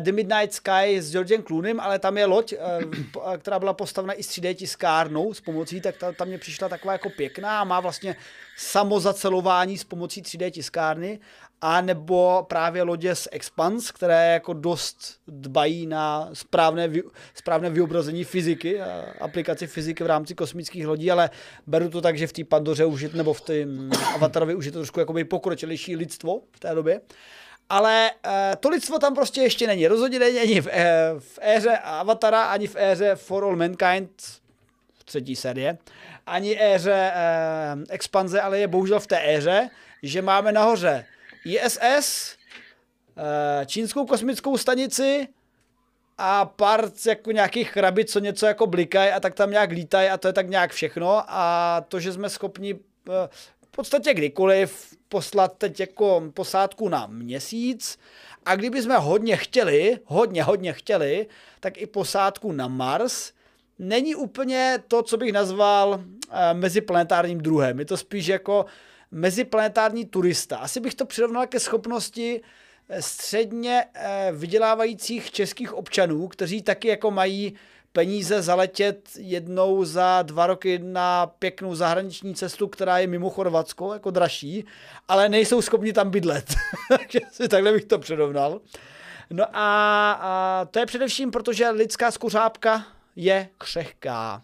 [0.00, 4.22] The Midnight Sky s Georgem Cloonem, ale tam je loď, uh, která byla postavena i
[4.22, 7.80] s 3D tiskárnou s pomocí, tak ta, ta mě přišla taková jako pěkná a má
[7.80, 8.16] vlastně
[8.56, 11.20] samozacelování s pomocí 3D tiskárny
[11.60, 16.90] a nebo právě lodě z Expans, které jako dost dbají na správné,
[17.34, 21.30] správné vyobrazení fyziky a aplikaci fyziky v rámci kosmických lodí, ale
[21.66, 24.72] beru to tak, že v té Pandoře už je, nebo v tom Avatarovi už je
[24.72, 27.00] to trošku jakoby pokročilejší lidstvo v té době.
[27.72, 29.86] Ale e, to lidstvo tam prostě ještě není.
[29.86, 34.10] Rozhodně není ani v, e, v éře Avatara, ani v éře For All Mankind,
[35.04, 35.78] třetí série,
[36.26, 37.14] ani éře e,
[37.88, 39.70] expanze, ale je bohužel v té éře,
[40.02, 41.04] že máme nahoře
[41.44, 42.36] ISS,
[43.16, 45.28] eh, čínskou kosmickou stanici
[46.18, 50.16] a pár jako nějakých krabic, co něco jako blikají a tak tam nějak lítají a
[50.18, 52.74] to je tak nějak všechno a to, že jsme schopni
[53.72, 57.98] v podstatě kdykoliv poslat teď jako posádku na měsíc
[58.44, 61.26] a kdyby jsme hodně chtěli, hodně, hodně chtěli,
[61.60, 63.32] tak i posádku na Mars,
[63.78, 67.78] není úplně to, co bych nazval eh, meziplanetárním druhem.
[67.78, 68.66] Je to spíš jako
[69.10, 70.56] meziplanetární turista.
[70.56, 72.40] Asi bych to přirovnal ke schopnosti
[72.88, 77.54] eh, středně eh, vydělávajících českých občanů, kteří taky jako mají
[77.92, 84.10] peníze zaletět jednou za dva roky na pěknou zahraniční cestu, která je mimo Chorvatsko, jako
[84.10, 84.64] dražší,
[85.08, 86.54] ale nejsou schopni tam bydlet.
[86.88, 88.60] Takže si takhle bych to přirovnal.
[89.30, 92.84] No a, a to je především, protože lidská skuřápka
[93.16, 94.42] je křehká.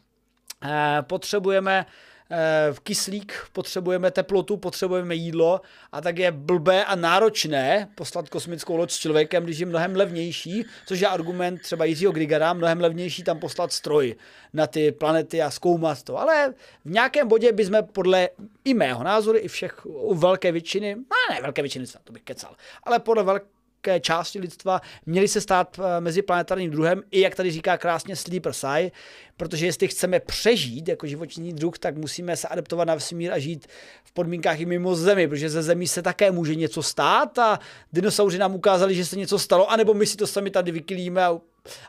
[0.64, 1.86] E, potřebujeme
[2.30, 5.60] eh, kyslík, potřebujeme teplotu, potřebujeme jídlo
[5.92, 10.64] a tak je blbé a náročné poslat kosmickou loď s člověkem, když je mnohem levnější,
[10.86, 14.14] což je argument třeba Jiřího Grigara, mnohem levnější tam poslat stroj
[14.52, 16.18] na ty planety a zkoumat to.
[16.18, 18.28] Ale v nějakém bodě bychom podle
[18.64, 22.56] i mého názoru, i všech u velké většiny, no ne velké většiny, to bych kecal,
[22.82, 27.50] ale podle velké velké části lidstva měli se stát eh, meziplanetárním druhem, i jak tady
[27.50, 28.90] říká krásně Sleeper Sai,
[29.36, 33.66] protože jestli chceme přežít jako životní druh, tak musíme se adaptovat na vesmír a žít
[34.05, 37.59] v podmínkách i mimo Zemi, protože ze Zemí se také může něco stát a
[37.92, 41.38] dinosauři nám ukázali, že se něco stalo, anebo my si to sami tady vykylíme a,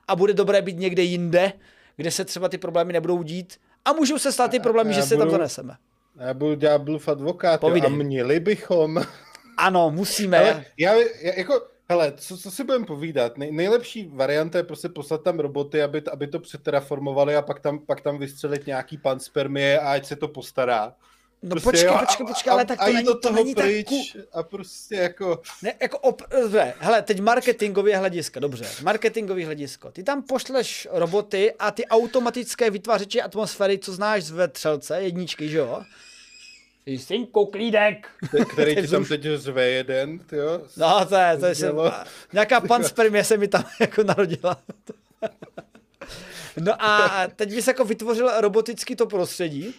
[0.07, 1.53] a bude dobré být někde jinde,
[1.97, 5.17] kde se třeba ty problémy nebudou dít a můžou se stát ty problémy, že se
[5.17, 5.75] tam zaneseme.
[6.19, 9.03] Já budu ďáblův advokát a měli bychom.
[9.59, 10.39] Ano, musíme.
[10.39, 11.61] Ale já, já, jako,
[11.91, 13.37] Hele, co, co si budeme povídat?
[13.37, 17.79] Nej, nejlepší varianta je prostě poslat tam roboty, aby, aby to přeterraformovali a pak tam,
[17.79, 20.93] pak tam vystřelit nějaký pan spermie a ať se to postará.
[21.43, 24.13] No prostě, počkej, jo, počkej, počkej, ale tak to a není, to, toho není pryč
[24.13, 24.25] tak...
[24.33, 25.41] a prostě jako...
[25.63, 26.21] Ne, jako op...
[26.41, 29.91] Dobře, hele, teď marketingově hlediska, dobře, marketingový hledisko.
[29.91, 35.57] Ty tam pošleš roboty a ty automatické vytvářeče atmosféry, co znáš z vetřelce, jedničky, že
[35.57, 35.83] jo?
[36.97, 38.07] Synku, klídek.
[38.51, 40.61] Který ti tam teď řve jeden, jo?
[40.77, 41.55] No, to je, to je
[42.33, 44.61] nějaká panspermie se mi tam jako narodila.
[46.59, 49.75] no a teď bys jako vytvořil roboticky to prostředí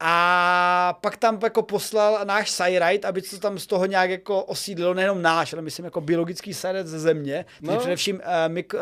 [0.00, 4.94] a pak tam jako poslal náš Cyrite, aby to tam z toho nějak jako osídlilo,
[4.94, 7.78] nejenom náš, ale myslím jako biologický sajrajt ze země, no.
[7.78, 8.80] především uh, mik, uh,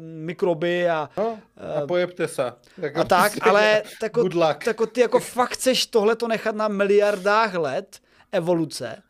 [0.00, 1.10] mikroby a...
[1.16, 2.52] No, a uh, pojebte se.
[2.78, 4.28] Jako a tak, ale tako,
[4.64, 8.00] tako ty jako fakt chceš tohle to nechat na miliardách let
[8.32, 9.02] evoluce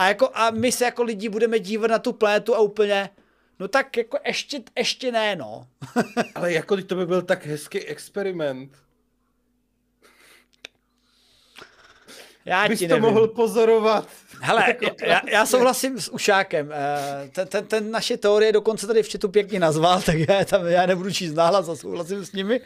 [0.00, 3.10] a, jako, a my se jako lidi budeme dívat na tu plétu a úplně,
[3.58, 5.66] no tak jako ještě, ještě ne, no.
[6.34, 8.76] ale jako to by byl tak hezký experiment.
[12.44, 13.08] Já Bys ti to nevím.
[13.08, 14.08] mohl pozorovat.
[14.40, 16.72] Hele, jako já, já souhlasím s Ušákem.
[16.72, 20.66] Eh, ten, ten, ten naše teorie dokonce tady v četu pěkně nazval, tak já, tam,
[20.66, 22.60] já nebudu číst náhlas a souhlasím s nimi.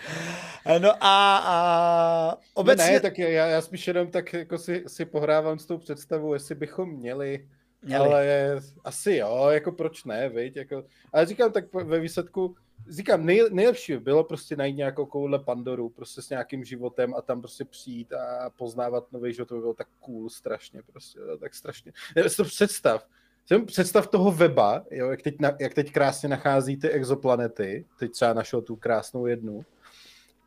[0.66, 2.84] Eh, no a, a obecně...
[2.84, 6.34] Ne, ne, tak já, já spíš jenom tak jako si, si pohrávám s tou představou,
[6.34, 7.46] jestli bychom měli,
[7.82, 8.06] měli.
[8.06, 8.26] ale
[8.84, 10.56] asi jo, jako proč ne, viď?
[10.56, 12.56] Jako, ale říkám tak ve výsledku,
[12.88, 17.22] říkám, nej, nejlepší by bylo prostě najít nějakou koule Pandoru, prostě s nějakým životem a
[17.22, 21.54] tam prostě přijít a poznávat nový život, to by bylo tak cool strašně, prostě, tak
[21.54, 21.92] strašně.
[22.16, 23.06] Ne, to představ,
[23.46, 28.32] jsem představ toho weba, jo, jak, teď, jak teď krásně nachází ty exoplanety, teď třeba
[28.32, 29.64] našel tu krásnou jednu,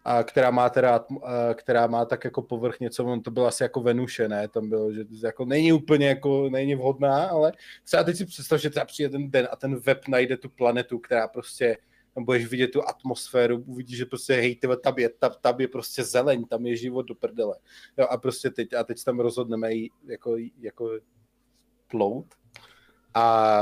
[0.06, 1.06] a která má teda,
[1.54, 4.94] která má tak jako povrch něco, on to bylo asi jako Venuše, ne, tam bylo,
[4.94, 7.52] že jako není úplně jako, není vhodná, ale
[7.84, 11.00] třeba teď si představ, že třeba přijde ten den a ten web najde tu planetu,
[11.00, 11.78] která prostě
[12.18, 15.68] tam budeš vidět tu atmosféru, uvidíš, že prostě hej, tyhle, tam, je, tam, tam je
[15.68, 17.56] prostě zeleň, tam je život do prdele.
[17.98, 19.70] Jo, a prostě teď, a teď tam rozhodneme
[20.08, 20.92] jako, jako
[21.88, 22.26] plout.
[23.14, 23.62] A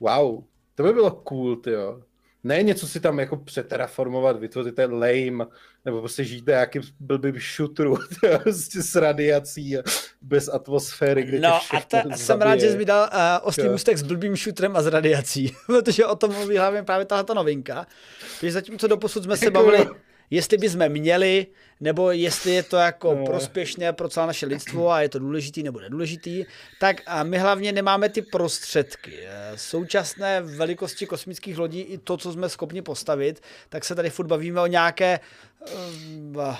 [0.00, 0.44] wow,
[0.74, 2.02] to by bylo cool, jo
[2.44, 5.46] ne něco si tam jako přeteraformovat, vytvořit ten lame,
[5.84, 7.96] nebo prostě žít nějakým blbým šutru
[8.42, 9.82] prostě s radiací a
[10.22, 13.98] bez atmosféry, kde No a ta, jsem rád, že jsi mi dal uh, ostrý můstek
[13.98, 17.86] s blbým šutrem a s radiací, protože o tom mluví hlavně právě tahle novinka.
[18.34, 19.86] Protože zatímco doposud jsme se bavili
[20.34, 21.46] jestli bychom měli,
[21.80, 23.24] nebo jestli je to jako no.
[23.24, 26.44] prospěšné pro celé naše lidstvo a je to důležitý nebo nedůležitý,
[26.80, 29.18] tak a my hlavně nemáme ty prostředky.
[29.22, 34.26] Eh, současné velikosti kosmických lodí i to, co jsme schopni postavit, tak se tady furt
[34.26, 35.20] bavíme o nějaké
[35.60, 36.54] uh,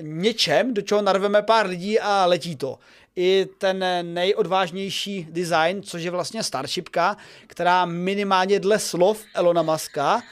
[0.00, 2.78] něčem, do čeho narveme pár lidí a letí to.
[3.16, 7.16] I ten nejodvážnější design, což je vlastně Starshipka,
[7.46, 10.22] která minimálně dle slov Elona Muska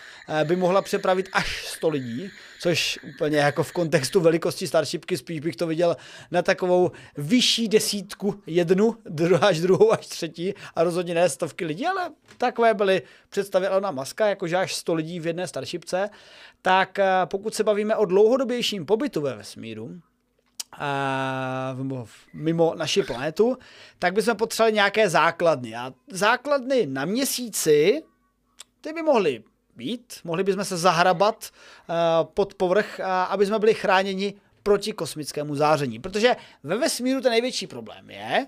[0.44, 2.30] by mohla přepravit až 100 lidí,
[2.60, 5.96] což úplně jako v kontextu velikosti Starshipky spíš bych to viděl
[6.30, 11.86] na takovou vyšší desítku, jednu, druhá až druhou až třetí a rozhodně ne stovky lidí,
[11.86, 16.10] ale takové byly představy Elona Muska, jakože až 100 lidí v jedné Starshipce,
[16.62, 20.00] tak eh, pokud se bavíme o dlouhodobějším pobytu ve vesmíru,
[20.78, 21.76] a
[22.34, 23.56] mimo naši planetu,
[23.98, 25.74] tak bychom potřebovali nějaké základny.
[25.74, 28.02] A základny na měsíci,
[28.80, 29.42] ty by mohly
[29.76, 30.14] být.
[30.24, 31.50] Mohli bychom se zahrabat
[31.88, 31.94] uh,
[32.34, 35.98] pod povrch, uh, aby jsme byli chráněni proti kosmickému záření.
[35.98, 38.46] Protože ve vesmíru ten největší problém je,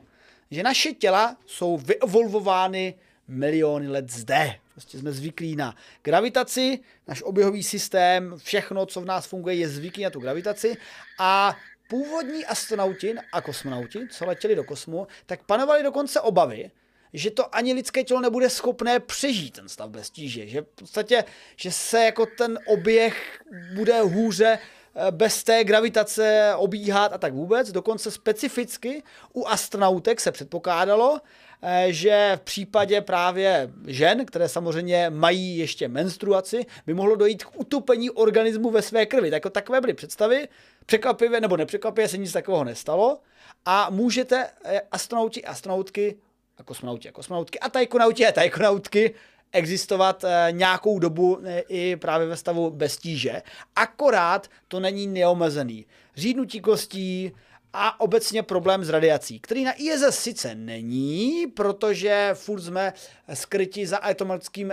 [0.50, 2.94] že naše těla jsou vyevolvovány
[3.28, 4.54] miliony let zde.
[4.72, 6.78] Prostě jsme zvyklí na gravitaci,
[7.08, 10.76] náš oběhový systém, všechno, co v nás funguje, je zvyklý na tu gravitaci
[11.18, 11.56] a
[11.88, 16.70] původní astronauti a kosmonauti, co letěli do kosmu, tak panovaly dokonce obavy,
[17.12, 21.24] že to ani lidské tělo nebude schopné přežít ten stav bez tíže, že v podstatě,
[21.56, 23.40] že se jako ten oběh
[23.74, 27.72] bude hůře eh, bez té gravitace obíhat a tak vůbec.
[27.72, 29.02] Dokonce specificky
[29.32, 31.20] u astronautek se předpokládalo,
[31.62, 37.60] eh, že v případě právě žen, které samozřejmě mají ještě menstruaci, by mohlo dojít k
[37.60, 39.30] utopení organismu ve své krvi.
[39.30, 40.48] Tak, takové byly představy.
[40.86, 43.18] Překvapivě nebo nepřekvapivě se nic takového nestalo.
[43.64, 46.16] A můžete eh, astronauti, astronautky
[46.58, 49.14] a kosmonauti a kosmonautky a tajkonauti a tajkonautky
[49.52, 53.42] existovat eh, nějakou dobu eh, i právě ve stavu bez tíže.
[53.76, 55.86] Akorát to není neomezený.
[56.16, 57.32] Řídnutí kostí
[57.72, 62.92] a obecně problém s radiací, který na ISS sice není, protože furt jsme
[63.34, 64.72] skryti za automatickým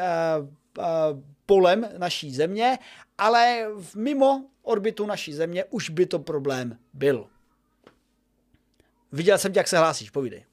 [1.46, 2.78] polem naší země,
[3.18, 7.28] ale mimo orbitu naší země už by to problém byl.
[9.12, 10.46] Viděl jsem tě, jak se hlásíš, povídej.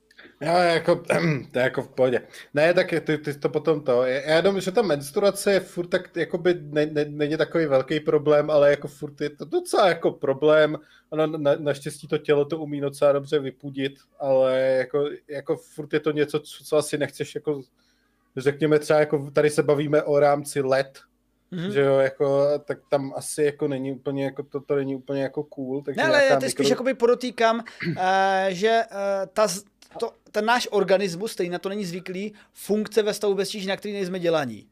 [0.43, 0.97] Jo, jako,
[1.53, 2.23] to je jako v pohodě.
[2.55, 4.05] Ne, tak ty, ty to potom to.
[4.05, 8.51] Já jenom, že ta menstruace je furt tak, jakoby ne, ne, není takový velký problém,
[8.51, 10.79] ale jako furt je to docela jako problém.
[11.11, 16.01] Ono na, naštěstí to tělo to umí docela dobře vypudit, ale jako, jako furt je
[16.01, 17.63] to něco, co, co asi nechceš jako
[18.37, 20.99] řekněme třeba jako tady se bavíme o rámci let,
[21.53, 21.71] Mm-hmm.
[21.71, 25.43] Že jo, jako, tak tam asi jako není úplně, jako to, to není úplně jako
[25.43, 25.83] cool.
[25.83, 26.51] Takže ne, ale já ty mikro...
[26.51, 27.95] spíš jakoby podotýkám, uh,
[28.49, 28.99] že uh,
[29.33, 29.49] ta,
[29.99, 33.95] to, ten náš organismus, který na to není zvyklý, funkce ve stavu bez na který
[33.95, 34.67] nejsme dělaní.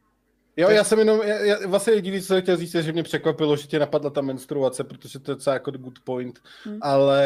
[0.56, 0.76] Jo, tak...
[0.76, 3.56] já jsem jenom, já, já, vlastně jediný, co jsem chtěl říct, je, že mě překvapilo,
[3.56, 6.78] že tě napadla ta menstruace, protože to je docela jako good point, hmm.
[6.80, 7.22] ale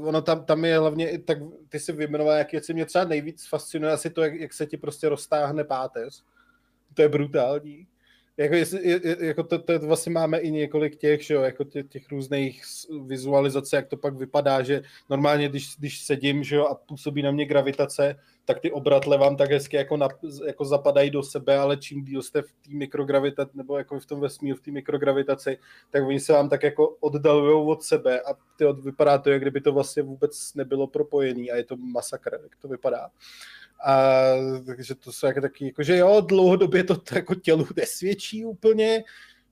[0.00, 1.38] ono tam, tam je hlavně, tak
[1.68, 4.76] ty si vyjmenoval, jak věci mě třeba nejvíc fascinuje, asi to, jak, jak se ti
[4.76, 6.24] prostě roztáhne páteř.
[6.94, 7.86] To je brutální
[8.38, 8.54] jako,
[9.20, 12.62] jako to, to, vlastně máme i několik těch, že jo, jako těch, těch různých
[13.06, 17.30] vizualizací, jak to pak vypadá, že normálně, když, když sedím, že jo, a působí na
[17.30, 20.08] mě gravitace, tak ty obratle vám tak hezky jako, na,
[20.46, 24.20] jako zapadají do sebe, ale čím díl jste v té mikrogravitaci, nebo jako v tom
[24.20, 25.58] vesmíru, v té mikrogravitaci,
[25.90, 29.60] tak oni se vám tak jako oddalují od sebe a ty vypadá to, jak kdyby
[29.60, 33.10] to vlastně vůbec nebylo propojený a je to masakr, jak to vypadá.
[33.84, 34.14] A,
[34.66, 39.04] takže to jsou jako taky, jako, že jo, dlouhodobě to, to jako tělu nesvědčí úplně,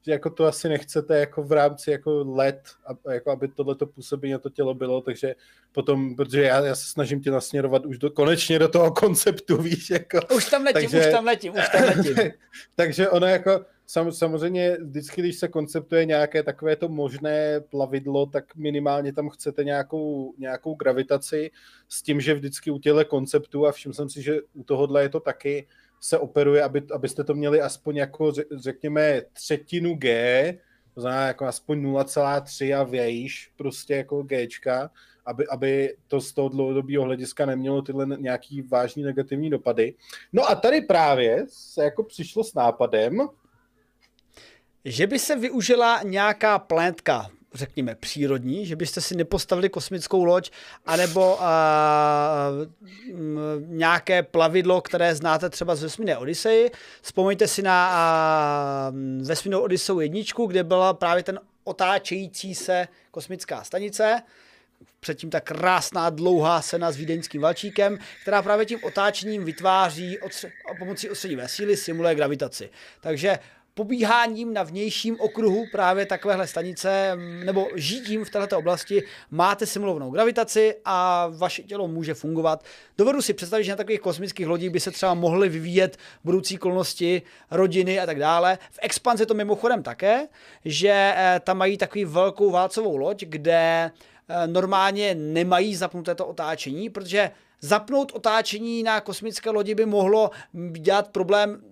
[0.07, 4.32] že jako to asi nechcete jako v rámci jako let, a, jako aby tohleto působení
[4.32, 5.35] na to tělo bylo, takže
[5.73, 9.90] potom, protože já, já se snažím tě nasměrovat už do, konečně do toho konceptu, víš,
[9.90, 10.20] jako.
[10.36, 12.15] Už tam letím, takže, už tam letím, už tam letím.
[12.77, 18.56] takže ono jako, sam, samozřejmě vždycky, když se konceptuje nějaké takové to možné plavidlo, tak
[18.56, 21.50] minimálně tam chcete nějakou, nějakou gravitaci
[21.88, 25.08] s tím, že vždycky u těle konceptů a všiml jsem si, že u tohohle je
[25.08, 25.66] to taky,
[26.00, 30.58] se operuje, aby, abyste to měli aspoň jako řekněme třetinu G,
[30.94, 34.90] to znamená jako aspoň 0,3 a vějíš, prostě jako Gčka,
[35.26, 39.94] aby, aby to z toho dlouhodobého hlediska nemělo tyhle nějaký vážný negativní dopady.
[40.32, 43.28] No a tady právě se jako přišlo s nápadem,
[44.88, 50.50] že by se využila nějaká pléntka, řekněme, přírodní, že byste si nepostavili kosmickou loď,
[50.86, 52.48] anebo a,
[53.12, 56.70] m, nějaké plavidlo, které znáte třeba z vesmírné Odyssey.
[57.02, 58.92] Vzpomeňte si na a,
[59.22, 64.22] vesmírnou Odysseu jedničku, kde byla právě ten otáčející se kosmická stanice,
[65.00, 71.10] předtím ta krásná dlouhá sena s vídeňským valčíkem, která právě tím otáčením vytváří odstř- pomocí
[71.10, 72.70] odstředivé síly simuluje gravitaci.
[73.00, 73.38] Takže
[73.77, 80.74] pobíháním na vnějším okruhu právě takovéhle stanice nebo žitím v této oblasti máte simulovanou gravitaci
[80.85, 82.65] a vaše tělo může fungovat.
[82.98, 87.23] Dovedu si představit, že na takových kosmických lodích by se třeba mohly vyvíjet budoucí kolnosti,
[87.51, 88.59] rodiny a tak dále.
[88.70, 90.27] V expanzi to mimochodem také,
[90.65, 93.90] že eh, tam mají takový velkou válcovou loď, kde
[94.28, 97.31] eh, normálně nemají zapnuté to otáčení, protože
[97.61, 100.31] zapnout otáčení na kosmické lodi by mohlo
[100.81, 101.62] dělat problém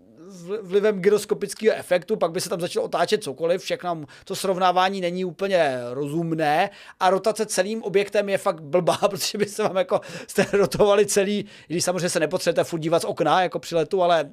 [0.63, 5.79] vlivem gyroskopického efektu, pak by se tam začalo otáčet cokoliv, všechno to srovnávání není úplně
[5.91, 6.71] rozumné
[7.01, 11.47] a rotace celým objektem je fakt blbá, protože by se vám jako jste rotovali celý,
[11.67, 14.31] když samozřejmě se nepotřebujete furt dívat z okna jako při letu, ale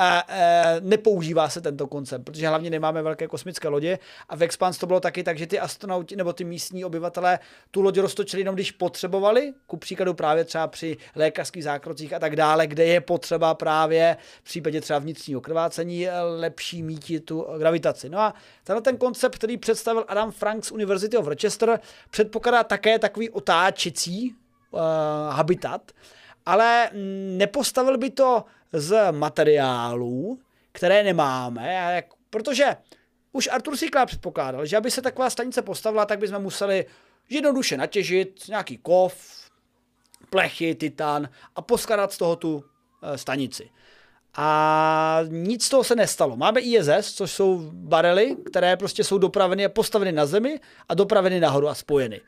[0.00, 3.98] a, e, nepoužívá se tento koncept, protože hlavně nemáme velké kosmické lodě
[4.28, 7.38] a v Expans to bylo taky tak, že ty astronauti nebo ty místní obyvatelé
[7.70, 12.36] tu loď roztočili jenom když potřebovali, ku příkladu právě třeba při lékařských zákrocích a tak
[12.36, 16.06] dále, kde je potřeba právě v případě třeba vnitřního krvácení
[16.38, 18.08] lepší míti tu gravitaci.
[18.08, 18.34] No a
[18.64, 21.80] tenhle ten koncept, který představil Adam Frank z University of Rochester,
[22.10, 24.34] předpokládá také takový otáčecí
[24.70, 24.80] uh,
[25.30, 25.92] habitat,
[26.46, 26.90] ale
[27.36, 30.40] nepostavil by to z materiálů,
[30.72, 32.76] které nemáme, protože
[33.32, 36.86] už Artur Sikla předpokládal, že aby se taková stanice postavila, tak bychom museli
[37.30, 39.14] jednoduše natěžit nějaký kov,
[40.30, 42.64] plechy, titan a poskladat z toho tu
[43.02, 43.70] eh, stanici.
[44.34, 46.36] A nic z toho se nestalo.
[46.36, 51.40] Máme ISS, což jsou barely, které prostě jsou dopraveny a postaveny na zemi a dopraveny
[51.40, 52.20] nahoru a spojeny.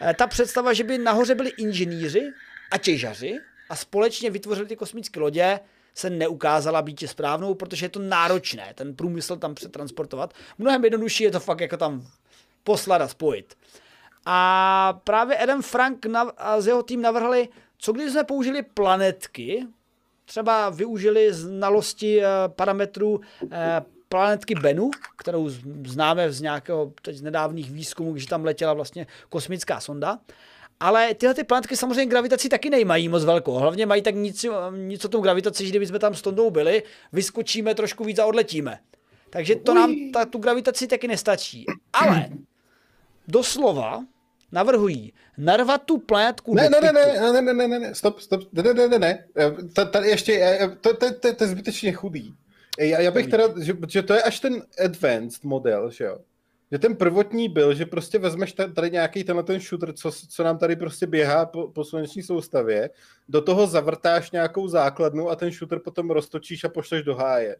[0.00, 2.30] E, ta představa, že by nahoře byli inženýři
[2.70, 3.38] a těžaři
[3.72, 5.60] a společně vytvořili ty kosmické lodě,
[5.94, 10.34] se neukázala být správnou, protože je to náročné, ten průmysl tam přetransportovat.
[10.58, 12.06] Mnohem jednodušší je to fakt jako tam
[12.64, 13.54] poslat a spojit.
[14.26, 19.66] A právě Adam Frank a z jeho tým navrhli, co když jsme použili planetky,
[20.24, 23.20] třeba využili znalosti eh, parametrů
[23.52, 25.48] eh, planetky Bennu, kterou
[25.86, 30.18] známe z nějakého teď z nedávných výzkumů, když tam letěla vlastně kosmická sonda.
[30.82, 33.52] Ale tyhle ty planetky samozřejmě gravitaci taky nemají moc velkou.
[33.52, 34.46] Hlavně mají tak nic,
[34.76, 36.82] nic o tom gravitaci, že kdybychom tam s Tondou byli,
[37.12, 38.78] vyskočíme trošku víc a odletíme.
[39.30, 41.66] Takže to nám ta, tu gravitaci taky nestačí.
[41.92, 42.28] Ale
[43.28, 44.04] doslova
[44.52, 48.40] navrhují narvat tu plátku ne, ne, ne, ne, ne, ne, ne, ne, ne, stop, stop,
[48.52, 49.24] ne, ne, ne, ne, ne,
[49.90, 52.34] tady ještě, to, to, to, to je zbytečně chudý.
[52.78, 56.18] Já, já bych teda, že, že to je až ten advanced model, že jo,
[56.72, 60.58] že ten prvotní byl, že prostě vezmeš tady nějaký tenhle ten shooter, co, co nám
[60.58, 62.90] tady prostě běhá po, po sluneční soustavě,
[63.28, 67.56] do toho zavrtáš nějakou základnu a ten shooter potom roztočíš a pošleš do háje.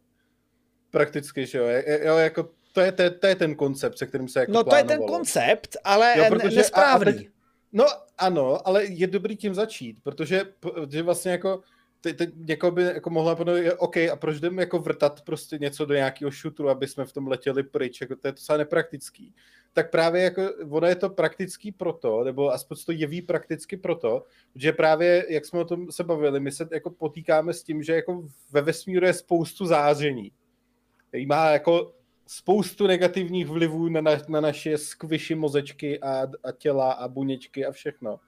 [0.91, 1.65] Prakticky, že jo,
[2.05, 4.65] jo jako to je, to, je, to je ten koncept, se kterým se jako No
[4.65, 7.07] to je ten koncept, ale jo, protože, nesprávný.
[7.07, 7.29] A, a teď,
[7.73, 7.85] no
[8.19, 10.45] ano, ale je dobrý tím začít, protože
[10.91, 11.61] že vlastně jako
[12.03, 15.85] teď, teď někoho by jako mohla podnout, OK, a proč jdeme jako vrtat prostě něco
[15.85, 19.35] do nějakého šutru, aby jsme v tom letěli pryč, jako to je docela nepraktický.
[19.73, 24.25] Tak právě jako, ono je to praktický proto, nebo aspoň to jeví prakticky proto,
[24.55, 27.95] že právě, jak jsme o tom se bavili, my se jako potýkáme s tím, že
[27.95, 30.33] jako ve vesmíru je spoustu záření.
[31.27, 31.95] Má jako
[32.27, 37.73] spoustu negativních vlivů na, na, na naše skvyši mozečky a, a těla a buněčky a
[37.73, 38.21] všechno.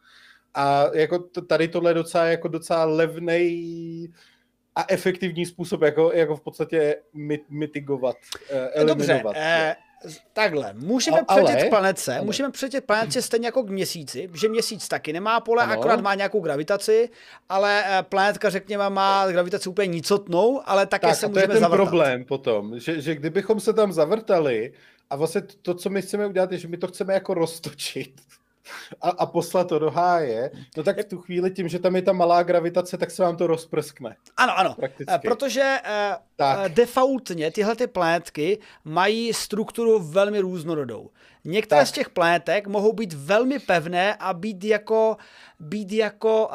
[0.54, 4.08] A jako tady tohle je docela, jako docela levnej
[4.76, 6.96] a efektivní způsob, jako, jako v podstatě
[7.48, 8.16] mitigovat,
[8.50, 9.22] eh, eliminovat.
[9.22, 9.76] Dobře, eh,
[10.32, 12.24] takhle, můžeme a, přetět ale, planetce, ale.
[12.24, 15.72] můžeme přetět planetce stejně jako k měsíci, že měsíc taky nemá pole, ano.
[15.72, 17.08] akorát má nějakou gravitaci,
[17.48, 21.54] ale eh, planetka, řekněme, má gravitaci úplně nicotnou, ale také tak, se můžeme to je
[21.54, 21.88] ten zavrtat.
[21.88, 24.72] problém potom, že, že kdybychom se tam zavrtali,
[25.10, 28.20] a vlastně to, co my chceme udělat, je, že my to chceme jako roztočit
[29.00, 32.02] a, a poslat to do háje, no tak v tu chvíli tím, že tam je
[32.02, 34.16] ta malá gravitace, tak se vám to rozprskne.
[34.36, 35.28] Ano, ano, Prakticky.
[35.28, 36.72] protože uh, tak.
[36.72, 41.10] defaultně tyhle ty planetky mají strukturu velmi různorodou.
[41.44, 41.88] Některé tak.
[41.88, 45.16] z těch planetek mohou být velmi pevné a být jako,
[45.60, 46.54] být jako uh,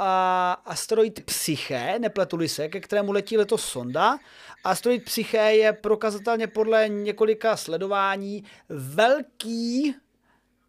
[0.66, 4.18] asteroid Psyche, nepletuli se, ke kterému letí letos sonda.
[4.64, 9.96] Asteroid Psyche je prokazatelně podle několika sledování velký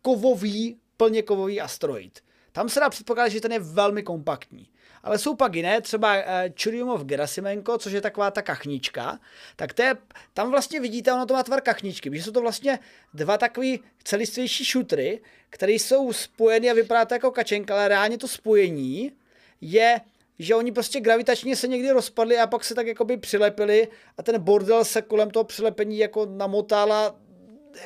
[0.03, 2.21] kovový plně kovový asteroid.
[2.53, 4.69] Tam se dá předpokládat, že ten je velmi kompaktní.
[5.03, 6.23] Ale jsou pak jiné, třeba uh,
[6.63, 9.21] Churyumov Gerasimenko, což je taková ta kachnička,
[9.57, 9.97] tak to je,
[10.35, 12.79] tam vlastně vidíte, ono to má tvar kachničky, že jsou to vlastně
[13.15, 15.21] dva takový celistvější šutry,
[15.51, 19.13] které jsou spojeny a vypadá to jako kačenka, ale reálně to spojení
[19.61, 20.01] je
[20.39, 24.41] že oni prostě gravitačně se někdy rozpadli a pak se tak jakoby přilepili a ten
[24.41, 27.15] bordel se kolem toho přilepení jako namotal a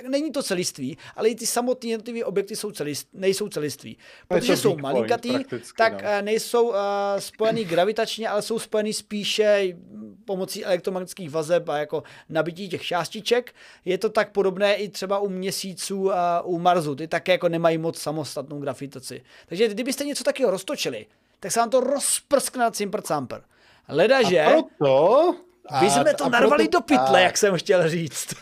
[0.09, 3.99] není to celiství, ale i ty samotné jednotlivé objekty jsou celist, nejsou celiství.
[4.29, 5.31] Protože jsou malinkatý,
[5.77, 6.09] tak no.
[6.09, 6.77] Eh, nejsou uh,
[7.19, 9.77] spojený gravitačně, ale jsou spojený spíše
[10.25, 13.55] pomocí elektromagnetických vazeb a jako nabití těch částiček.
[13.85, 16.95] Je to tak podobné i třeba u měsíců a u Marsu.
[16.95, 19.23] Ty také jako nemají moc samostatnou gravitaci.
[19.47, 21.07] Takže kdybyste něco takového roztočili,
[21.41, 22.71] tak se vám to rozprskne na
[23.03, 23.43] camper.
[23.89, 24.41] Leda, že...
[24.41, 25.37] A proto
[25.81, 28.35] my jsme to narvali proto, do pytle, a, jak jsem chtěl říct.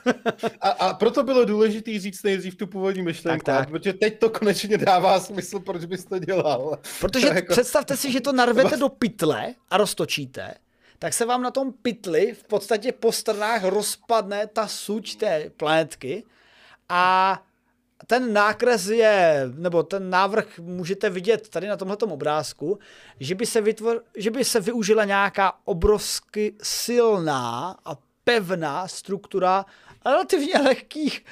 [0.61, 3.70] A, a proto bylo důležité říct nejdřív tu původní myšlenku, tak, tak.
[3.70, 6.78] protože teď to konečně dává smysl, proč bys to dělal.
[7.01, 7.53] Protože to jako...
[7.53, 10.55] představte si, že to narvete do pytle a roztočíte,
[10.99, 16.24] tak se vám na tom pytli v podstatě po stranách rozpadne ta suť té planetky
[16.89, 17.43] a
[18.07, 22.79] ten nákres je, nebo ten návrh můžete vidět tady na tomhle obrázku,
[23.20, 29.66] že by, se vytvor, že by se využila nějaká obrovsky silná a pevná struktura
[30.05, 31.24] relativně lehkých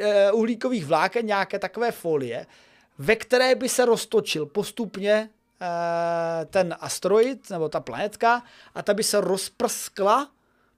[0.00, 2.46] eh, uhlíkových vláken, nějaké takové folie,
[2.98, 5.30] ve které by se roztočil postupně
[5.60, 8.42] eh, ten asteroid nebo ta planetka
[8.74, 10.28] a ta by se rozprskla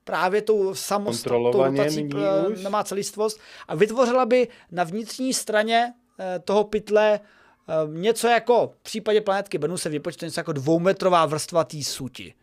[0.03, 7.19] právě tou samostatnou eh, nemá celistvost a vytvořila by na vnitřní straně eh, toho pytle
[7.19, 12.33] eh, něco jako, v případě planetky Bennu se vypočte něco jako dvoumetrová vrstva té suti.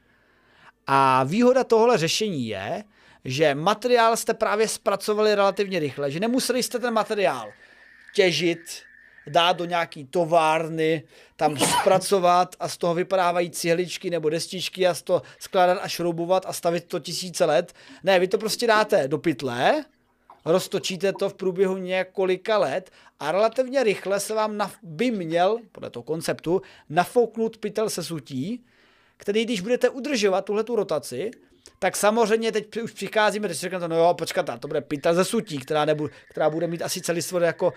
[0.87, 2.85] A výhoda tohle řešení je,
[3.25, 7.49] že materiál jste právě zpracovali relativně rychle, že nemuseli jste ten materiál
[8.15, 8.61] těžit,
[9.27, 11.03] dát do nějaký továrny,
[11.37, 16.47] tam zpracovat a z toho vypadávají cihličky nebo destičky a z toho skládat a šroubovat
[16.47, 17.73] a stavit to tisíce let.
[18.05, 19.85] Ne, vy to prostě dáte do pytle,
[20.45, 22.91] roztočíte to v průběhu několika let
[23.21, 28.65] a relativně rychle se vám naf- by měl, podle toho konceptu, nafouknout pytel se sutí,
[29.17, 31.31] který když budete udržovat tuhle tu rotaci,
[31.79, 35.25] tak samozřejmě teď už přicházíme, teď si řeknete, no jo, počkat, to bude pytel ze
[35.25, 37.73] sutí, která, nebu, která bude mít asi celý svod jako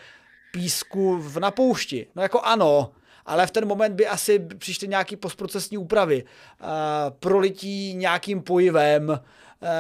[0.53, 2.07] písku v napoušti.
[2.15, 2.91] No jako ano,
[3.25, 6.67] ale v ten moment by asi přišly nějaký postprocesní úpravy, uh,
[7.19, 9.17] prolití nějakým pojivem, uh,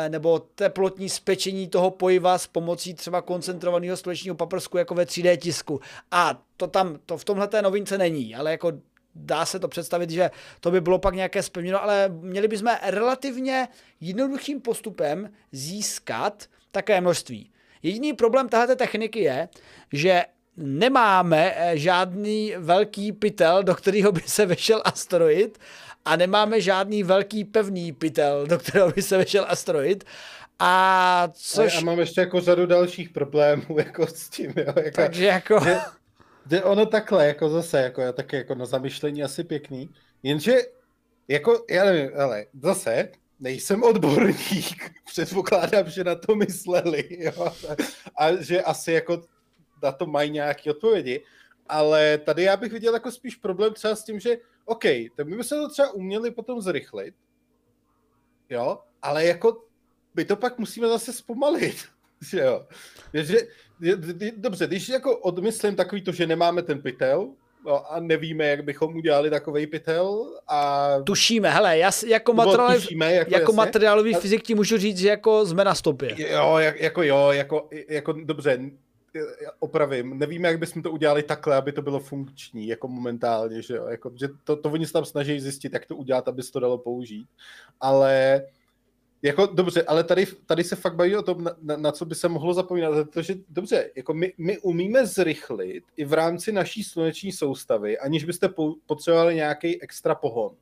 [0.09, 5.79] nebo teplotní spečení toho pojiva s pomocí třeba koncentrovaného slunečního paprsku jako ve 3D tisku.
[6.11, 8.71] A to tam, to v tomhle té novince není, ale jako
[9.15, 13.67] dá se to představit, že to by bylo pak nějaké spevněno, ale měli bychom relativně
[14.01, 17.49] jednoduchým postupem získat také množství.
[17.83, 19.49] Jediný problém této techniky je,
[19.93, 20.23] že
[20.57, 25.59] nemáme eh, žádný velký pytel, do kterého by se vešel asteroid
[26.05, 30.03] a nemáme žádný velký pevný pytel, do kterého by se vešel asteroid.
[30.59, 31.75] A což...
[31.75, 34.73] A, a mám ještě jako řadu dalších problémů jako s tím, jo.
[34.75, 35.59] Jako, Takže jako...
[35.63, 35.77] Že,
[36.51, 39.89] že ono takhle, jako zase, jako taky jako na zamyšlení asi pěkný,
[40.23, 40.57] jenže,
[41.27, 43.09] jako, já nevím, ale zase,
[43.39, 47.53] nejsem odborník, předpokládám, že na to mysleli, jo,
[48.19, 49.21] a že asi jako
[49.83, 51.23] na to mají nějaké odpovědi,
[51.67, 54.83] ale tady já bych viděl jako spíš problém třeba s tím, že OK,
[55.15, 57.15] tak my bychom to třeba uměli potom zrychlit,
[58.49, 59.63] jo, ale jako
[60.15, 61.85] my to pak musíme zase zpomalit,
[62.29, 62.67] že jo.
[63.13, 63.37] že,
[64.37, 67.33] dobře, když jako odmyslím takový to, že nemáme ten pytel,
[67.65, 70.25] No a nevíme, jak bychom udělali takový pytel.
[70.47, 70.89] A...
[71.03, 74.19] Tušíme, hele, já jako, materiál, tušíme, jako, jako materiálový a...
[74.19, 76.15] fyzik ti můžu říct, že jako jsme na stopě.
[76.17, 78.59] Jo, jako jo, jako, jako dobře,
[79.59, 83.87] opravím, nevíme, jak bychom to udělali takhle, aby to bylo funkční, jako momentálně, že jo,
[83.87, 86.59] jako, že to, to oni se tam snaží zjistit, jak to udělat, aby se to
[86.59, 87.27] dalo použít,
[87.81, 88.41] ale
[89.21, 92.15] jako dobře, ale tady, tady se fakt baví o tom, na, na, na co by
[92.15, 97.31] se mohlo zapomínat, protože dobře, jako my, my umíme zrychlit i v rámci naší sluneční
[97.31, 100.55] soustavy, aniž byste po, potřebovali nějaký extra pohon.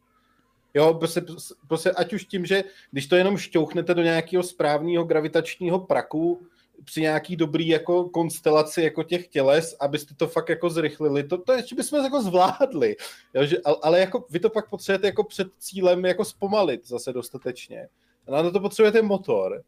[0.73, 1.21] Jo, prostě,
[1.67, 6.47] prostě ať už tím, že když to jenom šťouchnete do nějakého správného gravitačního praku,
[6.85, 11.53] při nějaký dobrý jako konstelaci jako těch těles, abyste to fakt jako zrychlili, to, to
[11.53, 12.95] ještě bychom jako zvládli,
[13.33, 17.87] jo, že, ale jako vy to pak potřebujete jako před cílem jako zpomalit zase dostatečně.
[18.27, 19.63] A na to potřebujete motor,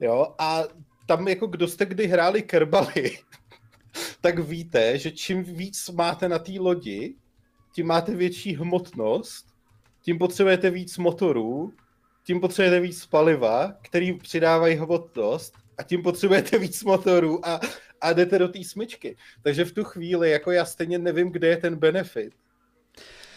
[0.00, 0.64] jo, a
[1.06, 3.18] tam jako kdo jste kdy hráli kerbaly,
[4.20, 7.14] tak víte, že čím víc máte na té lodi,
[7.74, 9.46] tím máte větší hmotnost,
[10.02, 11.72] tím potřebujete víc motorů,
[12.24, 17.60] tím potřebujete víc paliva, který přidávají hmotnost a tím potřebujete víc motorů a,
[18.00, 19.16] a jdete do té smyčky.
[19.42, 22.32] Takže v tu chvíli, jako já stejně nevím, kde je ten benefit.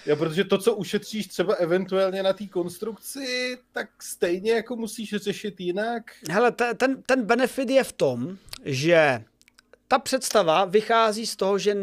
[0.05, 5.59] Jo, protože to, co ušetříš třeba eventuálně na té konstrukci, tak stejně jako musíš řešit
[5.59, 6.03] jinak.
[6.30, 9.23] Hele, ten, ten benefit je v tom, že
[9.88, 11.76] ta představa vychází z toho, že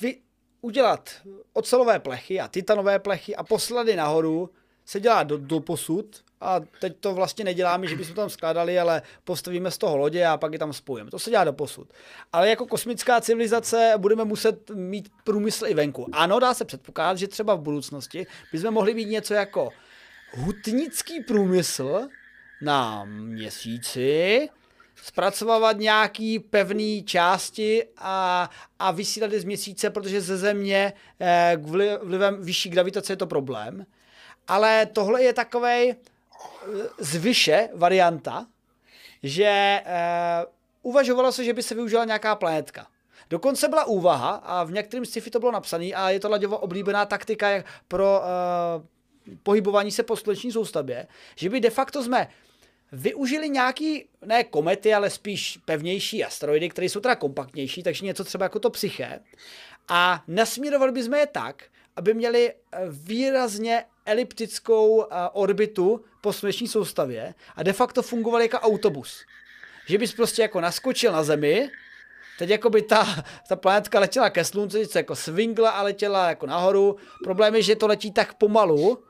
[0.00, 0.16] vy
[0.60, 1.10] udělat
[1.52, 4.50] ocelové plechy a titanové plechy a poslat je nahoru
[4.90, 9.02] se dělá do, do posud a teď to vlastně neděláme, že bychom tam skládali, ale
[9.24, 11.10] postavíme z toho lodě a pak je tam spojíme.
[11.10, 11.92] To se dělá do posud.
[12.32, 16.06] Ale jako kosmická civilizace budeme muset mít průmysl i venku.
[16.12, 19.70] Ano, dá se předpokládat, že třeba v budoucnosti bychom mohli mít něco jako
[20.30, 22.08] hutnický průmysl
[22.62, 24.48] na měsíci,
[25.04, 31.56] zpracovávat nějaký pevný části a, a vysílat je z měsíce, protože ze země eh,
[32.02, 33.86] vlivem vyšší gravitace je to problém.
[34.50, 35.94] Ale tohle je takovej
[36.98, 38.46] zvyše varianta,
[39.22, 42.86] že uh, uvažovalo se, že by se využila nějaká planetka.
[43.30, 47.06] Dokonce byla úvaha, a v některém sci-fi to bylo napsané, a je to Laďovo oblíbená
[47.06, 47.48] taktika
[47.88, 51.06] pro uh, pohybování se po sluneční soustavě,
[51.36, 52.28] že by de facto jsme
[52.92, 58.44] využili nějaký, ne komety, ale spíš pevnější asteroidy, které jsou teda kompaktnější, takže něco třeba
[58.44, 59.20] jako to psyché.
[59.88, 61.64] A nasměrovali bychom je tak,
[61.96, 69.24] aby měli eh, výrazně eliptickou orbitu po sluneční soustavě a de facto fungoval jako autobus.
[69.86, 71.70] Že bys prostě jako naskočil na Zemi,
[72.38, 76.46] teď jako by ta, ta planetka letěla ke slunci, se jako swingla a letěla jako
[76.46, 76.96] nahoru.
[77.24, 79.04] Problém je, že to letí tak pomalu,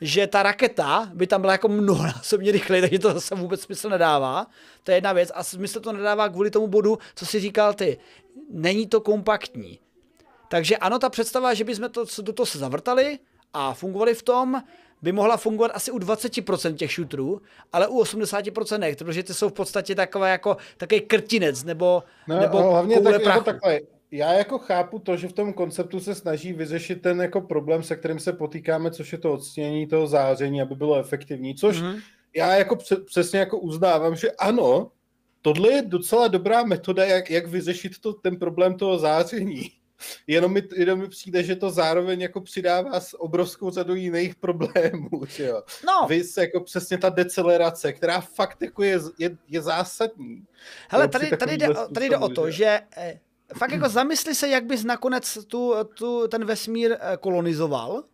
[0.00, 4.46] že ta raketa by tam byla jako mnohonásobně rychlejší, takže to zase vůbec smysl nedává.
[4.84, 7.98] To je jedna věc a smysl to nedává kvůli tomu bodu, co si říkal ty.
[8.50, 9.80] Není to kompaktní.
[10.48, 13.18] Takže ano, ta představa, že bychom to do toho se zavrtali
[13.52, 14.62] a fungovali v tom,
[15.02, 19.48] by mohla fungovat asi u 20% těch shooterů, ale u 80% ne, protože ty jsou
[19.48, 23.28] v podstatě takové jako takový krtinec nebo, no, nebo hlavně tak, prachu.
[23.28, 27.40] Jako takhle, já jako chápu to, že v tom konceptu se snaží vyřešit ten jako
[27.40, 31.76] problém, se kterým se potýkáme, což je to odstěnění toho záření, aby bylo efektivní, což
[31.76, 32.00] mm-hmm.
[32.36, 34.90] já jako přesně jako uznávám, že ano,
[35.42, 39.70] tohle je docela dobrá metoda, jak, jak vyřešit to, ten problém toho záření.
[40.26, 45.10] Jenom mi, jenom mi přijde, že to zároveň jako přidává s obrovskou řadou jiných problémů,
[45.28, 45.62] že jo.
[45.86, 46.06] No.
[46.08, 50.44] Vy se jako přesně ta decelerace, která fakt jako je, je, je zásadní.
[50.88, 53.20] Hele, tady, tady, jde, tady jde o to, že eh,
[53.58, 58.04] fakt jako zamysli se, jak bys nakonec tu, tu, ten vesmír eh, kolonizoval,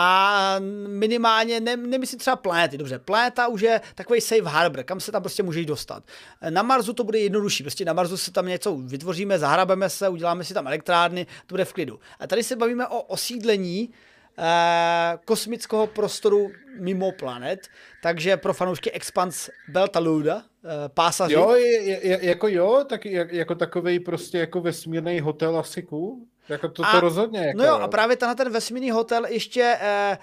[0.00, 0.56] a
[0.86, 5.22] minimálně, ne, nemyslím třeba planety, dobře, planeta už je takový safe harbor, kam se tam
[5.22, 6.04] prostě můžeš dostat.
[6.50, 10.44] Na Marsu to bude jednodušší, prostě na Marsu se tam něco vytvoříme, zahrabeme se, uděláme
[10.44, 12.00] si tam elektrárny, to bude v klidu.
[12.18, 13.90] A tady se bavíme o osídlení
[14.38, 16.50] eh, kosmického prostoru
[16.80, 17.68] mimo planet,
[18.02, 21.34] takže pro fanoušky Expans Beltaluda, eh, pásaři.
[21.34, 26.18] Jo, je, je, jako jo, tak jako takový prostě jako vesmírný hotel asi cool.
[26.48, 27.46] Jako to, to a, rozhodně.
[27.46, 27.58] Jako...
[27.58, 30.18] No jo, a právě tenhle ten vesmírný hotel ještě, eh,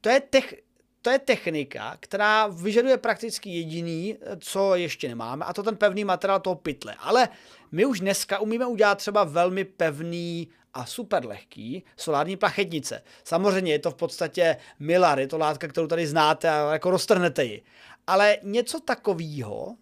[0.00, 0.54] to je tech,
[1.02, 6.40] to je technika, která vyžaduje prakticky jediný, co ještě nemáme, a to ten pevný materiál
[6.40, 6.94] toho pytle.
[6.98, 7.28] Ale
[7.72, 13.02] my už dneska umíme udělat třeba velmi pevný a super lehký solární plachetnice.
[13.24, 17.44] Samozřejmě je to v podstatě milar, je to látka, kterou tady znáte a jako roztrhnete
[17.44, 17.62] ji.
[18.06, 19.76] Ale něco takového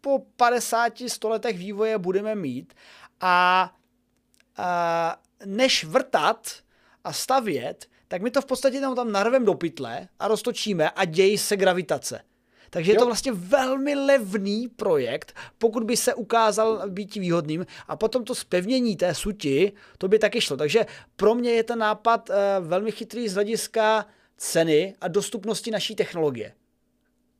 [0.00, 2.74] po 50 stoletech vývoje budeme mít
[3.20, 3.70] a
[5.44, 6.52] než vrtat
[7.04, 11.04] a stavět, tak my to v podstatě tam, tam narvem do pytle a roztočíme a
[11.04, 12.20] dějí se gravitace.
[12.70, 12.94] Takže jo.
[12.94, 18.34] je to vlastně velmi levný projekt, pokud by se ukázal být výhodným a potom to
[18.34, 20.56] spevnění té suti, to by taky šlo.
[20.56, 24.06] Takže pro mě je ten nápad uh, velmi chytrý z hlediska
[24.36, 26.54] ceny a dostupnosti naší technologie.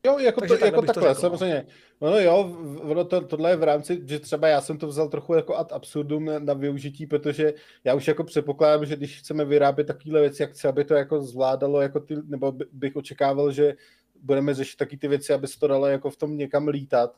[0.07, 1.21] Jo, jako, to, tak, jako takhle, to řekl, no.
[1.21, 1.67] samozřejmě.
[2.01, 5.35] No jo, ono to, tohle je v rámci, že třeba já jsem to vzal trochu
[5.35, 7.55] jako ad absurdum na, na využití, protože
[7.85, 11.21] já už jako předpokládám, že když chceme vyrábět takovéhle věci, jak chci, aby to jako
[11.23, 13.75] zvládalo, jako ty, nebo bych očekával, že
[14.23, 17.17] budeme řešit taky ty věci, aby se to dalo jako v tom někam lítat,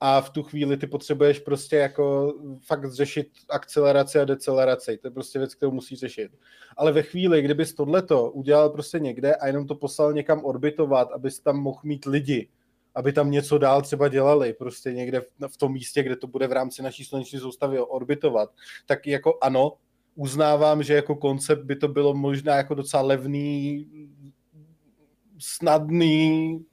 [0.00, 2.34] a v tu chvíli ty potřebuješ prostě jako
[2.66, 4.98] fakt řešit akceleraci a deceleraci.
[4.98, 6.30] To je prostě věc, kterou musíš řešit.
[6.76, 11.40] Ale ve chvíli, kdybys tohleto udělal prostě někde a jenom to poslal někam orbitovat, abys
[11.40, 12.48] tam mohl mít lidi,
[12.94, 16.52] aby tam něco dál třeba dělali, prostě někde v tom místě, kde to bude v
[16.52, 18.50] rámci naší sluneční soustavy orbitovat,
[18.86, 19.72] tak jako ano,
[20.14, 23.86] uznávám, že jako koncept by to bylo možná jako docela levný,
[25.38, 26.64] snadný,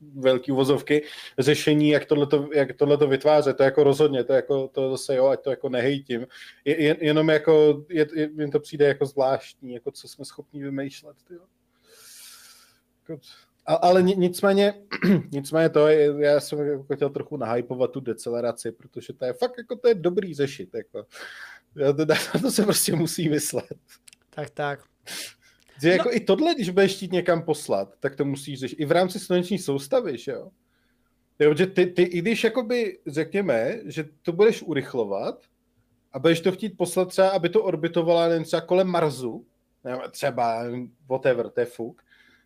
[0.00, 1.02] velký uvozovky,
[1.38, 5.40] řešení, jak tohleto, jak tohleto vytvářet, to jako rozhodně, to jako, to zase jo, ať
[5.40, 6.26] to jako nehejtím,
[6.64, 11.16] je, jenom jako, je, je, jen to přijde jako zvláštní, jako co jsme schopni vymýšlet,
[11.28, 11.42] tyjo.
[13.08, 13.20] Jako,
[13.66, 14.74] a, ale nicméně,
[15.32, 19.58] nicméně to je, já jsem jako chtěl trochu nahypovat tu deceleraci, protože to je fakt
[19.58, 21.06] jako to je dobrý řešit, jako.
[21.96, 22.06] To,
[22.42, 23.74] to se prostě musí myslet.
[24.30, 24.80] Tak, tak.
[25.82, 26.16] Že jako no.
[26.16, 28.76] i tohle, když budeš chtít někam poslat, tak to musíš řešit.
[28.80, 30.50] I v rámci sluneční soustavy, že jo?
[31.38, 35.42] Jo, že ty, ty, i když jakoby řekněme, že to budeš urychlovat
[36.12, 39.46] a budeš to chtít poslat třeba, aby to orbitovala jen třeba kolem Marsu,
[39.84, 40.64] nebo třeba
[41.08, 42.02] whatever, to je fuk,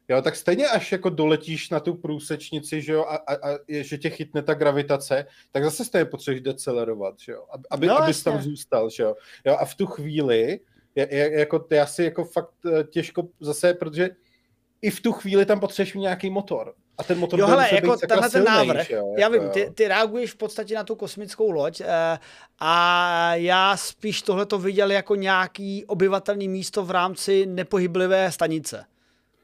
[0.08, 3.98] jo, tak stejně až jako doletíš na tu průsečnici, že jo, a, a, a že
[3.98, 8.42] tě chytne ta gravitace, tak zase stejně potřebuješ decelerovat, že jo, aby, no, abys tam
[8.42, 9.14] zůstal, že jo.
[9.44, 9.56] jo.
[9.60, 10.60] A v tu chvíli
[10.94, 14.10] je, jako, je asi jako fakt eh, těžko zase, protože
[14.82, 16.74] i v tu chvíli tam potřebuješ nějaký motor.
[16.98, 19.88] A ten motor jo, hele, jako tenhle ten návrh, jo, já jako, vím, ty, ty
[19.88, 21.86] reaguješ v podstatě na tu kosmickou loď uh,
[22.58, 28.84] a já spíš tohle to viděl jako nějaký obyvatelný místo v rámci nepohyblivé stanice.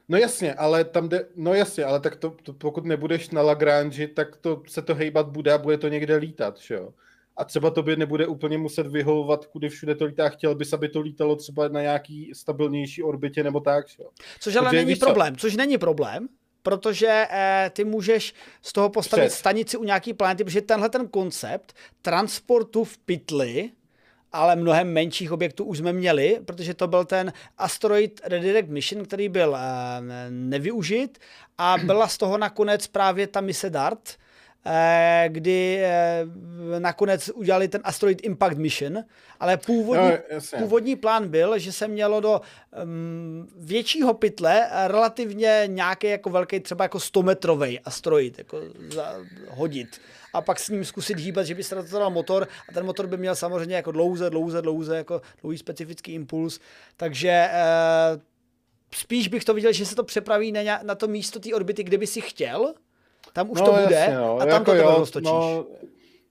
[0.09, 4.09] No jasně, ale tam jde, no jasně, ale tak to, to pokud nebudeš na Lagrange,
[4.09, 6.93] tak to se to hejbat bude a bude to někde lítat, že jo
[7.39, 10.29] a třeba to by nebude úplně muset vyhovovat, kudy všude to lítá.
[10.29, 13.87] Chtěl bys, aby to lítalo třeba na nějaký stabilnější orbitě nebo tak.
[13.99, 14.09] Jo.
[14.41, 15.41] Což ale Takže není problém, co?
[15.41, 16.29] což není problém,
[16.63, 19.39] protože eh, ty můžeš z toho postavit Před.
[19.39, 23.71] stanici u nějaký planety, protože tenhle ten koncept transportu v pytli,
[24.33, 29.29] ale mnohem menších objektů už jsme měli, protože to byl ten Asteroid Redirect Mission, který
[29.29, 29.61] byl eh,
[30.31, 31.19] nevyužit
[31.59, 34.28] a byla z toho nakonec právě ta mise DART, Eh,
[35.29, 36.27] kdy eh,
[36.79, 38.99] nakonec udělali ten Asteroid Impact Mission,
[39.41, 42.41] ale původní, no, původní plán byl, že se mělo do
[42.85, 48.61] um, většího pytle relativně nějaký jako velký, třeba jako 100 metrový asteroid jako
[48.95, 49.15] za,
[49.49, 50.01] hodit.
[50.35, 53.17] A pak s ním zkusit hýbat, že by se dal motor a ten motor by
[53.17, 56.61] měl samozřejmě jako dlouze, dlouze, dlouze, jako dlouhý specifický impuls,
[56.97, 57.49] takže
[58.15, 58.21] uh,
[58.95, 61.99] spíš bych to viděl, že se to přepraví na, na to místo té orbity, kde
[61.99, 62.75] by si chtěl,
[63.39, 64.37] tam už no, to bude jasně, no.
[64.37, 65.27] a tam jako to jo, roztočíš.
[65.27, 65.67] No,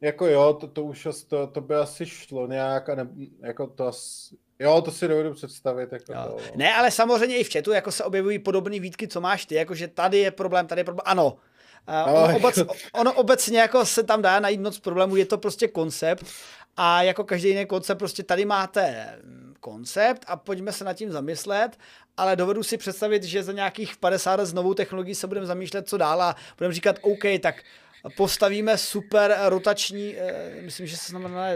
[0.01, 3.07] jako jo, to, to už to, to by asi šlo nějak, a ne,
[3.41, 5.91] jako to asi, Jo, to si dovedu představit.
[5.91, 6.37] Jako to, no.
[6.55, 9.87] Ne, ale samozřejmě i v chatu jako se objevují podobné výtky, co máš ty, jakože
[9.87, 11.03] tady je problém, tady je problém.
[11.05, 11.37] Ano,
[12.07, 12.59] Uh, ono, obec,
[12.93, 16.25] ono obecně jako se tam dá najít moc problémů, je to prostě koncept
[16.77, 19.15] a jako každý jiný koncept, prostě tady máte
[19.59, 21.77] koncept a pojďme se nad tím zamyslet,
[22.17, 25.89] ale dovedu si představit, že za nějakých 50 let s novou technologií se budeme zamýšlet,
[25.89, 27.63] co dál a budeme říkat, OK, tak
[28.15, 31.47] postavíme super rotační, eh, myslím, že se znamená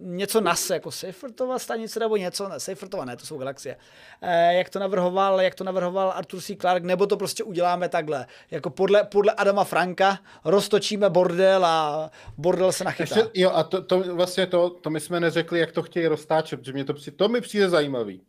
[0.00, 3.76] něco NAS, jako Seifertova stanice nebo něco, ne, Seifertova ne, to jsou galaxie.
[4.22, 6.56] Eh, jak to navrhoval, jak to navrhoval Arthur C.
[6.56, 8.26] Clarke, nebo to prostě uděláme takhle.
[8.50, 13.16] Jako podle, podle Adama Franka roztočíme bordel a bordel se nachytá.
[13.16, 16.64] Ještě, jo, a to, to, vlastně to, to my jsme neřekli, jak to chtějí roztáčet,
[16.64, 18.22] že mě to, přijde, to mi přijde zajímavý.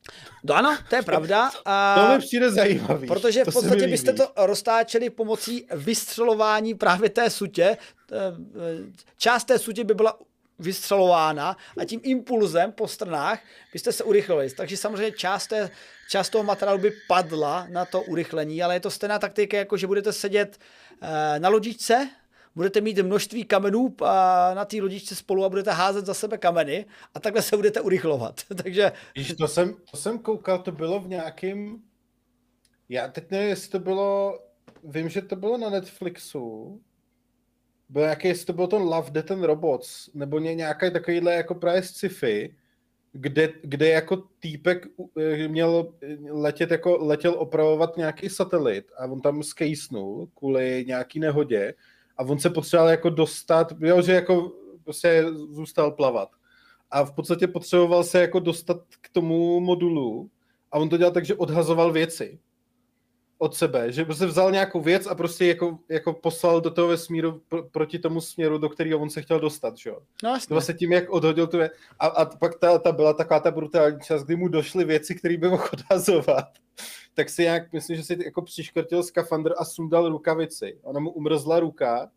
[0.43, 1.51] No ano, to je pravda.
[1.65, 3.07] A, to mi přijde zajímavý.
[3.07, 7.77] Protože v podstatě byste to roztáčeli pomocí vystřelování právě té sutě.
[8.11, 8.17] Eh,
[9.17, 10.17] část té sutě by byla
[10.61, 13.39] vystřelována a tím impulzem po stranách
[13.73, 14.49] byste se urychlili.
[14.49, 15.69] Takže samozřejmě část, té,
[16.09, 19.87] část toho materiálu by padla na to urychlení, ale je to stejná taktika, jako že
[19.87, 20.59] budete sedět
[21.01, 22.09] eh, na lodičce,
[22.55, 23.95] budete mít množství kamenů
[24.53, 28.41] na té lodičce spolu a budete házet za sebe kameny a takhle se budete urychlovat.
[28.63, 28.91] Takže...
[29.15, 31.83] Víš, to jsem, to jsem koukal, to bylo v nějakým...
[32.89, 34.39] Já teď nevím, jestli to bylo...
[34.83, 36.81] Vím, že to bylo na Netflixu,
[37.91, 41.83] byl nějaký, jestli to byl ten Love, Death and Robots, nebo nějaký takovýhle jako právě
[41.83, 42.55] sci-fi,
[43.11, 44.87] kde, kde jako týpek
[45.19, 45.93] eh, měl
[46.29, 51.73] letět jako, letěl opravovat nějaký satelit a on tam skejsnul kvůli nějaký nehodě
[52.17, 54.51] a on se potřeboval jako dostat, jo, že jako
[54.83, 56.29] prostě zůstal plavat.
[56.91, 60.29] A v podstatě potřeboval se jako dostat k tomu modulu
[60.71, 62.39] a on to dělal tak, že odhazoval věci
[63.41, 67.41] od sebe, že prostě vzal nějakou věc a prostě jako, jako poslal do toho vesmíru
[67.51, 69.99] pr- proti tomu směru, do kterého on se chtěl dostat, že jo.
[70.23, 70.53] No, jasně.
[70.53, 71.71] Vlastně tím, jak odhodil tu věc.
[71.99, 75.37] A, a pak ta, ta byla taková ta brutální čas, kdy mu došly věci, které
[75.37, 76.45] by mohl odhazovat.
[77.13, 80.77] tak si nějak, myslím, že si jako přiškrtil skafandr a sundal rukavici.
[80.83, 82.09] Ona mu umrzla ruka,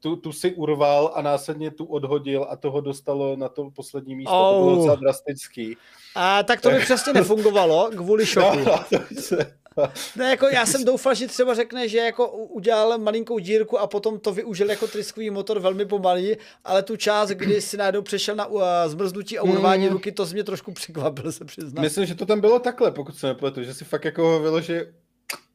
[0.00, 4.32] tu, tu si urval a následně tu odhodil a toho dostalo na to poslední místo.
[4.32, 4.54] Oh.
[4.58, 5.76] To bylo docela drastický.
[6.14, 8.58] A tak to by přesně nefungovalo kvůli šoku.
[8.58, 9.63] No, no, to se...
[10.16, 14.20] Ne, jako já jsem doufal, že třeba řekne, že jako udělal malinkou dírku a potom
[14.20, 18.46] to využil jako tryskový motor velmi pomalý, ale tu část, kdy si najednou přešel na
[18.46, 19.92] uh, zmrznutí a urvání mm.
[19.92, 21.82] ruky, to mě trošku překvapil, se přiznám.
[21.82, 24.86] Myslím, že to tam bylo takhle, pokud se nepletu, že si fakt jako vyložil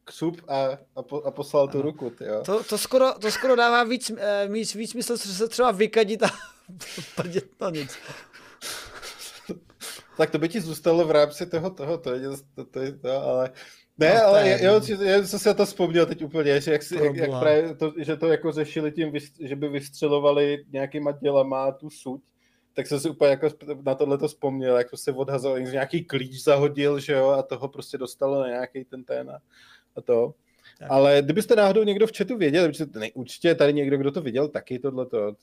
[0.10, 2.10] křup a, a, po, a poslal tu ruku.
[2.10, 2.42] Tyjo.
[2.46, 6.24] To, to, skoro, to skoro dává víc, eh, víc, víc smysl, že se třeba vykadit
[6.24, 6.30] a
[7.16, 7.98] prdět na nic.
[10.18, 13.24] tak to by ti zůstalo v rámci toho, toho, to je, to, to, je to,
[13.24, 13.52] ale
[14.00, 16.96] ne, no, ale je, jo, já jsem si to vzpomněl teď úplně, že, jak, si,
[16.96, 21.90] jak, jak právě to, že to jako řešili tím, že by vystřelovali nějakýma dělama tu
[21.90, 22.22] suť,
[22.74, 23.50] tak jsem si úplně jako
[23.84, 27.98] na tohle to vzpomněl, jak prostě odhazoval, nějaký klíč zahodil, že jo, a toho prostě
[27.98, 29.40] dostalo na nějaký ten ten a,
[29.96, 30.34] a to.
[30.80, 30.92] Tak.
[30.92, 32.72] Ale kdybyste náhodou někdo v chatu věděl,
[33.14, 35.36] určitě tady někdo, kdo to viděl, taky tohleto.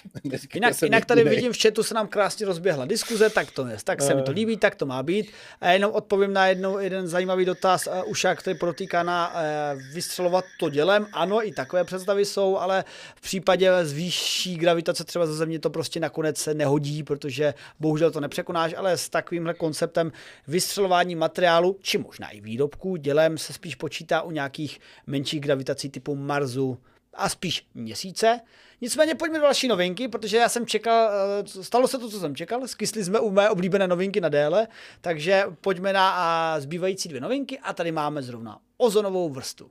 [0.54, 1.30] jinak, jinak tady jiný.
[1.30, 4.30] vidím v chatu se nám krásně rozběhla diskuze, tak to je, tak se mi to
[4.30, 4.34] eh.
[4.34, 5.30] líbí, tak to má být.
[5.60, 10.44] A jenom odpovím na jednou, jeden zajímavý dotaz uh, Uša, který protýká na uh, vystřelovat
[10.58, 11.06] to dělem.
[11.12, 12.84] Ano, i takové představy jsou, ale
[13.16, 18.20] v případě zvýšší gravitace třeba ze země to prostě nakonec se nehodí, protože bohužel to
[18.20, 20.12] nepřekonáš, ale s takovýmhle konceptem
[20.48, 26.14] vystřelování materiálu, či možná i výrobků, dělem se spíš počítá u nějakých menších gravitací typu
[26.14, 26.78] Marsu,
[27.14, 28.40] a spíš měsíce.
[28.80, 31.10] Nicméně pojďme do další novinky, protože já jsem čekal,
[31.58, 34.68] eh, stalo se to, co jsem čekal, skysli jsme u mé oblíbené novinky na déle,
[35.00, 39.70] takže pojďme na zbývající dvě novinky a tady máme zrovna ozonovou vrstu.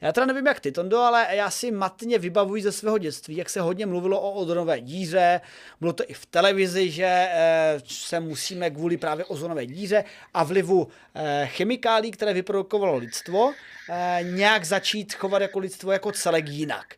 [0.00, 3.50] Já teda nevím, jak ty, Tondo, ale já si matně vybavuji ze svého dětství, jak
[3.50, 5.40] se hodně mluvilo o ozonové díře,
[5.80, 10.04] bylo to i v televizi, že eh, se musíme kvůli právě ozonové díře
[10.34, 13.52] a vlivu eh, chemikálí, které vyprodukovalo lidstvo,
[13.90, 16.94] eh, nějak začít chovat jako lidstvo jako celek jinak.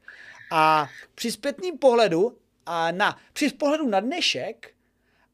[0.51, 2.37] A při zpětným pohledu
[2.67, 4.71] a na, při pohledu na dnešek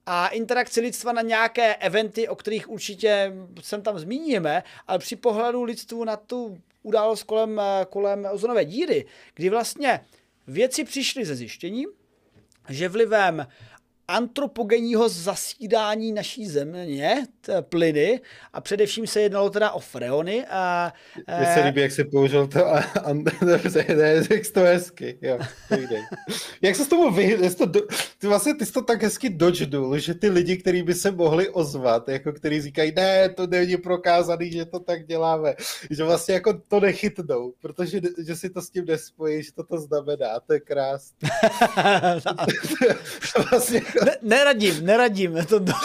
[0.07, 3.33] a interakci lidstva na nějaké eventy, o kterých určitě
[3.63, 7.61] sem tam zmíníme, ale při pohledu lidstvu na tu událost kolem,
[7.91, 10.01] kolem ozonové díry, kdy vlastně
[10.47, 11.85] věci přišly ze zjištění,
[12.69, 13.47] že vlivem
[14.09, 18.21] antropogenního zasídání naší země, t- plyny,
[18.53, 20.47] a především se jednalo teda o freony.
[20.47, 20.93] A,
[21.39, 23.13] Mně se líbí, jak jsi použil to a, a
[24.21, 25.39] řekl to hezky, jo,
[26.63, 27.81] Jak se s tomu vyhnul, to, do,
[28.19, 31.49] ty vlastně ty jsi to tak hezky dočdul, že ty lidi, kteří by se mohli
[31.49, 35.55] ozvat, jako který říkají, ne, to není prokázaný, že to tak děláme,
[35.91, 39.79] že vlastně jako to nechytnou, protože že si to s tím nespojí, že to to
[39.79, 41.29] znamená, to je krásné.
[43.51, 43.83] vlastně...
[44.05, 45.73] ne, neradím, neradím, to do...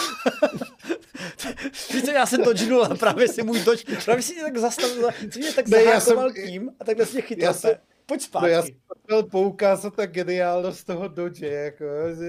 [1.94, 5.38] Víte, já jsem dodžnul a právě si můj doč, právě si mě tak zastavil, si
[5.38, 7.54] mě tak ne, zahákoval jsem, tím a takhle si mě chytil.
[7.54, 7.74] Jsem,
[8.06, 8.46] Pojď zpátky.
[8.46, 8.74] No já jsem
[9.04, 11.84] chtěl poukázat ta geniálnost toho dodže, jako,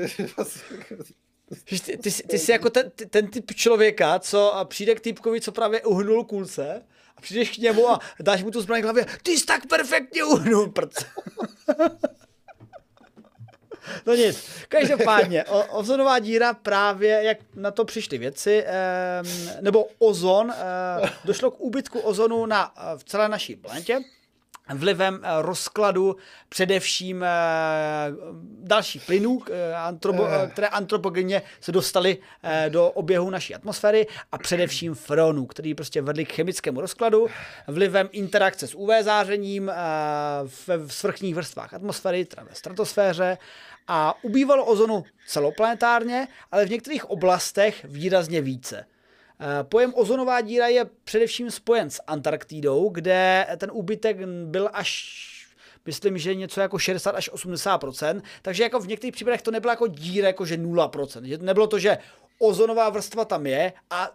[0.05, 0.77] že vlastně...
[1.63, 5.51] Ty, ty, ty, ty jsi jako ten, ten typ člověka, co přijde k typkovi, co
[5.51, 6.83] právě uhnul kulce
[7.17, 10.71] a přijdeš k němu a dáš mu tu zbraň hlavě, ty jsi tak perfektně uhnul,
[10.71, 11.05] prc.
[14.05, 19.23] No nic, každopádně, o, ozonová díra právě, jak na to přišly věci, eh,
[19.61, 23.99] nebo ozon, eh, došlo k úbytku ozonu na, v celé naší planetě,
[24.69, 26.15] vlivem eh, rozkladu
[26.49, 27.27] především eh,
[28.59, 32.17] dalších plynů, eh, které antropogenně se dostaly
[32.69, 37.27] do oběhu naší atmosféry a především freonů, který prostě vedli k chemickému rozkladu
[37.67, 39.71] vlivem interakce s UV zářením
[40.45, 43.37] v svrchních vrstvách atmosféry, teda ve stratosféře
[43.87, 48.85] a ubývalo ozonu celoplanetárně, ale v některých oblastech výrazně více.
[49.43, 55.19] Eh, pojem ozonová díra je především spojen s Antarktidou, kde ten úbytek byl až
[55.85, 59.87] myslím, že něco jako 60 až 80% takže jako v některých případech to nebylo jako
[59.87, 61.97] díra, jako že 0% že nebylo to, že
[62.39, 64.11] ozonová vrstva tam je a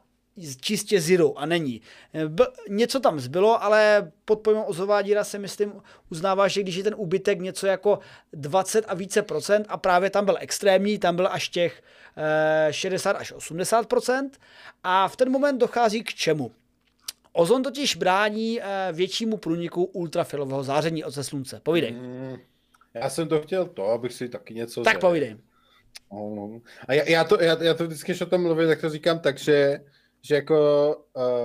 [0.60, 1.80] čistě zero a není.
[2.28, 5.72] B- něco tam zbylo, ale pod pojmem ozová díra se myslím
[6.10, 7.98] uznává, že když je ten úbytek něco jako
[8.32, 11.82] 20 a více procent a právě tam byl extrémní, tam byl až těch
[12.16, 14.38] eh, 60 až 80 procent
[14.84, 16.50] a v ten moment dochází k čemu?
[17.32, 21.60] Ozon totiž brání eh, většímu průniku ultrafialového záření od slunce.
[21.62, 21.92] Povídej.
[21.92, 22.36] Mm,
[22.94, 24.82] já jsem to chtěl to, abych si taky něco...
[24.82, 25.36] Tak povídej.
[26.12, 26.60] No.
[26.88, 29.18] A já, já, to, já, já to vždycky, když o tom mluvím, tak to říkám
[29.18, 29.80] tak, že
[30.22, 30.96] že jako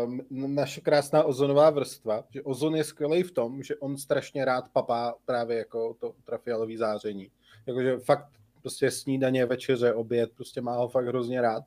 [0.05, 0.21] um,
[0.55, 5.15] naše krásná ozonová vrstva, že ozon je skvělý v tom, že on strašně rád papá
[5.25, 7.31] právě jako to ultrafialový záření.
[7.65, 8.27] Jakože fakt
[8.61, 11.63] prostě snídaně, večeře, oběd, prostě má ho fakt hrozně rád.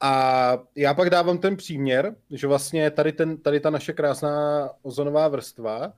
[0.00, 5.28] A já pak dávám ten příměr, že vlastně tady, ten, tady ta naše krásná ozonová
[5.28, 5.92] vrstva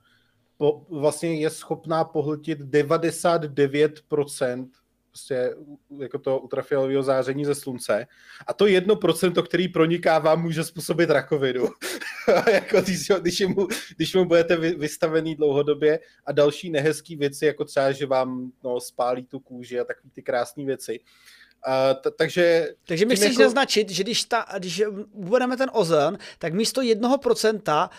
[0.57, 4.69] po, vlastně je schopná pohltit 99%
[5.11, 5.55] prostě
[5.99, 8.07] jako to ultrafialového záření ze slunce.
[8.47, 11.67] A to jedno procento, který proniká vám, může způsobit rakovinu.
[12.51, 17.91] jako když, když, mu, když mu budete vystavený dlouhodobě a další nehezký věci, jako třeba,
[17.91, 20.99] že vám no, spálí tu kůži a takové ty krásné věci.
[21.67, 23.41] Uh, t- takže, takže my chceš jako...
[23.41, 24.83] naznačit, že když, ta, když
[25.13, 27.89] budeme ten ozon, tak místo jednoho procenta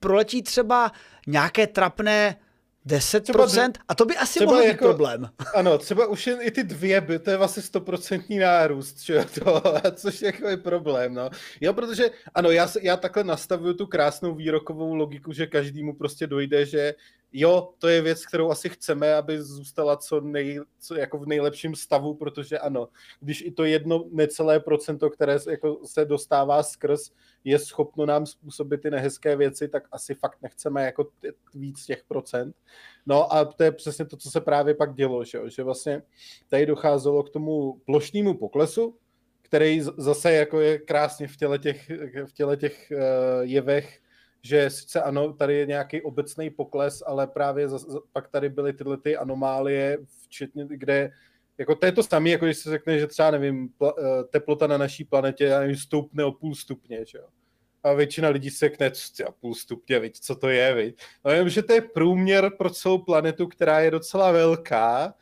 [0.00, 0.92] proletí třeba
[1.26, 2.36] nějaké trapné
[2.86, 5.28] 10% třeba, a to by asi mohl být jako, problém.
[5.54, 9.62] Ano, třeba už jen i ty dvě by, to je vlastně stoprocentní nárůst, že to,
[9.94, 11.30] což jako je problém, no.
[11.60, 16.66] Jo, protože, ano, já, já takhle nastavuju tu krásnou výrokovou logiku, že každému prostě dojde,
[16.66, 16.94] že
[17.32, 21.74] jo, to je věc, kterou asi chceme, aby zůstala co, nej, co jako v nejlepším
[21.74, 22.88] stavu, protože ano,
[23.20, 27.10] když i to jedno necelé procento, které jako se dostává skrz,
[27.44, 31.08] je schopno nám způsobit ty nehezké věci, tak asi fakt nechceme jako
[31.54, 32.56] víc těch procent.
[33.06, 36.02] No a to je přesně to, co se právě pak dělo, že, že vlastně
[36.48, 38.96] tady docházelo k tomu plošnému poklesu,
[39.42, 41.90] který zase jako je krásně v těle těch,
[42.26, 42.98] v těle těch uh,
[43.42, 44.01] jevech
[44.42, 48.72] že sice ano, tady je nějaký obecný pokles, ale právě za, za, pak tady byly
[48.72, 51.10] tyhle ty anomálie, včetně, kde
[51.58, 54.66] jako to je to samé, jako když se řekne, že třeba, nevím, pla, eh, teplota
[54.66, 57.26] na naší planetě, já nevím, stoupne o půl stupně, že jo.
[57.82, 58.90] A většina lidí se řekne,
[59.28, 61.02] a půl stupně, viď, co to je, viď.
[61.24, 65.14] No jenom, že to je průměr pro celou planetu, která je docela velká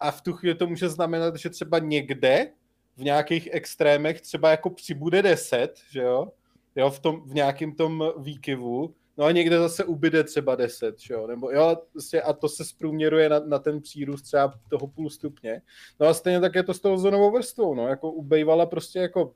[0.00, 2.50] a v tu chvíli to může znamenat, že třeba někde
[2.96, 6.32] v nějakých extrémech třeba jako přibude 10, že jo,
[6.76, 11.26] jo, v, tom, v nějakém tom výkyvu, no a někde zase ubyde třeba 10, jo,
[11.26, 15.62] nebo jo, prostě a to se zprůměruje na, na ten přírůst třeba toho půl stupně.
[16.00, 19.34] No a stejně tak je to s tou zonovou vrstvou, no, jako ubejvala prostě jako,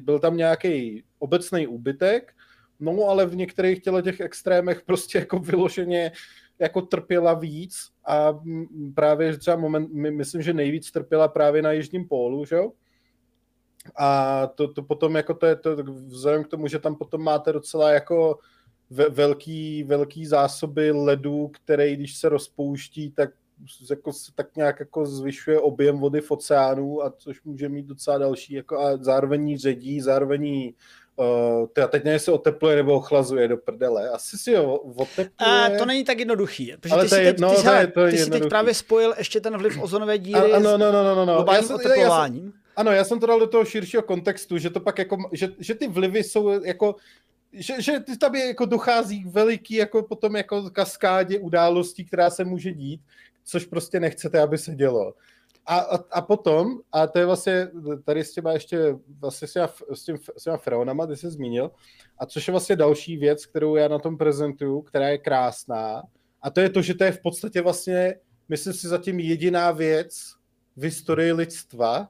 [0.00, 2.32] byl tam nějaký obecný úbytek,
[2.80, 6.12] no ale v některých těle těch extrémech prostě jako vyloženě
[6.58, 7.76] jako trpěla víc
[8.06, 8.40] a
[8.94, 12.72] právě třeba moment, my, myslím, že nejvíc trpěla právě na jižním pólu, že jo?
[13.96, 15.76] A to, to potom jako to je to,
[16.06, 18.38] vzhledem k tomu, že tam potom máte docela jako
[18.90, 23.30] ve, velký, velký zásoby ledu, který když se rozpouští, tak
[23.90, 28.18] jako se tak nějak jako zvyšuje objem vody v oceánu, a což může mít docela
[28.18, 30.72] další, jako a zároveň ředí, zároveň
[31.16, 34.08] Uh, teda teď nevím, jestli otepluje nebo ochlazuje do prdele.
[34.08, 35.70] Asi si ho otepluje.
[35.70, 36.72] Uh, to není tak jednoduchý.
[36.80, 39.56] Protože Ale ty, si teď, no, ty, hele, ty si teď právě spojil ještě ten
[39.56, 41.34] vliv ozonové díry ano, no, no, no, no, no.
[41.34, 42.44] globálním já oteplováním.
[42.44, 45.16] Já jsem, ano, já jsem to dal do toho širšího kontextu, že to pak jako,
[45.32, 46.96] že, že ty vlivy jsou jako
[47.52, 52.72] že, že tam je jako dochází veliký jako potom jako kaskádě událostí, která se může
[52.72, 53.00] dít,
[53.44, 55.14] což prostě nechcete, aby se dělo.
[55.66, 57.68] A, a, a potom, a to je vlastně
[58.04, 61.70] tady s těma ještě vlastně s těma, s, tím, s těma freonama, ty jsi zmínil,
[62.18, 66.02] a což je vlastně další věc, kterou já na tom prezentuju, která je krásná,
[66.42, 68.14] a to je to, že to je v podstatě vlastně,
[68.48, 70.14] myslím si zatím jediná věc
[70.76, 72.08] v historii lidstva,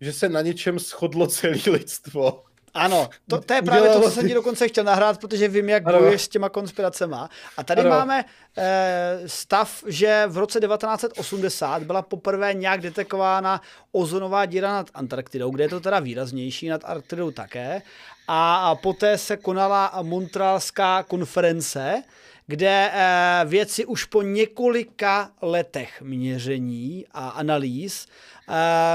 [0.00, 2.42] že se na něčem shodlo celé lidstvo.
[2.74, 5.86] Ano, to, to je právě to, co jsem ti dokonce chtěl nahrát, protože vím, jak
[5.86, 5.98] ano.
[5.98, 7.30] bojuješ s těma konspiracema.
[7.56, 7.90] A tady ano.
[7.90, 8.24] máme
[8.56, 13.60] eh, stav, že v roce 1980 byla poprvé nějak detekována
[13.92, 17.82] ozonová díra nad Antarktidou, kde je to teda výraznější, nad Arktidou také.
[18.28, 22.02] A, a poté se konala Montrealská konference,
[22.46, 28.06] kde eh, věci už po několika letech měření a analýz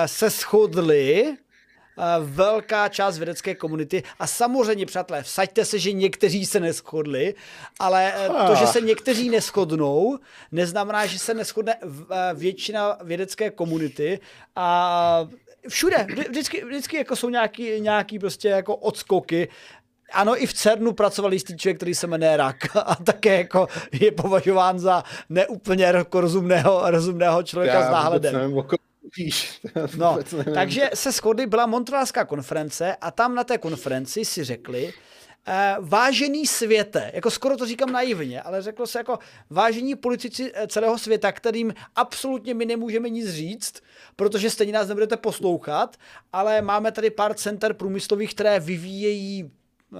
[0.05, 1.37] se shodly
[2.19, 7.35] velká část vědecké komunity a samozřejmě, přátelé, vsaďte se, že někteří se neschodli,
[7.79, 10.19] ale eh, to, že se někteří neschodnou,
[10.51, 11.85] neznamená, že se neschodne eh,
[12.33, 14.19] většina vědecké komunity
[14.55, 15.27] a
[15.69, 19.49] všude, vždycky, vždycky jako jsou nějaký, nějaký prostě jako odskoky,
[20.13, 24.11] ano, i v CERNu pracoval jistý člověk, který se jmenuje Rak a také jako je
[24.11, 28.33] považován za neúplně jako rozumného, rozumného člověka Já s náhledem.
[28.33, 28.63] Nevím.
[29.97, 30.17] No,
[30.53, 34.93] takže se shodli, byla Montrealská konference a tam na té konferenci si řekli,
[35.47, 39.19] eh, vážený světe, jako skoro to říkám naivně, ale řeklo se jako
[39.49, 43.81] vážení politici eh, celého světa, kterým absolutně my nemůžeme nic říct,
[44.15, 45.97] protože stejně nás nebudete poslouchat,
[46.33, 49.51] ale máme tady pár center průmyslových, které vyvíjejí
[49.93, 49.97] eh,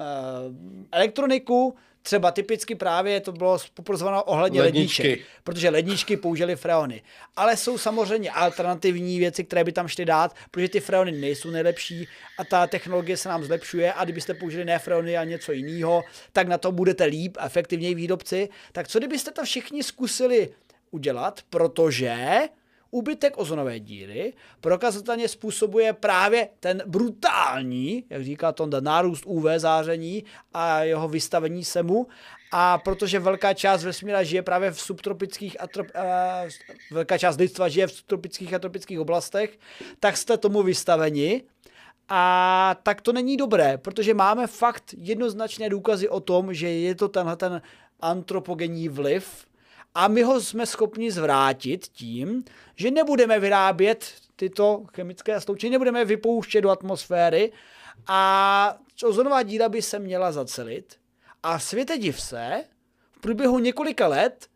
[0.92, 5.04] elektroniku, třeba typicky právě to bylo poprzováno ohledně ledničky.
[5.04, 7.02] ledniček, protože ledničky použili freony.
[7.36, 12.08] Ale jsou samozřejmě alternativní věci, které by tam šly dát, protože ty freony nejsou nejlepší
[12.40, 16.48] a ta technologie se nám zlepšuje a kdybyste použili ne freony a něco jiného, tak
[16.48, 18.50] na to budete líp, efektivněji výrobci.
[18.72, 20.50] Tak co kdybyste to všichni zkusili
[20.92, 22.40] udělat, protože
[22.94, 30.80] Úbytek ozonové díry prokazatelně způsobuje právě ten brutální, jak říká Tonda, nárůst UV záření a
[30.84, 32.07] jeho vystavení semu.
[32.52, 36.49] A protože velká část vesmíra žije právě v subtropických a trop, uh,
[36.91, 39.60] velká část lidstva žije v subtropických a tropických oblastech,
[39.99, 41.44] tak jste tomu vystaveni.
[42.10, 47.10] A tak to není dobré, protože máme fakt jednoznačné důkazy o tom, že je to
[47.10, 47.61] tenhle ten
[47.99, 49.45] antropogenní vliv,
[49.95, 52.44] a my ho jsme schopni zvrátit tím,
[52.76, 57.52] že nebudeme vyrábět tyto chemické sloučeniny, nebudeme vypouštět do atmosféry
[58.07, 60.95] a ozonová díra by se měla zacelit.
[61.44, 62.64] A světe div se,
[63.11, 64.48] v průběhu několika let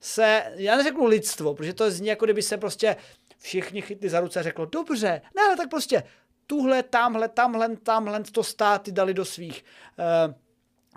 [0.00, 2.96] se, já neřeknu lidstvo, protože to zní jako kdyby se prostě
[3.38, 6.02] všichni chytli za ruce a řeklo, dobře, ne, tak prostě
[6.46, 9.64] tuhle, tamhle, tamhle, tamhle to státy dali do svých
[9.98, 10.34] uh,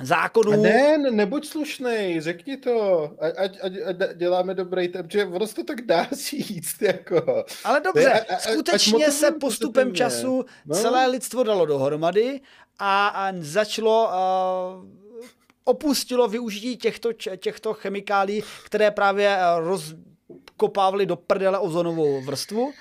[0.01, 0.51] zákonů.
[0.51, 5.63] A ne, nebuď slušnej, řekni to, ať, ať, ať děláme dobrý temp, že ono to
[5.63, 7.45] tak dá říct, jako.
[7.63, 10.75] Ale dobře, a, a, skutečně se postupem času no.
[10.75, 12.41] celé lidstvo dalo dohromady
[12.79, 14.89] a, a začalo uh,
[15.63, 22.73] opustilo využití těchto, těchto chemikálí, které právě rozkopávaly do prdele ozonovou vrstvu.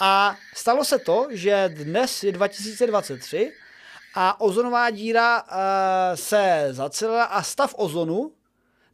[0.00, 3.52] A stalo se to, že dnes je 2023
[4.14, 5.48] a ozonová díra uh,
[6.14, 8.32] se zacelila a stav ozonu,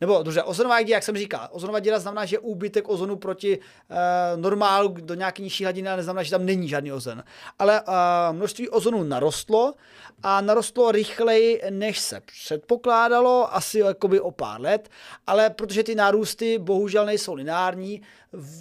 [0.01, 3.97] nebo dobře, ozonová díra, jak jsem říkal, ozonová díra znamená, že úbytek ozonu proti uh,
[4.40, 7.24] normálu do nějaké nižší hladiny, ale neznamená, že tam není žádný ozon.
[7.59, 7.86] Ale uh,
[8.32, 9.74] množství ozonu narostlo
[10.23, 14.89] a narostlo rychleji, než se předpokládalo, asi jakoby o pár let,
[15.27, 18.03] ale protože ty nárůsty bohužel nejsou lineární,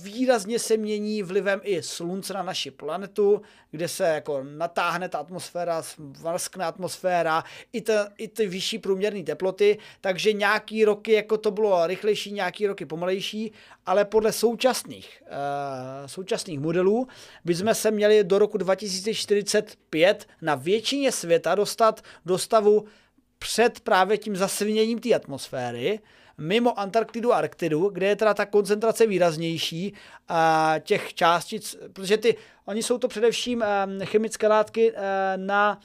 [0.03, 3.41] výrazně se mění vlivem i slunce na naši planetu,
[3.72, 9.77] kde se jako natáhne ta atmosféra, vrskne atmosféra, i, ta, i ty vyšší průměrné teploty,
[10.02, 13.52] takže nějaký roky jako to bylo rychlejší, nějaký roky pomalejší,
[13.85, 17.07] ale podle současných, uh, současných modelů
[17.45, 22.85] bychom se měli do roku 2045 na většině světa dostat do stavu
[23.39, 25.99] před právě tím zasviněním té atmosféry,
[26.38, 29.93] mimo Antarktidu a Arktidu, kde je teda ta koncentrace výraznější
[30.27, 32.35] a těch částic, protože ty,
[32.65, 33.64] oni jsou to především
[34.03, 34.93] chemické látky
[35.35, 35.80] na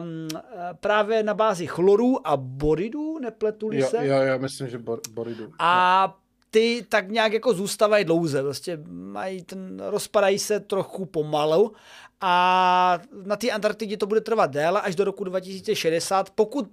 [0.00, 0.28] um,
[0.80, 4.06] právě na bázi chlorů a boridů, nepletu jo, se?
[4.06, 5.52] Jo, já myslím, že bor, boridů.
[5.58, 6.16] A
[6.50, 11.72] ty tak nějak jako zůstávají dlouze, prostě mají ten, rozpadají se trochu pomalu
[12.20, 16.68] a na té Antarktidě to bude trvat déle až do roku 2060, pokud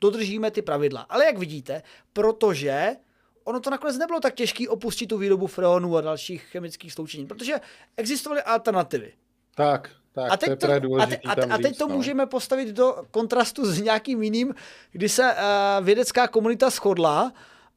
[0.00, 1.00] dodržíme ty pravidla.
[1.08, 1.82] Ale jak vidíte,
[2.12, 2.96] protože
[3.44, 7.54] ono to nakonec nebylo tak těžké opustit tu výrobu freonů a dalších chemických sloučení, protože
[7.96, 9.12] existovaly alternativy.
[9.54, 11.88] Tak, tak, a teď to, je to, a, te, a, te, a teď říct, to
[11.88, 11.94] no.
[11.96, 14.54] můžeme postavit do kontrastu s nějakým jiným,
[14.92, 17.32] kdy se uh, vědecká komunita shodla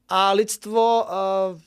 [0.10, 1.60] a lidstvo uh,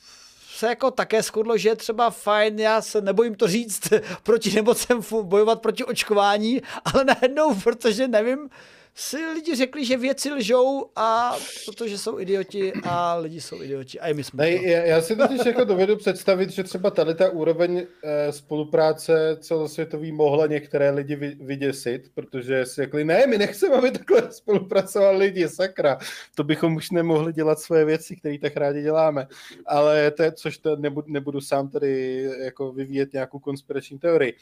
[0.49, 3.93] se jako také shodlo, že je třeba fajn, já se nebojím to říct,
[4.23, 8.49] proti nemocem bojovat proti očkování, ale najednou, protože nevím,
[8.99, 13.99] si lidi řekli, že věci lžou a protože jsou idioti a lidi jsou idioti.
[13.99, 17.15] A i my jsme ne, já, já si totiž jako dovedu představit, že třeba tady
[17.15, 23.37] ta úroveň e, spolupráce celosvětový mohla některé lidi vy, vyděsit, protože si řekli, ne, my
[23.37, 25.97] nechceme, aby takhle spolupracovali lidi, sakra,
[26.35, 29.27] to bychom už nemohli dělat svoje věci, které tak rádi děláme,
[29.65, 34.33] ale to je, což to nebudu, nebudu sám tady jako vyvíjet nějakou konspirační teorii.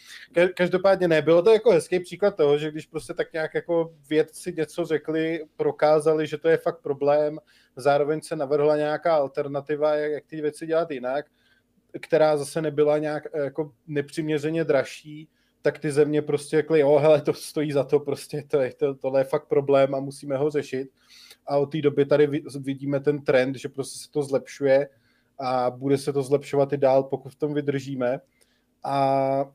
[0.55, 4.44] Každopádně ne, bylo to jako hezký příklad toho, že když prostě tak nějak jako vědci
[4.45, 7.39] si něco řekli, prokázali, že to je fakt problém,
[7.75, 11.25] zároveň se navrhla nějaká alternativa, jak, jak ty věci dělat jinak,
[12.01, 15.29] která zase nebyla nějak jako nepřiměřeně dražší,
[15.61, 18.95] tak ty země prostě řekly, jo, hele, to stojí za to, prostě to je, to,
[18.95, 20.89] tohle je fakt problém a musíme ho řešit.
[21.47, 22.27] A od té doby tady
[22.59, 24.89] vidíme ten trend, že prostě se to zlepšuje
[25.39, 28.19] a bude se to zlepšovat i dál, pokud v tom vydržíme.
[28.83, 29.45] A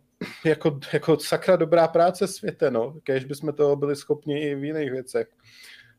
[0.45, 2.95] jako, jako sakra dobrá práce světe, no.
[3.03, 5.29] Kež bychom toho byli schopni i v jiných věcech.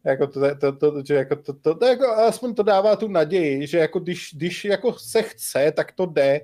[0.03, 3.67] Jako to, to, to, že jako to, to, to, jako aspoň to dává tu naději,
[3.67, 6.41] že jako když, když jako se chce, tak to jde.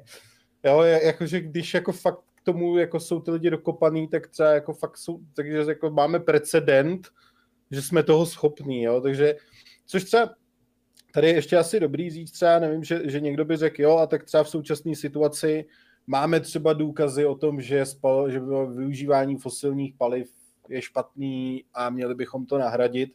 [0.63, 4.73] Jo, jakože když jako fakt k tomu jako jsou ty lidi dokopaný, tak třeba jako
[4.73, 7.07] fakt jsou, takže jako máme precedent,
[7.71, 9.35] že jsme toho schopní, jo, takže
[9.85, 10.35] což třeba
[11.13, 14.07] tady je ještě asi dobrý říct třeba, nevím, že, že někdo by řekl, jo, a
[14.07, 15.65] tak třeba v současné situaci
[16.07, 18.39] Máme třeba důkazy o tom, že, spal, že
[18.75, 20.31] využívání fosilních paliv
[20.69, 23.09] je špatný a měli bychom to nahradit.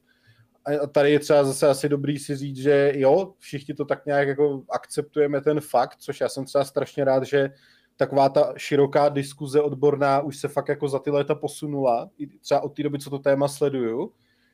[0.65, 4.29] A tady je třeba zase asi dobrý si říct, že jo, všichni to tak nějak
[4.29, 7.51] jako akceptujeme ten fakt, což já jsem třeba strašně rád, že
[7.97, 12.11] taková ta široká diskuze odborná už se fakt jako za ty léta posunula,
[12.41, 14.13] třeba od té doby, co to téma sleduju,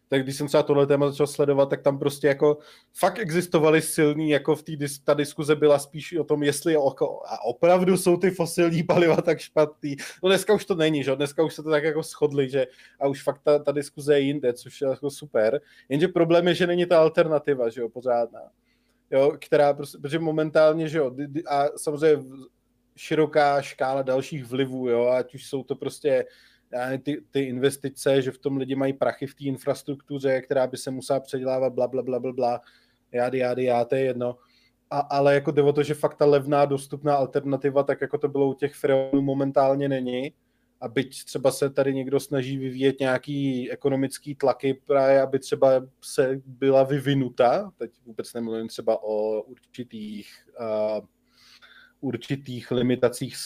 [0.09, 2.59] tak když jsem třeba tohle téma začal sledovat, tak tam prostě jako
[2.95, 7.21] fakt existovaly silný, jako v té dis- ta diskuze byla spíš o tom, jestli jako,
[7.27, 9.97] a opravdu jsou ty fosilní paliva tak špatný.
[10.23, 12.67] No dneska už to není, že dneska už se to tak jako shodli, že
[13.01, 15.61] a už fakt ta, ta diskuze je jinde, což je jako super.
[15.89, 18.41] Jenže problém je, že není ta alternativa, že jo, pořádná.
[19.11, 21.15] Jo, která prostě, protože momentálně, že jo,
[21.47, 22.25] a samozřejmě
[22.97, 26.25] široká škála dalších vlivů, jo, ať už jsou to prostě
[27.03, 30.91] ty, ty investice, že v tom lidi mají prachy v té infrastruktuře, která by se
[30.91, 32.61] musela předělávat, bla, bla, bla, bla, bla,
[33.13, 34.37] jády, jády, já, to je jedno.
[34.91, 38.29] A, ale jako jde o to, že fakt ta levná, dostupná alternativa, tak jako to
[38.29, 40.33] bylo u těch freonů, momentálně není.
[40.81, 45.71] A byť třeba se tady někdo snaží vyvíjet nějaký ekonomický tlaky právě, aby třeba
[46.05, 50.29] se byla vyvinuta, teď vůbec nemluvím třeba o určitých
[50.61, 51.07] uh,
[52.01, 53.37] určitých limitacích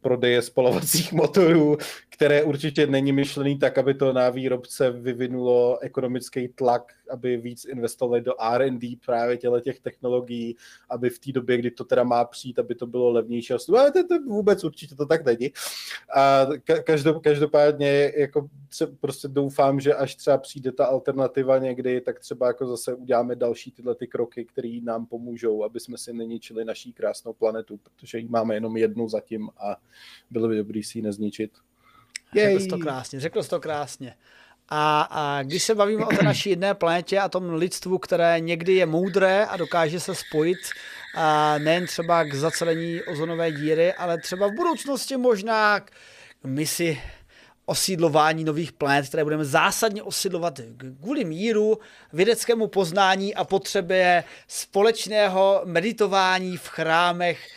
[0.00, 1.76] prodeje spalovacích motorů,
[2.10, 8.20] které určitě není myšlený tak, aby to na výrobce vyvinulo ekonomický tlak, aby víc investovali
[8.20, 10.56] do R&D právě těle těch technologií,
[10.90, 13.52] aby v té době, kdy to teda má přijít, aby to bylo levnější.
[13.52, 15.50] Ale to, to vůbec určitě to tak není.
[16.16, 16.46] A
[17.20, 18.48] každopádně jako
[19.00, 23.70] prostě doufám, že až třeba přijde ta alternativa někdy, tak třeba jako zase uděláme další
[23.70, 28.28] tyhle ty kroky, které nám pomůžou, aby jsme si neničili naší krásnou planetu, protože ji
[28.28, 29.76] máme jenom jednu zatím a
[30.30, 31.50] bylo by dobrý si ji nezničit.
[32.34, 34.14] Řekl jsi to krásně, řekl jsi to krásně.
[34.68, 38.74] A, a když se bavíme o té naší jedné planetě a tom lidstvu, které někdy
[38.74, 40.58] je moudré a dokáže se spojit
[41.16, 45.90] a nejen třeba k zacelení ozonové díry, ale třeba v budoucnosti možná k
[46.44, 47.00] misi
[47.66, 50.60] osídlování nových planet, které budeme zásadně osidlovat
[50.98, 51.78] kvůli míru,
[52.12, 57.48] vědeckému poznání a potřebě společného meditování v chrámech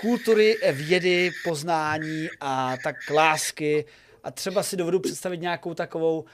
[0.00, 3.84] kultury, vědy, poznání a tak lásky.
[4.24, 6.24] A třeba si dovedu představit nějakou takovou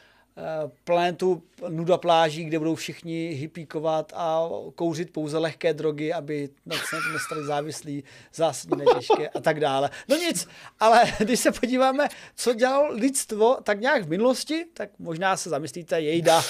[0.84, 6.96] planetu nuda pláží, kde budou všichni hypíkovat a kouřit pouze lehké drogy, aby na se
[7.12, 8.04] nestali závislí,
[8.34, 9.90] zásadně netěžké a tak dále.
[10.08, 10.48] No nic,
[10.80, 16.00] ale když se podíváme, co dělalo lidstvo tak nějak v minulosti, tak možná se zamyslíte,
[16.00, 16.42] jejda,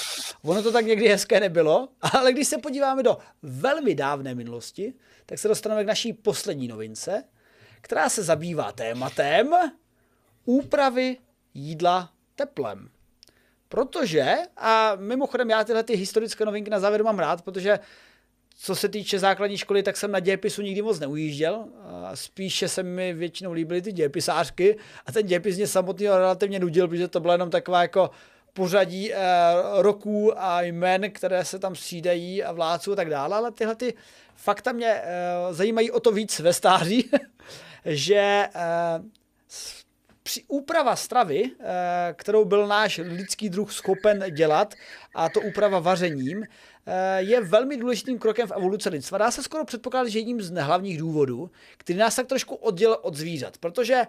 [0.43, 4.95] ono to tak někdy hezké nebylo, ale když se podíváme do velmi dávné minulosti,
[5.27, 7.25] tak se dostaneme k naší poslední novince,
[7.81, 9.55] která se zabývá tématem
[10.45, 11.17] úpravy
[11.55, 12.89] jídla teplem.
[13.69, 17.79] Protože, a mimochodem já tyhle ty historické novinky na závěr mám rád, protože
[18.61, 21.65] co se týče základní školy, tak jsem na dějepisu nikdy moc neujížděl.
[22.15, 27.09] Spíše se mi většinou líbily ty dějepisářky a ten dějepis mě samotného relativně nudil, protože
[27.09, 28.11] to byla jenom taková jako
[28.53, 29.19] pořadí eh,
[29.77, 33.95] roků a jmen, které se tam střídají a vládců a tak dále, ale tyhle ty
[34.35, 35.05] fakta mě eh,
[35.51, 37.11] zajímají o to víc ve stáří,
[37.85, 39.03] že eh,
[40.29, 44.75] při úprava stravy, eh, kterou byl náš lidský druh schopen dělat,
[45.15, 49.19] a to úprava vařením, eh, je velmi důležitým krokem v evoluci lidstva.
[49.19, 53.15] Dá se skoro předpokládat, že jedním z hlavních důvodů, který nás tak trošku oddělil od
[53.15, 54.03] zvířat, protože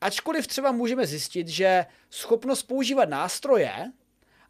[0.00, 3.72] ačkoliv třeba můžeme zjistit, že schopnost používat nástroje,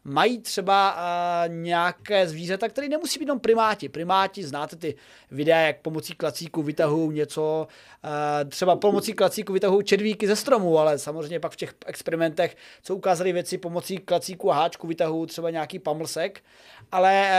[0.03, 3.89] mají třeba uh, nějaké zvířata, které nemusí být jenom primáti.
[3.89, 4.95] Primáti, znáte ty
[5.31, 7.67] videa, jak pomocí klacíku vytahují něco,
[8.03, 12.95] uh, třeba pomocí klacíku vytahují červíky ze stromu, ale samozřejmě pak v těch experimentech, co
[12.95, 16.41] ukázali věci, pomocí klacíku a háčku vytahují třeba nějaký pamlsek,
[16.91, 17.29] ale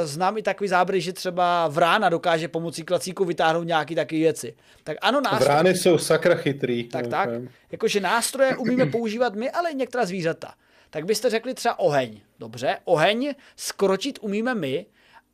[0.00, 4.54] uh, znám i takový záběry, že třeba vrána dokáže pomocí klacíku vytáhnout nějaké takové věci.
[4.84, 5.44] Tak ano, nástroje...
[5.44, 6.84] Vrány jsou sakra chytrý.
[6.84, 7.28] Tak, tak.
[7.72, 10.54] Jakože nástroje umíme používat my, ale i některá zvířata
[10.90, 12.20] tak byste řekli třeba oheň.
[12.38, 14.86] Dobře, oheň skročit umíme my,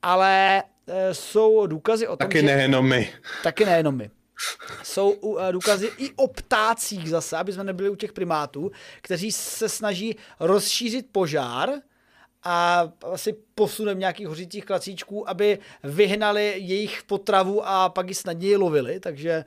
[0.02, 2.46] ale e, jsou důkazy o tom, Taky že...
[2.46, 3.12] nejenom my.
[3.42, 4.10] Taky nejenom my.
[4.82, 8.70] Jsou e, důkazy i o ptácích zase, aby jsme nebyli u těch primátů,
[9.02, 11.70] kteří se snaží rozšířit požár,
[12.48, 19.00] a asi posunem nějakých hořících klacíčků, aby vyhnali jejich potravu a pak ji snadněji lovili.
[19.00, 19.44] Takže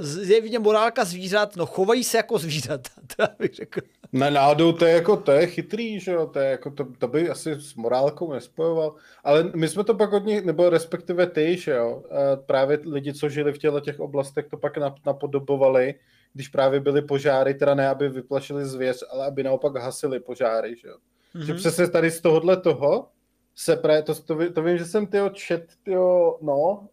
[0.00, 3.80] zjevně morálka zvířat, no chovají se jako zvířata, to bych řekl.
[4.14, 7.08] Na náhodou to je jako, to je chytrý, že jo, to, je jako, to, to
[7.08, 11.56] by asi s morálkou nespojoval, ale my jsme to pak od nich, nebo respektive ty,
[11.56, 12.02] že jo,
[12.46, 14.72] právě lidi, co žili v těchto těch oblastech, to pak
[15.06, 15.94] napodobovali,
[16.32, 20.88] když právě byly požáry, teda ne, aby vyplašili zvěř, ale aby naopak hasili požáry, že
[20.88, 20.96] jo.
[21.34, 21.44] Mm-hmm.
[21.46, 21.60] Že mhm.
[21.60, 23.08] přesně tady z tohohle toho
[23.54, 26.88] se pre, to, to, to vím, že jsem tyho čet, tyho, no,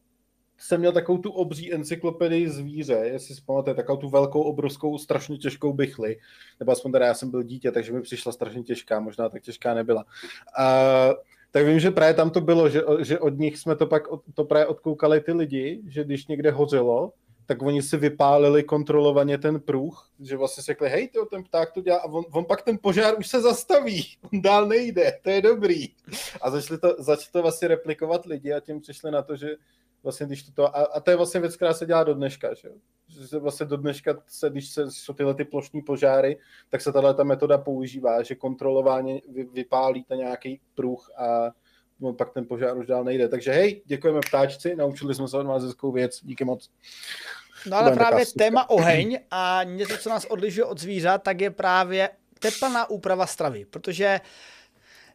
[0.61, 5.37] jsem měl takovou tu obří encyklopedii zvíře, jestli si pamatujete, takovou tu velkou, obrovskou, strašně
[5.37, 6.17] těžkou bychli,
[6.59, 9.73] nebo aspoň teda já jsem byl dítě, takže mi přišla strašně těžká, možná tak těžká
[9.73, 10.05] nebyla.
[10.57, 11.09] A,
[11.51, 14.45] tak vím, že právě tam to bylo, že, že od nich jsme to pak to
[14.45, 17.13] právě odkoukali ty lidi, že když někde hořelo,
[17.45, 21.81] tak oni si vypálili kontrolovaně ten pruh, že vlastně řekli, hej, tyjo, ten pták to
[21.81, 25.41] dělá a on, on, pak ten požár už se zastaví, on dál nejde, to je
[25.41, 25.87] dobrý.
[26.41, 29.55] A začali to, začali to vlastně replikovat lidi a tím přišli na to, že
[30.03, 32.69] vlastně když to, a, a to je vlastně věc, která se dělá do dneška, že,
[33.07, 36.37] že vlastně do dneška, se, když se, jsou tyhle ty plošní požáry,
[36.69, 41.51] tak se tahle ta metoda používá, že kontrolovaně vy, vypálíte nějaký pruh a
[41.99, 43.27] no, pak ten požár už dál nejde.
[43.27, 46.69] Takže hej, děkujeme ptáčci, naučili jsme se od vás hezkou věc, díky moc.
[47.65, 52.09] No ale právě téma oheň a něco, co nás odlišuje od zvířat, tak je právě
[52.39, 54.19] teplná úprava stravy, protože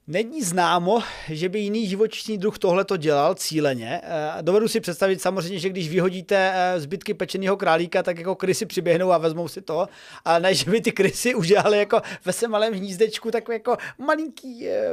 [0.09, 4.01] Není známo, že by jiný živočišný druh tohle to dělal cíleně.
[4.05, 8.66] Eh, dovedu si představit samozřejmě, že když vyhodíte eh, zbytky pečeného králíka, tak jako krysy
[8.66, 9.89] přiběhnou a vezmou si to,
[10.24, 14.69] ale ne, že by ty krysy udělali jako ve svém malém hnízdečku takový jako malinký,
[14.69, 14.91] eh,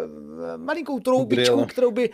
[0.57, 2.09] malinkou troubičku, kterou by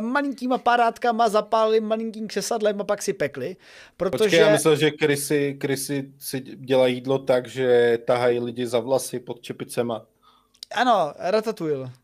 [0.00, 3.56] malinkýma parátkama zapálili malinkým křesadlem a pak si pekli.
[3.96, 4.24] Protože...
[4.24, 9.20] Počkej, já myslel, že krysy, krysy si dělají jídlo tak, že tahají lidi za vlasy
[9.20, 10.06] pod čepicema.
[10.74, 12.03] Ano, ratatouille.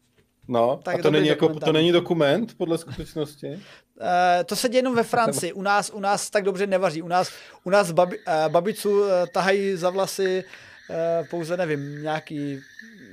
[0.50, 3.48] No, tak a to není, jako, to není dokument podle skutečnosti?
[3.48, 4.06] Uh,
[4.46, 5.52] to se děje jenom ve Francii.
[5.52, 7.02] U nás, u nás tak dobře nevaří.
[7.02, 7.32] U nás,
[7.64, 10.44] u nás babi, uh, babicu uh, tahají za vlasy
[10.90, 12.60] uh, pouze, nevím, nějaký,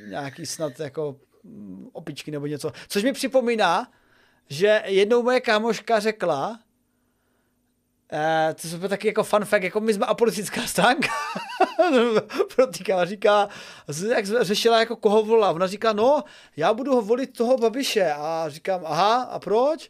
[0.10, 2.72] nějaký snad jako mm, opičky nebo něco.
[2.88, 3.88] Což mi připomíná,
[4.50, 6.60] že jednou moje kámoška řekla,
[8.14, 11.10] Uh, to je taky jako fun fact, jako my jsme apolitická stránka.
[12.56, 13.50] Protýká, říká,
[14.16, 15.52] jak řešila jako koho volila.
[15.52, 16.24] Ona říká, no,
[16.58, 18.14] já budu volit toho Babiše.
[18.14, 19.90] A říkám, aha, a proč?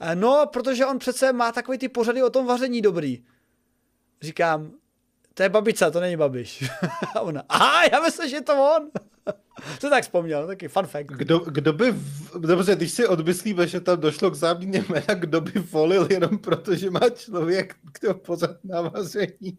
[0.00, 3.24] Uh, no, protože on přece má takový ty pořady o tom vaření dobrý.
[4.22, 4.72] Říkám,
[5.36, 6.64] to je babica, to není Babiš.
[7.14, 8.90] a ona, aha, já myslím, že je to on.
[9.80, 11.06] to tak vzpomněl, taky fun fact.
[11.06, 11.94] Kdo, kdo by,
[12.38, 16.74] dobře, když si odmyslíme, že tam došlo k záměně jména, kdo by volil jenom proto,
[16.76, 19.58] že má člověk kdo pořád na vaření?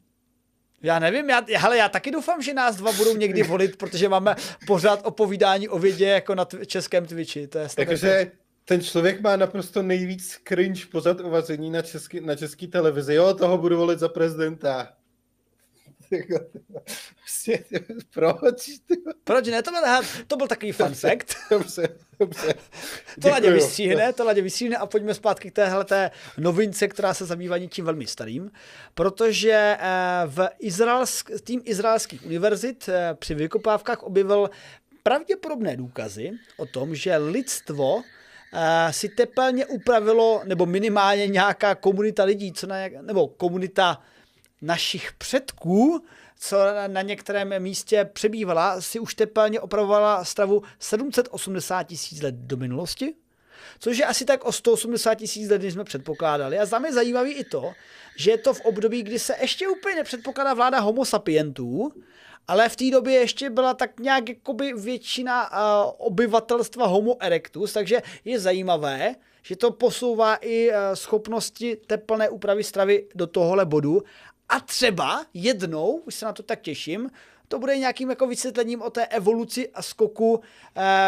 [0.81, 4.35] Já nevím, já, hele, já taky doufám, že nás dva budou někdy volit, protože máme
[4.68, 7.48] pořád opovídání o vědě jako na tv- českém Twitchi.
[7.48, 8.31] To je Takže
[8.65, 13.14] ten člověk má naprosto nejvíc cringe pořad o vaření na český, na český televizi.
[13.14, 14.97] Jo, toho budu volit za prezidenta.
[17.22, 17.64] Prostě,
[18.14, 18.70] proč?
[19.24, 19.64] Proč ne?
[19.64, 19.82] To byl,
[20.28, 21.36] to byl takový fun fact.
[21.52, 21.90] Dobře,
[22.20, 22.54] dobře.
[23.22, 27.58] To Ladě vystříhne, to Ladě vystříhne a pojďme zpátky k téhle novince, která se zabývá
[27.58, 28.52] něčím velmi starým,
[28.94, 29.88] protože eh,
[30.26, 34.50] v izraelsk, tým izraelských univerzit eh, při vykopávkách objevil
[35.04, 38.04] pravděpodobné důkazy o tom, že lidstvo
[38.92, 44.02] si tepelně upravilo, nebo minimálně nějaká komunita lidí, co na, nebo komunita
[44.62, 46.04] našich předků,
[46.40, 46.58] co
[46.88, 53.14] na některém místě přebývala, si už tepelně opravovala stravu 780 tisíc let do minulosti,
[53.80, 56.60] což je asi tak o 180 tisíc let, než jsme předpokládali.
[56.60, 57.74] A za mě zajímavý i to,
[58.18, 61.92] že je to v období, kdy se ještě úplně nepředpokládá vláda homo sapientů,
[62.48, 68.02] ale v té době ještě byla tak nějak jakoby většina uh, obyvatelstva homo erectus, takže
[68.26, 74.04] je zajímavé, že to posouvá i schopnosti teplné úpravy stravy do tohohle bodu
[74.49, 77.10] a třeba jednou, už se na to tak těším,
[77.48, 80.41] to bude nějakým jako vysvětlením o té evoluci a skoku uh,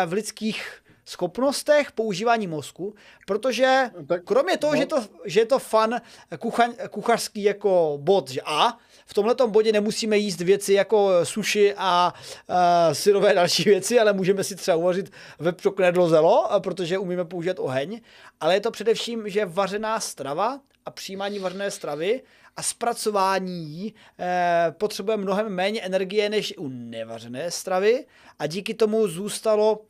[0.06, 2.96] v lidských schopnostech používání mozku,
[3.28, 4.80] protože no, tak, kromě toho, no.
[4.80, 6.02] že, to, že je to fan
[6.40, 12.14] kuchaň, kuchařský jako bod, že a v tomhle bodě nemusíme jíst věci jako suši a
[12.50, 12.56] uh,
[12.94, 18.02] syrové další věci, ale můžeme si třeba uvařit vepřoknedlo zelo, protože umíme použít oheň,
[18.40, 22.22] ale je to především, že vařená strava a přijímání vařené stravy
[22.60, 28.06] a zpracování eh, potřebuje mnohem méně energie než u nevařené stravy
[28.40, 29.82] a díky tomu zůstalo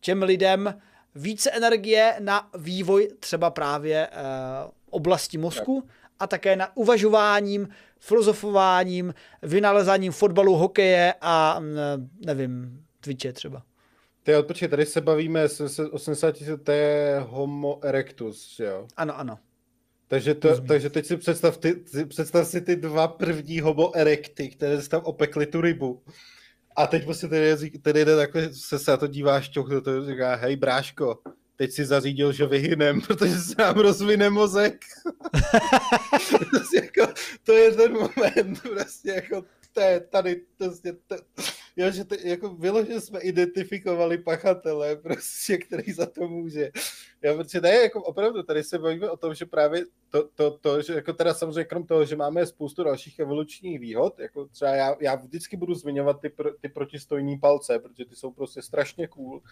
[0.00, 0.80] těm lidem
[1.14, 4.12] více energie na vývoj třeba právě eh,
[4.90, 5.88] oblasti mozku
[6.20, 7.68] a také na uvažováním,
[7.98, 11.76] filozofováním, vynalezáním fotbalu, hokeje a mm,
[12.26, 13.62] nevím, Twitche třeba.
[14.22, 16.34] Ty odpočkej, tady se bavíme o 80
[16.64, 18.86] to je homo erectus, jo?
[18.96, 19.38] Ano, ano.
[20.08, 24.82] Takže, to, takže teď si představ, ty, představ si ty dva první homo erecty, které
[24.82, 26.02] si tam opekly tu rybu.
[26.76, 30.34] A teď prostě tady, tady jde takhle, se se na to díváš, čoch, to říká,
[30.34, 31.18] hej bráško,
[31.56, 34.84] teď si zařídil, že vyhynem, protože se nám rozvine mozek.
[36.50, 37.12] prostě jako,
[37.44, 41.16] to je ten moment, prostě jako, to je tady, prostě, to,
[41.78, 46.70] jo, že to, jako vyloženě jsme identifikovali pachatele, prostě, který za to může.
[47.22, 50.82] Já, protože ne, jako opravdu, tady se bavíme o tom, že právě to, to, to,
[50.82, 54.96] že jako teda samozřejmě krom toho, že máme spoustu dalších evolučních výhod, jako třeba já,
[55.00, 59.42] já vždycky budu zmiňovat ty, pr, ty protistojní palce, protože ty jsou prostě strašně cool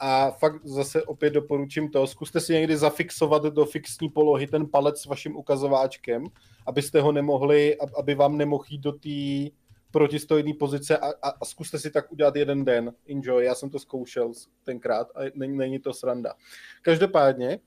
[0.00, 5.00] a fakt zase opět doporučím to, zkuste si někdy zafixovat do fixní polohy ten palec
[5.00, 6.24] s vaším ukazováčkem,
[6.66, 9.50] abyste ho nemohli, aby vám nemohl jít do té
[9.90, 12.92] protistojné pozice a, a, a zkuste si tak udělat jeden den.
[13.08, 14.32] Enjoy, já jsem to zkoušel
[14.64, 16.34] tenkrát a není, není to sranda.
[16.82, 17.58] Každopádně,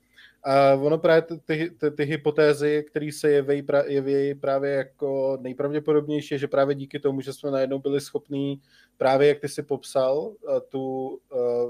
[0.44, 5.38] a ono právě ty, ty, ty, ty hypotézy, které se jeví, pra, jeví právě jako
[5.40, 8.60] nejpravděpodobnější, že právě díky tomu, že jsme najednou byli schopní
[8.96, 10.32] právě, jak ty si popsal,
[10.68, 11.18] tu,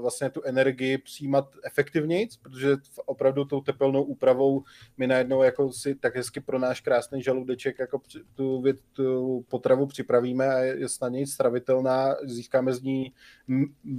[0.01, 4.63] vlastně tu energii přijímat efektivněji, protože opravdu tou tepelnou úpravou
[4.97, 8.01] my najednou jako si tak hezky pro náš krásný žaludeček jako
[8.35, 13.13] tu, tu potravu připravíme a je snadněji stravitelná, získáme z ní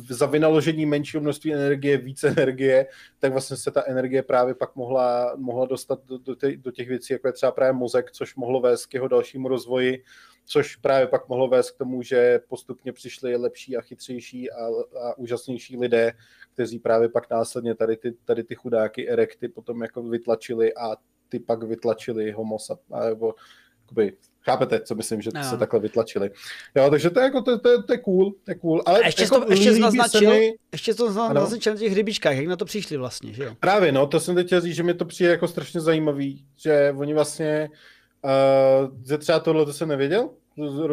[0.09, 2.87] za vynaložení menšího množství energie více energie,
[3.19, 6.71] tak vlastně se ta energie právě pak pak mohla, mohla dostat do, do, těch, do
[6.71, 10.03] těch věcí, jako je třeba právě mozek, což mohlo vést k jeho dalšímu rozvoji,
[10.45, 14.67] což právě pak mohlo vést k tomu, že postupně přišli lepší a chytřejší a,
[15.01, 16.13] a úžasnější lidé,
[16.53, 20.97] kteří právě pak následně tady ty, tady ty chudáky erekty potom jako vytlačili a
[21.29, 22.57] ty pak vytlačili homo
[23.09, 23.35] nebo
[23.87, 25.45] jakoby, chápete, co myslím, že no.
[25.45, 26.31] se takhle vytlačili.
[26.75, 28.83] Jo, takže to je, jako, to, to, to je cool, to je cool.
[28.87, 30.55] Ale a ještě jako, to, ještě naznačil, mi...
[30.73, 33.57] ještě to naznačil na těch hrybičkách, jak na to přišli vlastně, že jo?
[33.61, 36.95] Právě, no, to jsem teď chtěl říct, že mi to přijde jako strašně zajímavý, že
[36.97, 37.69] oni vlastně,
[38.25, 40.31] uh, že třeba tohle to jsem nevěděl,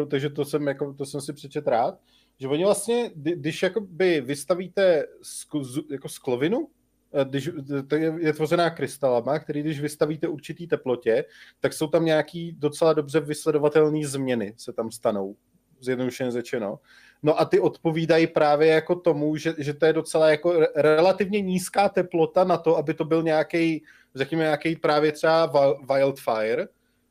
[0.08, 1.98] takže to jsem, jako, to jsem si přečet rád,
[2.40, 6.68] že oni vlastně, když jakoby vystavíte skl, jako sklovinu,
[7.14, 7.50] Eh, když,
[7.88, 11.24] to je, je tvořená krystalama, který když vystavíte určitý teplotě,
[11.60, 15.36] tak jsou tam nějaký docela dobře vysledovatelné změny se tam stanou,
[15.80, 16.78] zjednodušeně řečeno.
[17.22, 21.88] No a ty odpovídají právě jako tomu, že, že to je docela jako relativně nízká
[21.88, 23.84] teplota na to, aby to byl nějaký,
[24.14, 25.52] řekněme, nějaký právě třeba
[25.94, 26.68] wildfire,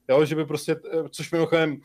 [0.10, 1.78] jo, že by prostě, eh, což mimochodem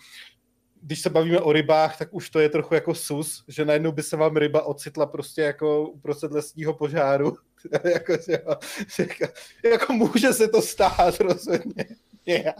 [0.82, 4.02] když se bavíme o rybách, tak už to je trochu jako sus, že najednou by
[4.02, 7.36] se vám ryba ocitla prostě jako uprostřed lesního požáru.
[7.84, 8.42] jako, že,
[8.98, 9.32] jako,
[9.64, 11.84] jako může se to stát rozhodně.
[12.26, 12.54] Yeah.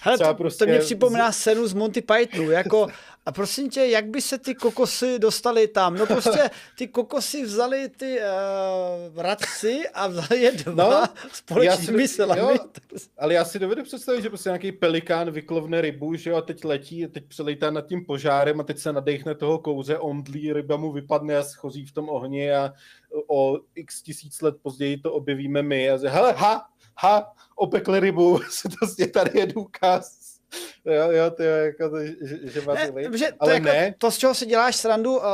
[0.00, 0.64] Hele, to, prostě...
[0.64, 2.88] to mě připomíná scénu z Monty Pythonu, jako
[3.26, 5.94] a prosím tě, jak by se ty kokosy dostaly tam?
[5.94, 12.40] No prostě ty kokosy vzali ty uh, radci a vzali je dva no, společnými silami.
[12.40, 12.56] Jo,
[13.18, 16.64] ale já si dovedu představit, že prostě nějaký pelikán vyklovne rybu, že jo, a teď
[16.64, 20.76] letí, a teď přelejtá nad tím požárem a teď se nadechne toho kouře, omdlí, ryba
[20.76, 22.72] mu vypadne a schoří v tom ohni a
[23.26, 28.40] o x tisíc let později to objevíme my a že, hele, ha, ha, opekli rybu,
[28.50, 30.25] se to tady je důkaz
[30.84, 33.94] jo, jo, to je jako to, že, že ne, že to, ale jako, ne.
[33.98, 35.24] to, z čeho si děláš srandu, uh,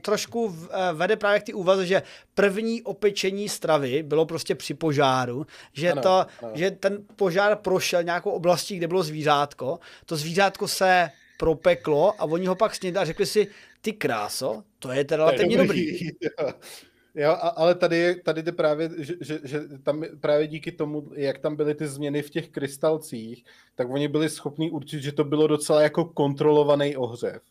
[0.00, 2.02] trošku v, uh, vede právě k ty úvaze, že
[2.34, 6.52] první opečení stravy bylo prostě při požáru, že, ano, to, ano.
[6.54, 12.46] že ten požár prošel nějakou oblastí, kde bylo zvířátko, to zvířátko se propeklo a oni
[12.46, 13.46] ho pak snědli a řekli si,
[13.80, 15.92] ty kráso, to je teda relativně dobrý.
[15.92, 16.08] dobrý.
[17.18, 21.56] Jo, ale tady, tady jde právě, že, že, že tam právě díky tomu, jak tam
[21.56, 23.44] byly ty změny v těch krystalcích,
[23.74, 27.42] tak oni byli schopni určit, že to bylo docela jako kontrolovaný ohřev.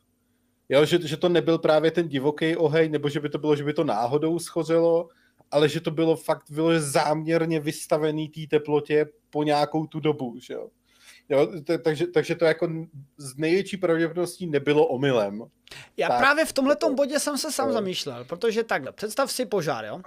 [0.69, 3.63] Jo, že, že to nebyl právě ten divoký oheň, nebo že by to bylo, že
[3.63, 5.09] by to náhodou schořelo,
[5.51, 10.53] ale že to bylo fakt bylo záměrně vystavený té teplotě po nějakou tu dobu, že
[10.53, 10.69] jo.
[11.29, 12.69] Jo, t- takže, takže to jako
[13.17, 15.43] z největší pravděpodobností nebylo omylem.
[15.97, 19.85] Já tak, právě v tomhle bodě jsem se sám zamýšlel, protože takhle, představ si požár,
[19.85, 20.01] jo?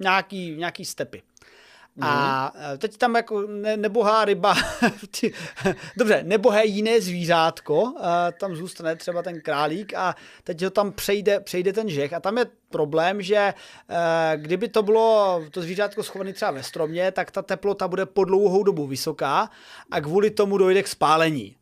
[0.00, 1.22] Nějaký, nějaký stepy.
[2.00, 2.78] A mhm.
[2.78, 4.54] teď tam jako ne, nebohá ryba,
[5.96, 7.94] dobře, nebohé jiné zvířátko,
[8.40, 10.14] tam zůstane třeba ten králík a
[10.44, 13.54] teď ho tam přejde, přejde ten žech a tam je problém, že e,
[14.36, 18.62] kdyby to bylo to zvířátko schované třeba ve stromě, tak ta teplota bude po dlouhou
[18.62, 19.50] dobu vysoká
[19.90, 21.56] a kvůli tomu dojde k spálení.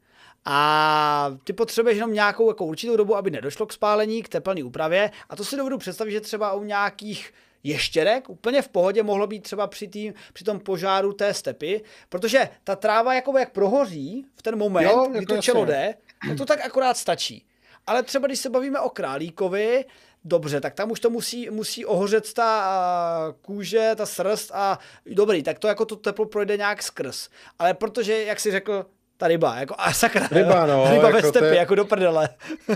[0.45, 5.11] A ty potřebuješ jenom nějakou jako určitou dobu, aby nedošlo k spálení, k teplné úpravě.
[5.31, 7.33] A to si dovedu představit, že třeba u nějakých
[7.63, 12.49] ještěrek úplně v pohodě mohlo být třeba při, tým, při tom požáru té stepy, protože
[12.65, 15.95] ta tráva jako jak prohoří v ten moment, jo, kdy jako to čelo jde,
[16.29, 17.47] no to tak akorát stačí.
[17.87, 19.85] Ale třeba když se bavíme o králíkovi,
[20.25, 25.59] dobře, tak tam už to musí, musí ohořet ta kůže, ta srst a dobrý, tak
[25.59, 27.29] to jako to teplo projde nějak skrz.
[27.59, 28.87] Ale protože, jak si řekl,
[29.23, 32.29] ta ryba, jako a sakra, ryba, no, ryba jako ve stepě, je, jako do prdele.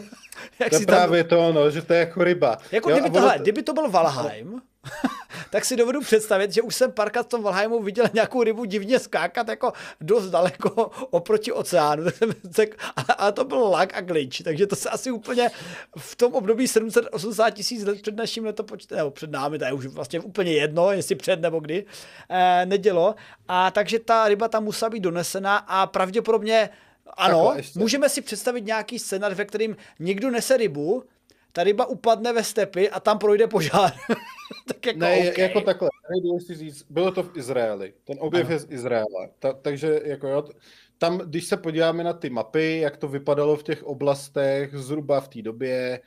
[0.59, 1.39] Jak to je právě tam...
[1.39, 2.59] to, no, že to je jako ryba.
[2.73, 4.61] Jako jo, kdyby, tohle, kdyby to byl Valheim,
[5.51, 8.99] tak si dovedu představit, že už jsem parka v tom Valheimu viděl nějakou rybu divně
[8.99, 12.05] skákat jako dost daleko oproti oceánu.
[13.19, 15.51] Ale to byl lag a glitch, takže to se asi úplně
[15.99, 19.87] v tom období 780 tisíc let před naším letopočtem, nebo před námi, to je už
[19.87, 21.85] vlastně úplně jedno, jestli před nebo kdy,
[22.31, 23.15] eh, nedělo.
[23.49, 26.71] A takže ta ryba tam musela být donesena a pravděpodobně
[27.17, 31.05] ano, můžeme si představit nějaký scénář, ve kterým někdo nese rybu,
[31.57, 33.93] ta ryba upadne ve stepy a tam projde požár.
[34.69, 35.43] tak jako, ne, okay.
[35.43, 35.89] jako takhle,
[36.39, 38.55] si říct, bylo to v Izraeli, ten objev ano.
[38.55, 40.45] je z Izraele, Ta, takže jako jo,
[40.99, 45.29] tam, když se podíváme na ty mapy, jak to vypadalo v těch oblastech zhruba v
[45.29, 46.01] té době,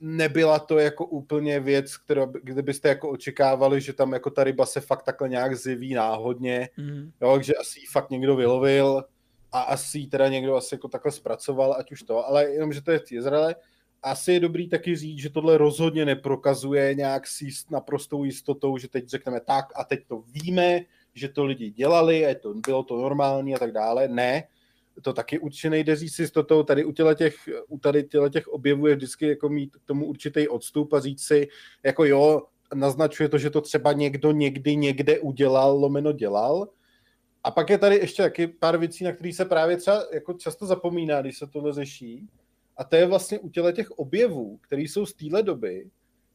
[0.00, 4.66] nebyla to jako úplně věc, kterou, kde byste jako očekávali, že tam jako ta ryba
[4.66, 7.10] se fakt takhle nějak ziví náhodně, mm.
[7.20, 9.04] jo, že asi ji fakt někdo vylovil
[9.52, 12.90] a asi teda někdo asi jako takhle zpracoval, ať už to, ale jenom, že to
[12.90, 13.54] je v Izraele,
[14.02, 18.88] asi je dobrý taky říct, že tohle rozhodně neprokazuje nějak s jist, naprostou jistotou, že
[18.88, 20.80] teď řekneme tak a teď to víme,
[21.14, 24.08] že to lidi dělali, a to, bylo to normální a tak dále.
[24.08, 24.44] Ne,
[25.02, 26.62] to taky určitě nejde říct s jistotou.
[26.62, 27.34] Tady u, těch,
[27.68, 31.48] u tady těch objevů je vždycky jako mít k tomu určitý odstup a říct si,
[31.82, 32.42] jako jo,
[32.74, 36.68] naznačuje to, že to třeba někdo někdy někde udělal, lomeno dělal.
[37.44, 40.66] A pak je tady ještě taky pár věcí, na které se právě třeba jako často
[40.66, 42.28] zapomíná, když se tohle řeší
[42.80, 45.90] a to je vlastně u těle těch objevů, které jsou z téhle doby,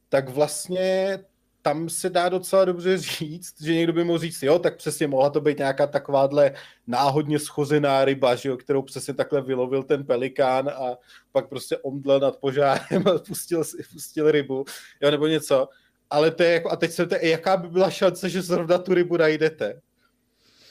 [0.09, 1.19] tak vlastně
[1.61, 5.29] tam se dá docela dobře říct, že někdo by mohl říct, jo, tak přesně mohla
[5.29, 6.53] to být nějaká takováhle
[6.87, 10.97] náhodně schozená ryba, že jo, kterou přesně takhle vylovil ten pelikán a
[11.31, 13.63] pak prostě omdlel nad požárem a pustil,
[13.93, 14.65] pustil rybu,
[15.01, 15.69] jo, nebo něco.
[16.09, 18.93] Ale to je jako, a teď se to, jaká by byla šance, že zrovna tu
[18.93, 19.81] rybu najdete?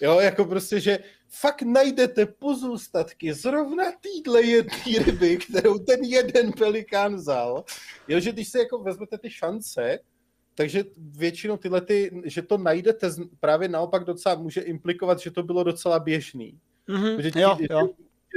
[0.01, 0.99] Jo, jako prostě, že
[1.41, 7.65] fakt najdete pozůstatky zrovna týdle jedné ryby, kterou ten jeden pelikán vzal.
[8.09, 9.99] Jo, že když se jako vezmete ty šance,
[10.55, 15.65] takže většinou tyhle, ty, že to najdete právě naopak docela může implikovat, že to bylo
[15.65, 16.59] docela běžný.
[16.89, 17.89] Mm-hmm, že, jo, jo.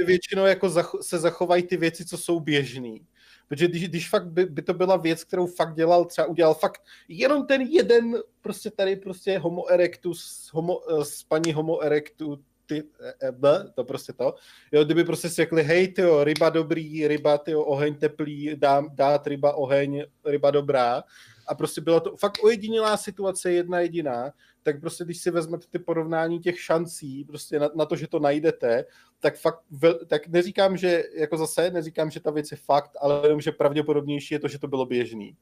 [0.06, 3.06] většinou jako zacho, se zachovají ty věci, co jsou běžný.
[3.48, 6.82] Protože když, když fakt by, by, to byla věc, kterou fakt dělal, třeba udělal fakt
[7.08, 12.38] jenom ten jeden, prostě tady prostě homo erectus, homo, s paní homo erectu,
[12.68, 12.82] ty,
[13.22, 14.34] e, b, to prostě to.
[14.72, 19.26] Jo, kdyby prostě si řekli, hej, tyjo, ryba dobrý, ryba, tyjo, oheň teplý, dám, dát
[19.26, 21.02] ryba oheň, ryba dobrá.
[21.46, 24.32] A prostě byla to fakt ojedinělá situace, jedna jediná,
[24.62, 28.18] tak prostě když si vezmete ty porovnání těch šancí, prostě na, na to, že to
[28.18, 28.84] najdete,
[29.20, 33.20] tak fakt, vel, tak neříkám, že, jako zase, neříkám, že ta věc je fakt, ale
[33.24, 35.36] jenom, že pravděpodobnější je to, že to bylo běžný.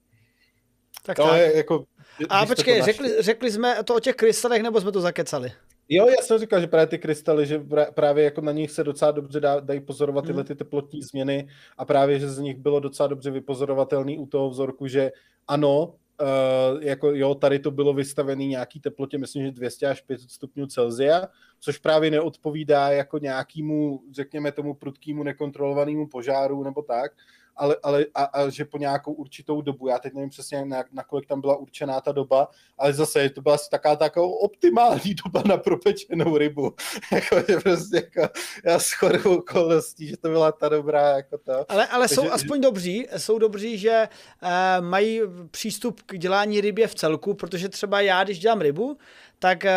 [1.07, 1.37] Tak, to tak.
[1.39, 1.85] Je jako,
[2.29, 5.53] A počkej, řekli, řekli jsme to o těch krystalech, nebo jsme to zakecali?
[5.89, 9.11] Jo, já jsem říkal, že právě ty krystaly, že právě jako na nich se docela
[9.11, 10.47] dobře dá, dají pozorovat tyhle hmm.
[10.47, 11.49] ty teplotní změny
[11.79, 15.13] a právě, že z nich bylo docela dobře vypozorovatelný u toho vzorku, že
[15.49, 20.31] ano, uh, jako jo, tady to bylo vystavené nějaký teplotě, myslím, že 200 až 500
[20.31, 21.29] stupňů Celsia,
[21.61, 27.13] což právě neodpovídá jako nějakému, řekněme tomu prudkému nekontrolovanému požáru nebo tak,
[27.57, 31.03] ale, ale a, a, že po nějakou určitou dobu, já teď nevím přesně, na, na
[31.03, 35.43] kolik tam byla určená ta doba, ale zase to byla asi taká taková optimální doba
[35.47, 36.75] na propečenou rybu.
[37.13, 38.33] jako, že prostě jako,
[38.65, 41.73] já shodou okolností, že to byla ta dobrá jako to.
[41.73, 44.09] Ale, ale jsou aspoň dobří, jsou dobří, že
[44.43, 45.21] uh, mají
[45.51, 48.99] přístup k dělání rybě v celku, protože třeba já, když dělám rybu,
[49.39, 49.71] tak uh,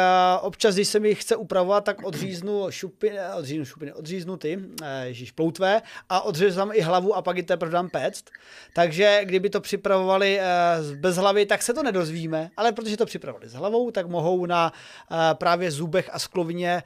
[0.47, 5.31] občas, když se mi chce upravovat, tak odříznu šupiny, odříznu šupiny, odříznu ty, uh, ježiš,
[5.31, 8.25] ploutvé a odříznu i hlavu a pak i teprve dám péct.
[8.75, 13.49] Takže kdyby to připravovali uh, bez hlavy, tak se to nedozvíme, ale protože to připravovali
[13.49, 14.73] s hlavou, tak mohou na
[15.11, 16.83] uh, právě zubech a sklovině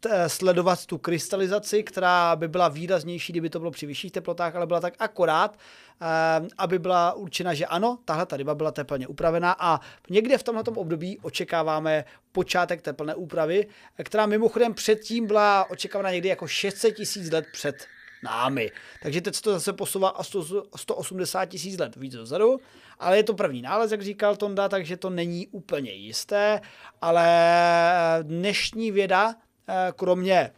[0.00, 4.66] t, sledovat tu krystalizaci, která by byla výraznější, kdyby to bylo při vyšších teplotách, ale
[4.66, 5.56] byla tak akorát,
[6.58, 10.70] aby byla určena, že ano, tahle ta ryba byla teplně upravená a někde v tomto
[10.70, 13.66] období očekáváme počátek teplné úpravy,
[14.02, 17.86] která mimochodem předtím byla očekávána někdy jako 600 tisíc let před
[18.24, 18.70] námi.
[19.02, 20.22] Takže teď se to zase posouvá a
[20.76, 22.60] 180 tisíc let víc dozadu,
[22.98, 26.60] ale je to první nález, jak říkal Tonda, takže to není úplně jisté,
[27.00, 27.28] ale
[28.22, 29.34] dnešní věda,
[29.68, 30.50] eh, kromě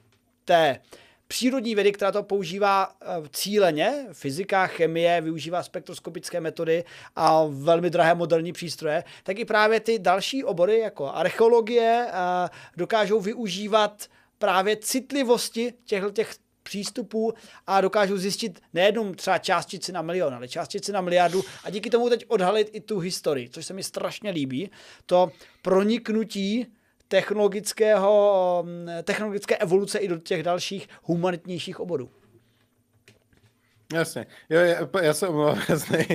[0.45, 0.81] té
[1.29, 6.85] přírodní vědy, která to používá eh, cíleně, fyzika, chemie, využívá spektroskopické metody
[7.17, 13.21] a velmi drahé moderní přístroje, tak i právě ty další obory, jako archeologie, eh, dokážou
[13.21, 14.07] využívat
[14.39, 17.35] právě citlivosti těchto těch přístupů
[17.67, 22.09] a dokážou zjistit nejenom třeba částici na milion, ale částici na miliardu a díky tomu
[22.09, 24.71] teď odhalit i tu historii, což se mi strašně líbí.
[25.07, 25.31] To
[25.63, 26.67] proniknutí
[27.09, 32.11] technologického, mm, technologické evoluce i do těch dalších humanitnějších oborů.
[33.93, 34.27] Jasně.
[34.51, 36.07] Jo, já, já se omlouvám, já zde,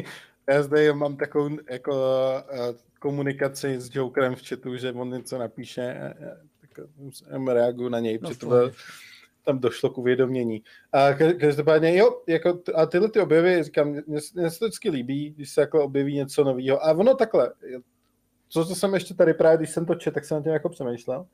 [0.50, 6.14] já zde mám takovou jako uh, komunikaci s Jokerem v chatu, že on něco napíše,
[6.62, 6.86] tak
[7.54, 8.72] reaguju na něj, no, protože to
[9.46, 10.64] tam došlo k uvědomění.
[10.92, 15.50] A každopádně, jo, jako, a tyhle ty objevy, říkám, mně se to vždycky líbí, když
[15.50, 16.86] se jako objeví něco nového.
[16.86, 17.54] A ono takhle,
[18.52, 20.70] co, co jsem ještě tady právě, když jsem to čet, tak jsem na tím jako
[20.70, 21.26] přemýšlel.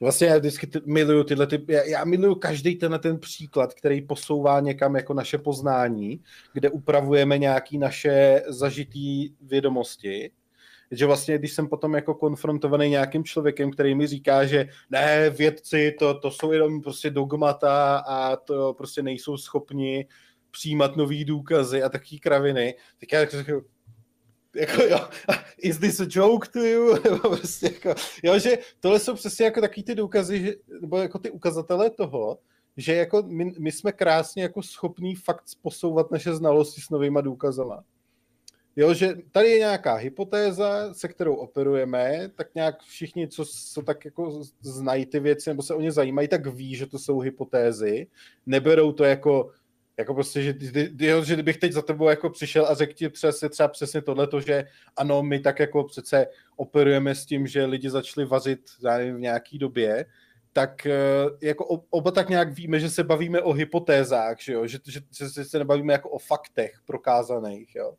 [0.00, 4.02] Vlastně já vždycky ty, miluju tyhle, ty, já, já miluju každý ten ten příklad, který
[4.02, 6.20] posouvá někam jako naše poznání,
[6.52, 10.30] kde upravujeme nějaký naše zažitý vědomosti.
[10.90, 15.96] Že vlastně, když jsem potom jako konfrontovaný nějakým člověkem, který mi říká, že ne, vědci,
[15.98, 20.06] to, to jsou jenom prostě dogmata a to prostě nejsou schopni
[20.50, 23.62] přijímat nový důkazy a taky kraviny, tak já řeknu,
[24.56, 25.08] jako jo,
[25.58, 26.96] is this a joke to you?
[27.20, 31.30] prostě jako, jo, že tohle jsou přesně jako takový ty důkazy, že, nebo jako ty
[31.30, 32.38] ukazatele toho,
[32.76, 37.84] že jako my, my jsme krásně jako schopní fakt posouvat naše znalosti s novýma důkazama.
[38.78, 44.04] Jo, že tady je nějaká hypotéza, se kterou operujeme, tak nějak všichni, co, co tak
[44.04, 48.06] jako znají ty věci, nebo se o ně zajímají, tak ví, že to jsou hypotézy.
[48.46, 49.50] Neberou to jako
[49.98, 50.54] jako prostě, že,
[51.24, 54.64] že kdybych teď za tebou jako přišel a řekl ti přesně, třeba přesně tohleto, že
[54.96, 56.26] ano, my tak jako přece
[56.56, 60.06] operujeme s tím, že lidi začali vařit nevím, v nějaký době,
[60.52, 61.00] tak eh,
[61.42, 64.66] jako oba tak nějak víme, že se bavíme o hypotézách, že, jo?
[64.66, 65.00] Že, že,
[65.34, 67.74] že se nebavíme jako o faktech prokázaných.
[67.74, 67.94] Jo?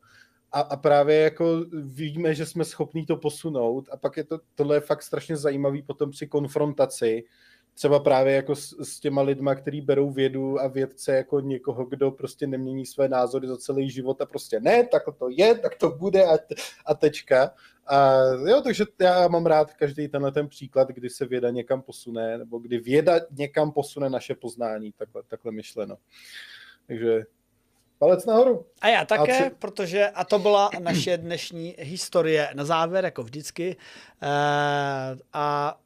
[0.52, 4.76] A, a právě jako víme, že jsme schopní to posunout a pak je to, tohle
[4.76, 7.24] je fakt strašně zajímavý potom při konfrontaci,
[7.78, 12.10] třeba právě jako s, s těma lidma, kteří berou vědu a vědce jako někoho, kdo
[12.10, 15.90] prostě nemění své názory za celý život a prostě ne, tak to je, tak to
[15.90, 16.38] bude a,
[16.86, 17.50] a tečka.
[17.86, 22.38] A jo, takže já mám rád každý tenhle ten příklad, kdy se věda někam posune,
[22.38, 25.96] nebo kdy věda někam posune naše poznání, takhle, takhle myšleno.
[26.86, 27.22] Takže
[27.98, 28.66] palec nahoru.
[28.80, 33.76] A já také, a protože, a to byla naše dnešní historie na závěr, jako vždycky.
[34.22, 34.28] E,
[35.32, 35.78] a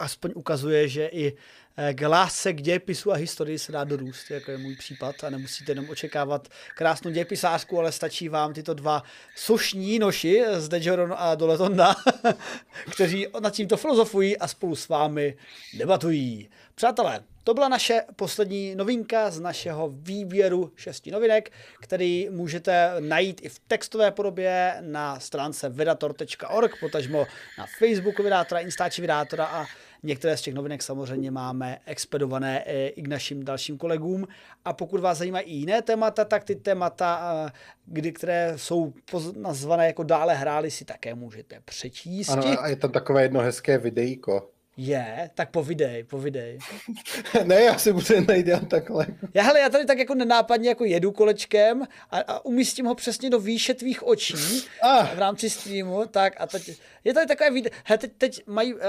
[0.00, 1.36] aspoň ukazuje, že i
[1.76, 5.30] eh, k lásce k dějepisu a historii se dá dorůst, jako je můj případ a
[5.30, 9.02] nemusíte jenom očekávat krásnou dějepisářku, ale stačí vám tyto dva
[9.36, 11.96] sušní noši z Dejoron a Doletonda,
[12.92, 15.36] kteří nad tímto filozofují a spolu s vámi
[15.78, 16.48] debatují.
[16.74, 23.48] Přátelé, to byla naše poslední novinka z našeho výběru šesti novinek, který můžete najít i
[23.48, 27.26] v textové podobě na stránce vedator.org, potažmo
[27.58, 29.66] na Facebooku Vedátora, Instači Vedátora a
[30.02, 34.26] Některé z těch novinek samozřejmě máme expedované eh, i k našim dalším kolegům.
[34.64, 37.52] A pokud vás zajímají i jiné témata, tak ty témata, eh,
[37.86, 38.92] kdy, které jsou
[39.36, 42.28] nazvané jako dále hráli, si také můžete přečíst.
[42.28, 44.50] Ano, a je tam takové jedno hezké videjko.
[44.82, 46.58] Je, tak povidej, povidej.
[47.44, 49.06] ne, já si budu najít dělat takhle.
[49.34, 53.30] Já, hele, já tady tak jako nenápadně jako jedu kolečkem a, a umístím ho přesně
[53.30, 54.34] do výše tvých očí
[54.82, 55.06] Ah.
[55.14, 58.80] v rámci streamu, tak a teď, je tady takové video, he, teď, teď mají uh,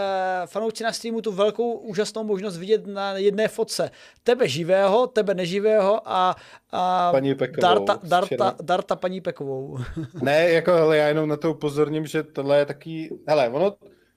[0.46, 3.92] fanoušci na streamu tu velkou úžasnou možnost vidět na jedné fotce
[4.24, 6.36] tebe živého, tebe neživého a,
[6.72, 8.56] a Paní Pekovou Darta, Darta.
[8.62, 9.78] Darta paní Pekovou.
[10.22, 13.76] Ne, jako hele, já jenom na to upozorním, že tohle je taký, hele, ono,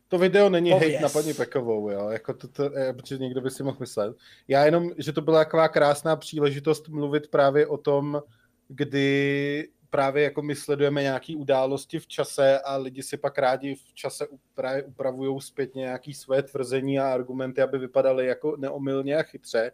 [0.08, 0.92] to video není Pověz.
[0.92, 4.16] hate na paní Pekovou, jo, jako to, to, eh, protože někdo by si mohl myslet.
[4.49, 8.23] Já jenom, že to byla taková krásná příležitost mluvit právě o tom,
[8.68, 13.94] kdy právě jako my sledujeme nějaké události v čase a lidi si pak rádi v
[13.94, 19.73] čase právě upravují zpětně nějaké své tvrzení a argumenty, aby vypadaly jako neomylně a chytře.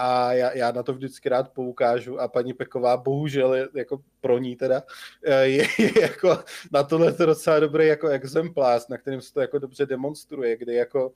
[0.00, 4.38] A já, já na to vždycky rád poukážu a paní Peková bohužel je, jako pro
[4.38, 4.82] ní teda
[5.24, 6.38] eh, je, je jako
[6.72, 10.74] na tohle to docela dobrý jako exemplář, na kterém se to jako dobře demonstruje, kdy
[10.74, 11.12] jako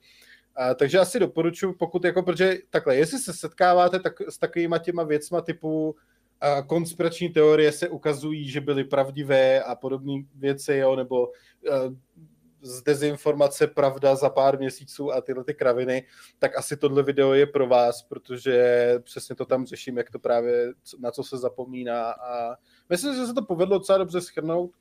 [0.55, 5.03] a, takže asi doporučuji, pokud jako, protože takhle, jestli se setkáváte tak, s takovýma těma
[5.03, 5.95] věcma typu
[6.41, 11.95] a konspirační teorie se ukazují, že byly pravdivé a podobné věci, jo, nebo uh,
[12.63, 16.07] z dezinformace pravda za pár měsíců a tyhle ty kraviny,
[16.39, 20.73] tak asi tohle video je pro vás, protože přesně to tam řeším, jak to právě,
[20.99, 22.55] na co se zapomíná a
[22.89, 24.71] myslím, že se to povedlo docela dobře schrnout,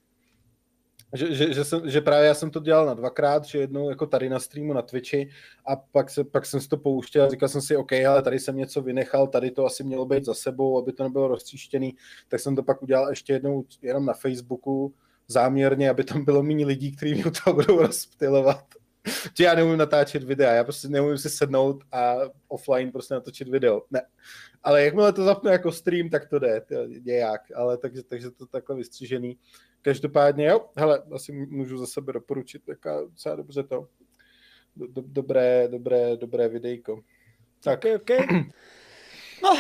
[1.15, 4.07] že, že, že, jsem, že právě já jsem to dělal na dvakrát, že jednou jako
[4.07, 5.31] tady na streamu na Twitchi
[5.67, 8.39] a pak, se, pak jsem si to pouštěl a říkal jsem si, OK, ale tady
[8.39, 11.97] jsem něco vynechal, tady to asi mělo být za sebou, aby to nebylo roztříštěný,
[12.29, 14.95] tak jsem to pak udělal ještě jednou jenom na Facebooku,
[15.33, 18.65] záměrně, aby tam bylo méně lidí, kteří mě u toho budou rozptylovat.
[19.39, 22.15] Že já neumím natáčet videa, já prostě neumím si sednout a
[22.49, 23.83] offline prostě natočit video.
[23.91, 24.03] Ne.
[24.63, 28.47] Ale jakmile to zapnu jako stream, tak to jde, to nějak, ale takže, takže to
[28.47, 29.39] takhle vystřížený.
[29.83, 33.89] Každopádně jo, hele, asi můžu za sebe doporučit, taká docela dobře to.
[34.77, 37.03] Do, do, dobré, dobré, dobré videjko.
[37.65, 38.27] Tak, Okay, okay.
[39.43, 39.59] No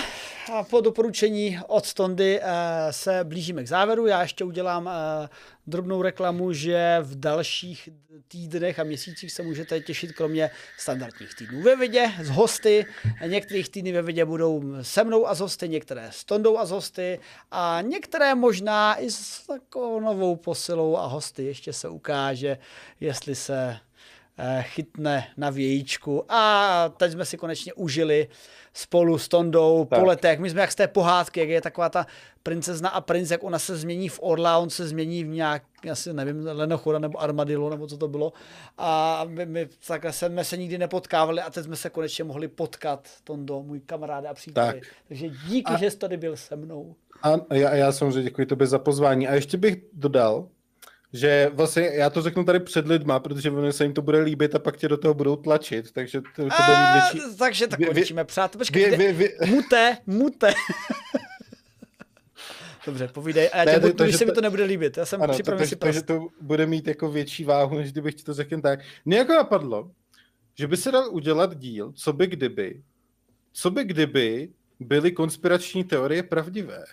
[0.52, 2.46] a po doporučení od Stondy eh,
[2.90, 4.06] se blížíme k závěru.
[4.06, 5.28] Já ještě udělám eh,
[5.66, 7.88] drobnou reklamu, že v dalších
[8.28, 12.86] týdnech a měsících se můžete těšit kromě standardních týdnů ve vidě s hosty.
[13.26, 16.70] Některých týdny ve vidě budou se mnou a s hosty, některé s Tondou a s
[16.70, 17.20] hosty
[17.50, 21.44] a některé možná i s takovou novou posilou a hosty.
[21.44, 22.58] Ještě se ukáže,
[23.00, 23.76] jestli se
[24.62, 26.24] chytne na vějíčku.
[26.32, 28.28] A teď jsme si konečně užili
[28.74, 29.98] spolu s Tondou Tak.
[30.00, 30.38] po letech.
[30.38, 32.06] My jsme jak z té pohádky, jak je taková ta
[32.42, 36.12] princezna a princ, jak ona se změní v orla, on se změní v nějak, asi
[36.12, 38.32] nevím, lenochora nebo armadillo, nebo co to bylo.
[38.78, 43.08] A my, my takhle jsme se nikdy nepotkávali a teď jsme se konečně mohli potkat,
[43.24, 44.66] Tondo, můj kamarád a přítel.
[44.66, 44.76] Tak.
[45.08, 46.94] Takže díky, A- že jsi tady byl se mnou.
[47.22, 49.28] A já, já samozřejmě děkuji tobě za pozvání.
[49.28, 50.48] A ještě bych dodal,
[51.12, 54.54] že vlastně já to řeknu tady před lidma, protože ono se jim to bude líbit
[54.54, 57.36] a pak tě do toho budou tlačit, takže to, to bude mít A, větší...
[57.38, 58.58] takže tak končíme, přátel.
[58.58, 60.54] Počkej, Vy, vy, vy, Mute, mute.
[62.86, 63.50] Dobře, povídej.
[63.52, 64.96] A já Ne, tě to- budu, to, když se mi to- to nebude líbit.
[64.96, 66.06] Já jsem ano, to, připraven si takže, takže prst.
[66.06, 68.80] to bude mít jako větší váhu, než kdybych ti to řekl tak.
[69.04, 69.90] Mně jako napadlo,
[70.58, 72.82] že by se dal udělat díl, co by kdyby,
[73.52, 74.48] co by kdyby
[74.80, 76.84] byly konspirační teorie pravdivé.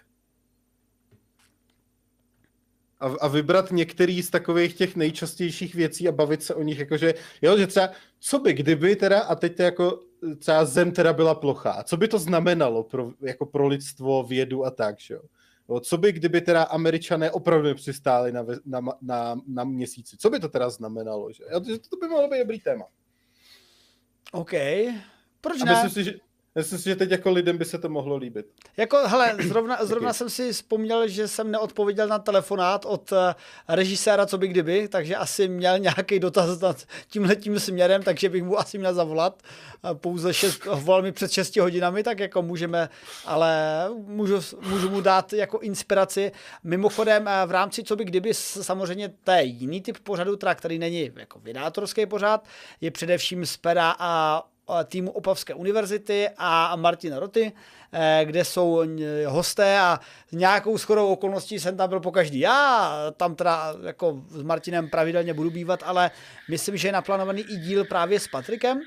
[3.00, 7.14] A, a vybrat některý z takových těch nejčastějších věcí a bavit se o nich, jakože,
[7.42, 10.00] jo, že třeba, co by kdyby teda, a teď to jako
[10.38, 14.72] třeba zem teda byla plochá, co by to znamenalo pro, jako pro lidstvo, vědu a
[14.72, 15.22] tak, že jo.
[15.80, 20.18] Co by, kdyby teda američané opravdu přistáli na, na, na, na měsíci?
[20.18, 21.32] Co by to teda znamenalo?
[21.32, 21.44] Že?
[21.44, 22.86] To, to by mohlo být dobrý téma.
[24.32, 24.52] OK.
[25.42, 25.72] Proč A ne?
[25.72, 26.18] myslím si, že,
[26.56, 28.45] myslím si, že teď jako lidem by se to mohlo líbit.
[28.78, 33.36] Jako, hele, zrovna, zrovna jsem si vzpomněl, že jsem neodpověděl na telefonát od eh,
[33.68, 38.44] režiséra, co by kdyby, takže asi měl nějaký dotaz nad tímhle tím směrem, takže bych
[38.44, 39.44] mu asi měl zavolat.
[39.84, 42.90] A Pouze šest, volal mi před 6 hodinami, tak jako můžeme,
[43.26, 46.32] ale můžu, můžu mu dát jako inspiraci.
[46.64, 50.80] Mimochodem eh, v rámci co by kdyby samozřejmě to je jiný typ pořadu, teda, který
[50.80, 52.48] není jako vydátorský pořad,
[52.82, 54.44] je především z pera a
[54.84, 57.52] týmu Opavské univerzity a Martina Roty,
[57.94, 60.00] eh, kde jsou eh, hosté a
[60.32, 62.40] nějakou shodou okolností jsem tam byl po každý.
[62.40, 66.12] Já tam teda jako s Martinem pravidelně budu bývat, ale
[66.50, 68.82] myslím, že je naplánovaný i díl právě s Patrikem,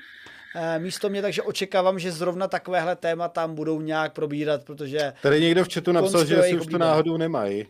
[0.55, 5.41] eh, místo mě, takže očekávám, že zrovna takovéhle téma tam budou nějak probírat, protože Tady
[5.41, 7.67] někdo v chatu napsal, že jejich už to náhodou nemají.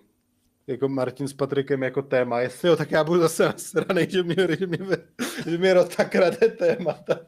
[0.67, 2.39] Jako Martin s Patrikem jako téma.
[2.39, 4.77] Jestli jo, tak já budu zase nasranej, že mě, že mě,
[5.49, 7.19] že mě Rota krade témata.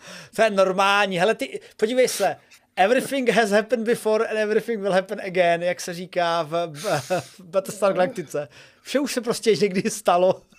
[0.36, 1.18] to je normální.
[1.18, 2.36] Hele, ty, podívej se,
[2.76, 7.40] everything has happened before and everything will happen again, jak se říká v, v, v
[7.40, 8.48] Battlestar Galactice.
[8.82, 10.42] Vše už se prostě někdy stalo.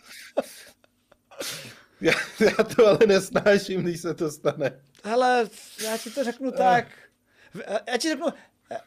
[2.01, 4.79] Já, já to ale nesnáším, když se to stane.
[5.03, 5.49] Hele,
[5.83, 6.85] já ti to řeknu tak.
[7.87, 8.27] Já ti řeknu,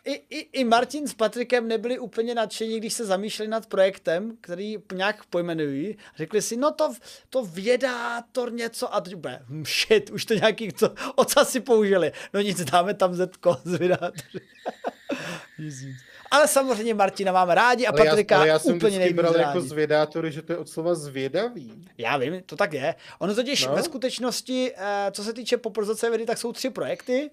[0.04, 4.76] i, i, I Martin s Patrikem nebyli úplně nadšení, když se zamýšleli nad projektem, který
[4.94, 5.96] nějak pojmenují.
[6.16, 6.92] Řekli si, no to,
[7.30, 9.14] to vědátor něco a teď
[9.48, 12.12] hm, shit, už to nějaký, co, oca si použili.
[12.34, 14.40] No nic, dáme tam zetko z vědátory.
[16.30, 19.36] ale samozřejmě Martina máme rádi a ale Patrika já, ale já jsem úplně nejvíc bral
[19.36, 21.88] jako zvědátory, že to je od slova zvědavý.
[21.98, 22.94] Já vím, to tak je.
[23.18, 23.74] Ono totiž no?
[23.74, 27.30] ve skutečnosti, eh, co se týče poprzoce vědy, tak jsou tři projekty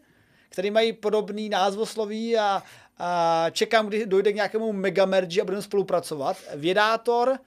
[0.49, 2.63] který mají podobný názvosloví a,
[2.97, 6.37] a čekám, kdy dojde k nějakému megamerge a budeme spolupracovat.
[6.55, 7.39] Vědátor,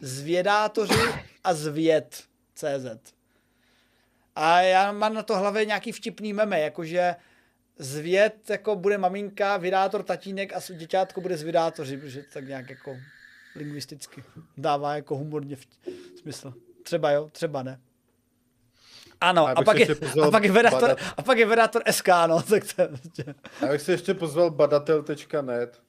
[0.00, 1.12] zvědátoři
[1.44, 3.14] a zvěd CZ.
[4.36, 7.16] A já mám na to hlavě nějaký vtipný meme, jakože
[7.78, 12.96] zvěd jako bude maminka, vydátor tatínek a děťátko bude zvědátoři, protože tak nějak jako
[13.54, 14.24] lingvisticky
[14.56, 15.56] dává jako humorně
[16.20, 16.54] smysl.
[16.82, 17.80] Třeba jo, třeba ne.
[19.20, 19.86] Ano, a, a pak, je,
[20.22, 23.34] a, pak je vedátor, a pak je vedátor SK, no, tak to je prostě.
[23.62, 25.80] Já bych si ještě pozval badatel.net,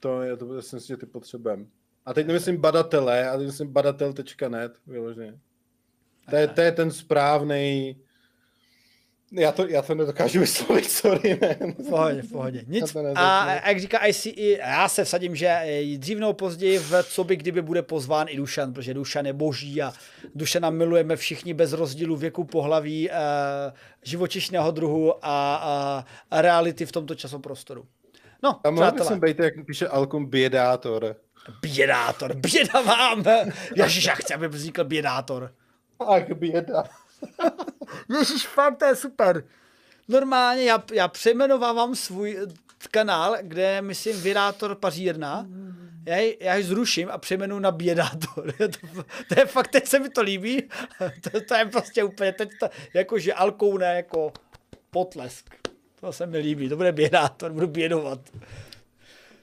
[0.00, 1.64] to je, to myslím si, že ty potřebujeme.
[2.06, 5.38] A teď nemyslím badatele, ale myslím badatel.net, vyloženě.
[6.30, 7.96] To je, to je ten správný
[9.32, 11.56] já to, já to nedokážu vyslovit, sorry, ne.
[11.78, 12.64] V pohodě, v pohodě.
[12.66, 12.96] Nic.
[13.14, 15.60] A, jak říká ICE, já se vsadím, že
[15.96, 19.82] dřív nebo později v co by kdyby bude pozván i Dušan, protože Dušan je boží
[19.82, 19.92] a
[20.34, 23.14] Dušana milujeme všichni bez rozdílu věku, pohlaví, eh,
[24.02, 27.86] živočišného druhu a, a, a reality v tomto časoprostoru.
[28.42, 31.16] No, a mohl jsem být, jak píše Alkum, bědátor.
[31.62, 33.24] Bědátor, běda vám!
[33.76, 35.52] Ježiš, já chci, aby vznikl bědátor.
[36.00, 36.84] Ach, běda.
[38.18, 39.44] Ježíš, fakt, to je super.
[40.08, 42.38] Normálně já, já přejmenovávám svůj
[42.90, 45.46] kanál, kde myslím Vědátor pařírna.
[46.06, 48.52] Já, já ji zruším a přejmenu na Bědátor.
[48.58, 50.62] to, to, je fakt, teď se mi to líbí.
[51.20, 54.32] to, to je prostě úplně, teď to, jakože alkoune, jako
[54.90, 55.54] potlesk.
[56.00, 58.20] To se mi líbí, to bude Bědátor, budu bědovat.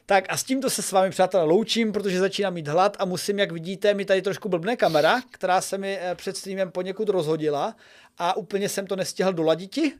[0.09, 3.39] Tak a s tímto se s vámi, přátelé, loučím, protože začínám mít hlad a musím,
[3.39, 7.75] jak vidíte, mi tady trošku blbne kamera, která se mi eh, před streamem poněkud rozhodila
[8.17, 9.93] a úplně jsem to nestihl doladiti,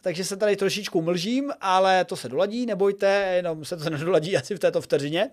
[0.00, 4.54] takže se tady trošičku mlžím, ale to se doladí, nebojte, jenom se to nedoladí asi
[4.54, 5.30] v této vteřině.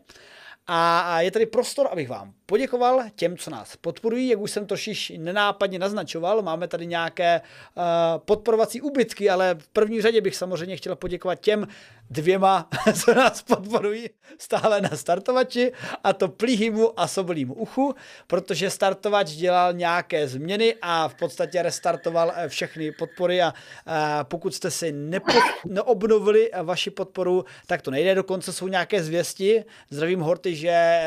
[0.68, 4.78] A je tady prostor, abych vám poděkoval těm, co nás podporují, jak už jsem to
[4.78, 7.84] šiš nenápadně naznačoval, máme tady nějaké uh,
[8.18, 11.68] podporovací ubytky, ale v první řadě bych samozřejmě chtěl poděkovat těm
[12.10, 12.70] dvěma,
[13.04, 15.72] co nás podporují stále na startovači,
[16.04, 17.96] a to plíhimu a sobolímu uchu,
[18.28, 23.42] protože startovač dělal nějaké změny a v podstatě restartoval eh, všechny podpory.
[23.42, 23.94] A uh,
[24.24, 25.34] pokud jste si nepo,
[25.66, 31.00] neobnovili vaši podporu, tak to nejde, dokonce jsou nějaké zvěsti, zdravím Horty, že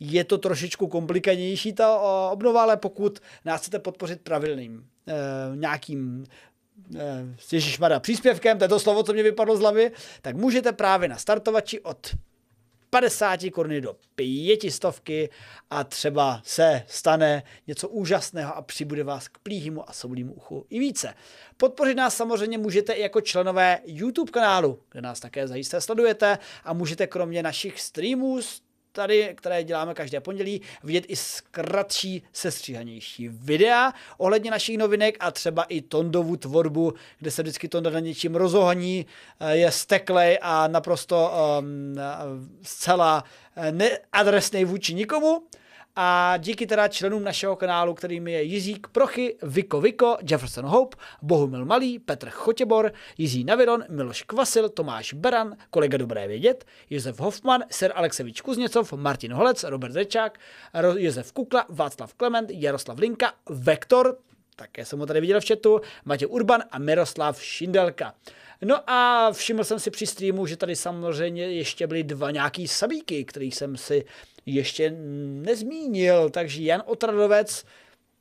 [0.00, 1.98] je to trošičku komplikovanější ta
[2.30, 5.12] obnova, ale pokud nás chcete podpořit pravilným eh,
[5.54, 6.24] nějakým
[6.96, 9.90] eh, Ježišmarja, příspěvkem, to je to slovo, co mě vypadlo z hlavy,
[10.22, 12.14] tak můžete právě na startovači od
[12.90, 15.30] 50 koruny do pětistovky
[15.70, 20.78] a třeba se stane něco úžasného a přibude vás k plíhimu a soblímu uchu i
[20.78, 21.14] více.
[21.56, 26.72] Podpořit nás samozřejmě můžete i jako členové YouTube kanálu, kde nás také zajisté sledujete a
[26.72, 28.40] můžete kromě našich streamů
[28.98, 31.14] tady, které děláme každé pondělí, vidět i
[31.50, 37.90] kratší, sestříhanější videa ohledně našich novinek a třeba i Tondovu tvorbu, kde se vždycky Tonda
[37.90, 39.06] na něčím rozohoní,
[39.40, 41.96] eh, je steklej a naprosto um,
[42.62, 43.24] zcela
[43.56, 45.42] eh, neadresný vůči nikomu.
[46.00, 51.64] A díky teda členům našeho kanálu, kterým je Jiřík Prochy, Viko Viko, Jefferson Hope, Bohumil
[51.64, 57.92] Malý, Petr Chotěbor, Jiří Naviron, Miloš Kvasil, Tomáš Beran, kolega Dobré vědět, Josef Hoffman, Ser
[57.94, 60.38] Aleksevič Kuzněcov, Martin Holec, Robert Zečák,
[60.96, 64.18] Josef Kukla, Václav Klement, Jaroslav Linka, Vektor,
[64.56, 68.14] také jsem ho tady viděl v chatu, Matěj Urban a Miroslav Šindelka.
[68.62, 73.24] No a všiml jsem si při streamu, že tady samozřejmě ještě byly dva nějaký sabíky,
[73.24, 74.04] kterých jsem si
[74.54, 74.90] ještě
[75.44, 77.64] nezmínil, takže Jan Otradovec,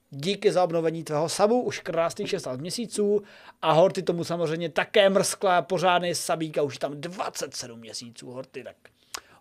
[0.10, 3.24] díky za obnovení tvého sabu, už krásných 16 měsíců.
[3.62, 8.76] A Horty tomu samozřejmě také mrskla pořádný sabík a už tam 27 měsíců Horty, tak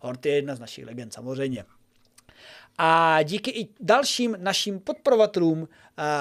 [0.00, 1.65] Horty je jedna z našich legend samozřejmě.
[2.78, 5.68] A díky i dalším našim podporovatelům,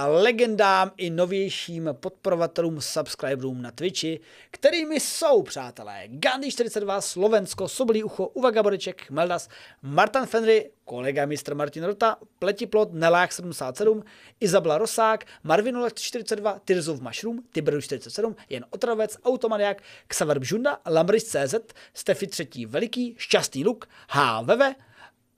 [0.08, 4.20] legendám i novějším podporovatelům, subscriberům na Twitchi,
[4.52, 9.50] kterými jsou, přátelé, Gandhi42, Slovensko, Soblí ucho, Uva Gaboreček, Meldas,
[9.82, 14.04] Martin Fenry, kolega mistr Martin Rota, Pletiplot, Nelák 77,
[14.40, 21.56] Izabela Rosák, Marvin 42, Tyrzov Mushroom, Tiberu 47, Jen Otravec, Automaniak, Xaver Bžunda, Lambris CZ,
[21.94, 22.48] Stefy 3.
[22.66, 24.76] Veliký, Šťastný luk, HVV,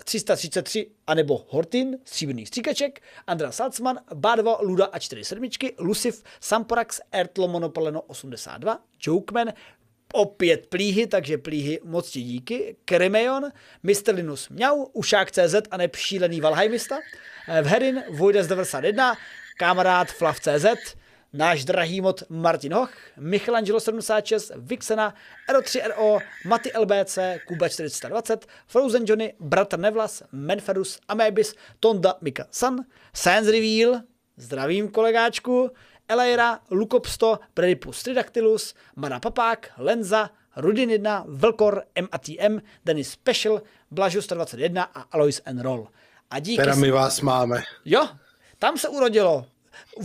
[0.03, 7.47] 333 anebo Hortin, stříbrný stříkaček, Andra Salzman, Bádova, Luda a 4 sedmičky, Lucif, Samporax, Ertlo
[7.47, 9.53] Monopoleno 82, Jokeman,
[10.13, 13.43] opět plíhy, takže plíhy moc ti díky, Kremejon,
[13.83, 14.13] Mr.
[14.13, 16.97] Linus Mňau, Ušák CZ a nepšílený Valheimista,
[17.61, 19.15] Vherin, Vojdes 91,
[19.57, 20.65] kamarád Flav CZ,
[21.33, 25.13] náš drahý mod Martin Hoch, Michelangelo 76, Vixena,
[25.49, 33.47] Ero3RO, Maty LBC, Kuba 420, Frozen Johnny, Bratr Nevlas, Menferus, Amebis, Tonda Mika San, Sans
[33.47, 34.01] Reveal,
[34.37, 35.69] zdravím kolegáčku,
[36.07, 44.83] Eleira, Lukopsto, Predipus Tridactylus, Mana Papák, Lenza, Rudin 1, Velkor, MATM, Denis Special, Blažu 121
[44.83, 45.87] a Alois Enroll.
[46.31, 46.61] A díky...
[46.61, 47.63] Teda my vás máme.
[47.85, 48.09] Jo,
[48.59, 49.45] tam se urodilo.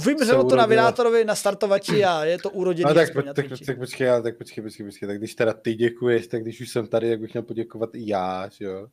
[0.07, 2.89] Vymřelo to na vydátorovi, na startovači a je to uroděný.
[2.89, 3.35] No tak, tak, tak,
[3.67, 6.87] tak, počkej, tak počkej, počkej, počkej, tak když teda ty děkuješ, tak když už jsem
[6.87, 8.89] tady, tak bych měl poděkovat i já, že jo.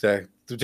[0.00, 0.56] Tak, to,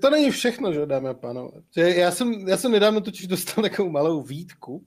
[0.00, 1.60] to není všechno, že dámy a pánové.
[1.76, 4.84] Já jsem, já jsem nedávno totiž dostal takovou malou výtku,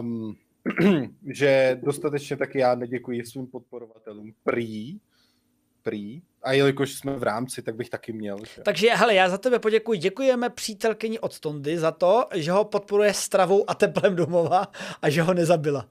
[0.00, 0.36] um,
[1.34, 4.98] že dostatečně taky já neděkuji svým podporovatelům prý,
[5.84, 8.38] prý, a jelikož jsme v rámci, tak bych taky měl.
[8.38, 8.62] Že?
[8.62, 9.98] Takže hele, já za tebe poděkuji.
[9.98, 14.66] Děkujeme přítelkyni od Tondy za to, že ho podporuje stravou a teplem domova
[15.02, 15.88] a že ho nezabila.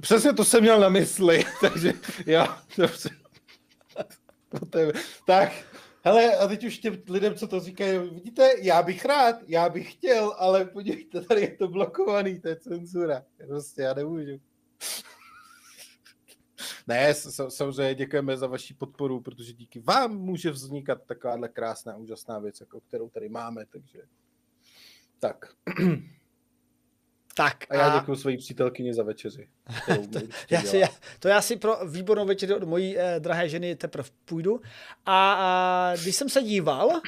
[0.00, 1.92] Přesně to jsem měl na mysli, takže
[2.26, 3.10] já, dobře.
[5.26, 5.52] tak,
[6.04, 9.92] hele, a teď už těm lidem, co to říkají, vidíte, já bych rád, já bych
[9.92, 13.22] chtěl, ale podívejte, tady je to blokovaný, to je cenzura.
[13.46, 14.40] Prostě já nemůžu.
[16.86, 17.14] Ne,
[17.48, 22.80] samozřejmě děkujeme za vaši podporu, protože díky vám může vznikat takováhle krásná, úžasná věc, jako
[22.80, 24.02] kterou tady máme, takže
[25.18, 25.46] tak.
[27.36, 28.00] Tak a já a...
[28.00, 29.48] děkuji svojí přítelkyni za večeři.
[30.12, 30.18] to,
[30.50, 30.88] já si, já,
[31.18, 34.60] to já si pro výbornou večeři od mojí eh, drahé ženy teprve půjdu.
[35.06, 37.00] A, a když jsem se díval,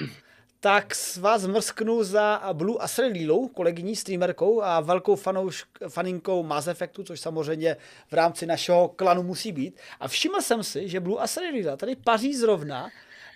[0.60, 7.04] tak s vás mrsknu za Blue Asrelilou, kolegyní streamerkou a velkou fanouš, faninkou Mass Effectu,
[7.04, 7.76] což samozřejmě
[8.08, 9.76] v rámci našeho klanu musí být.
[10.00, 12.88] A všiml jsem si, že Blue Asrelila tady paří zrovna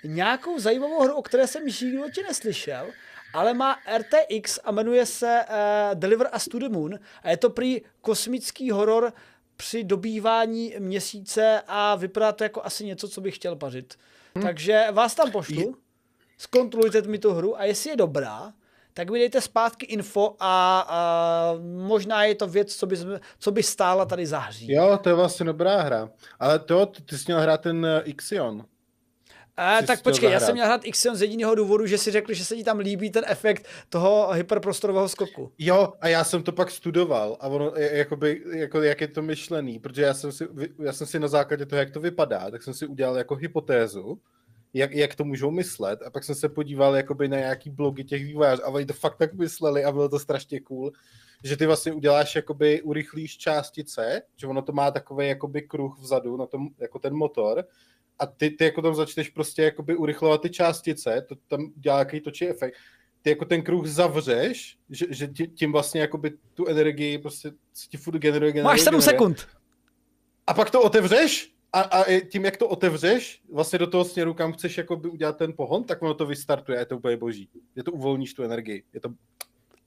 [0.04, 2.86] nějakou zajímavou hru, o které jsem životě neslyšel,
[3.34, 5.54] ale má RTX a jmenuje se uh,
[5.98, 9.12] Deliver Us to the Moon a je to prý kosmický horor
[9.56, 13.94] při dobývání měsíce a vypadá to jako asi něco, co bych chtěl pařit.
[14.34, 14.44] Hmm.
[14.44, 15.76] Takže vás tam pošlu
[16.40, 18.52] zkontrolujte mi tu hru a jestli je dobrá,
[18.94, 21.54] tak mi dejte zpátky info a, a
[21.86, 22.96] možná je to věc, co by,
[23.38, 24.70] co by stála tady zahřít.
[24.70, 26.10] Jo, to je vlastně dobrá hra.
[26.38, 28.64] Ale to, ty jsi měl hrát ten uh, Ixion.
[29.56, 30.42] A, tak počkej, zahrát.
[30.42, 32.78] já jsem měl hrát Ixion z jediného důvodu, že si řekl, že se ti tam
[32.78, 35.52] líbí ten efekt toho hyperprostorového skoku.
[35.58, 39.78] Jo, a já jsem to pak studoval a ono, jakoby, jako, jak je to myšlený,
[39.78, 42.74] protože já jsem, si, já jsem si na základě toho, jak to vypadá, tak jsem
[42.74, 44.18] si udělal jako hypotézu,
[44.74, 46.02] jak, jak to můžou myslet.
[46.02, 49.16] A pak jsem se podíval jakoby na nějaký blogy těch vývojářů a oni to fakt
[49.16, 50.92] tak mysleli a bylo to strašně cool,
[51.44, 56.36] že ty vlastně uděláš jakoby, urychlíš částice, že ono to má takový jakoby kruh vzadu
[56.36, 57.64] na tom, jako ten motor
[58.18, 62.20] a ty, ty jako tam začneš prostě jakoby urychlovat ty částice, to tam dělá jaký
[62.20, 62.74] točí efekt,
[63.22, 67.52] ty jako ten kruh zavřeš, že, že tím vlastně jakoby tu energii prostě
[67.88, 69.46] ti furt generuje, generuje Máš 7 sekund.
[70.46, 74.52] A pak to otevřeš a, a tím, jak to otevřeš vlastně do toho směru, kam
[74.52, 77.48] chceš jakoby udělat ten pohon, tak ono to vystartuje a je to úplně boží.
[77.76, 78.84] Je to uvolníš tu energii.
[78.92, 79.08] Je to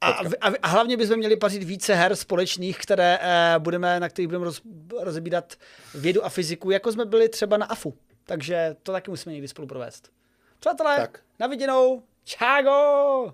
[0.02, 0.08] a,
[0.42, 4.46] a, a hlavně bychom měli pařit více her společných, které eh, budeme, na kterých budeme
[4.46, 4.62] roz,
[5.00, 5.54] rozebírat
[5.96, 7.98] vědu a fyziku, jako jsme byli třeba na AFU.
[8.24, 10.12] Takže to taky musíme někdy spolu provést.
[10.60, 11.20] Přátelé, tak.
[11.40, 12.04] na viděnou.
[12.24, 13.34] Čágo!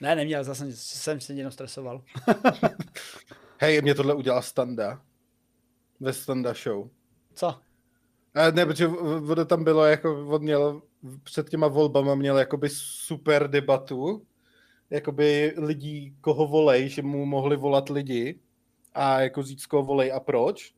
[0.00, 2.02] Ne, neměl, zase jsem se jenom stresoval.
[3.62, 5.02] Hej, mě tohle udělal Standa.
[6.00, 6.88] Ve Standa show.
[7.34, 7.60] Co?
[8.34, 8.86] A ne, protože
[9.20, 10.82] voda tam bylo, jako on měl
[11.22, 14.26] před těma volbama měl jakoby super debatu,
[14.90, 18.40] jakoby lidí, koho volej, že mu mohli volat lidi
[18.94, 20.74] a jako říct, koho volej a proč.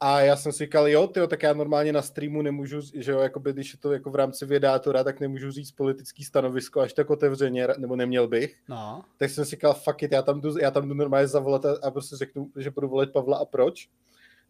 [0.00, 3.18] A já jsem si říkal, jo, tyjo, tak já normálně na streamu nemůžu, že jo,
[3.18, 7.10] jakoby, když je to jako v rámci vědátora, tak nemůžu říct politický stanovisko až tak
[7.10, 8.56] otevřeně, nebo neměl bych.
[8.68, 9.04] No.
[9.16, 11.76] Tak jsem si říkal, fuck it, já tam jdu, já tam jdu normálně zavolat a,
[11.82, 13.88] a prostě řeknu, že budu volit Pavla a proč.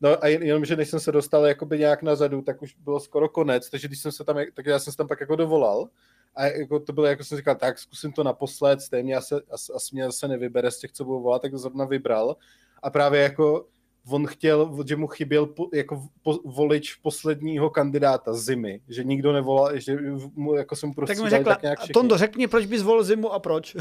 [0.00, 2.74] No a jen, jenom, že než jsem se dostal jakoby nějak na zadu, tak už
[2.74, 5.36] bylo skoro konec, takže když jsem se tam, tak já jsem se tam pak jako
[5.36, 5.88] dovolal
[6.36, 9.94] a jako to bylo, jako jsem říkal, tak zkusím to naposled, stejně asi, asi, asi
[9.94, 12.36] mě zase nevybere z těch, co budu volat, tak to zrovna vybral
[12.82, 13.66] a právě jako
[14.10, 19.78] on chtěl, že mu chyběl po, jako po, volič posledního kandidáta zimy, že nikdo nevolal,
[19.78, 19.96] že
[20.34, 23.32] mu jako jsem prostě tak mu řekla, tak nějak Tondo, řekni, proč bys volil zimu
[23.32, 23.76] a proč?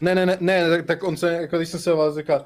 [0.00, 2.44] ne, ne, ne, ne, tak, tak on se, jako když jsem se vás říkal,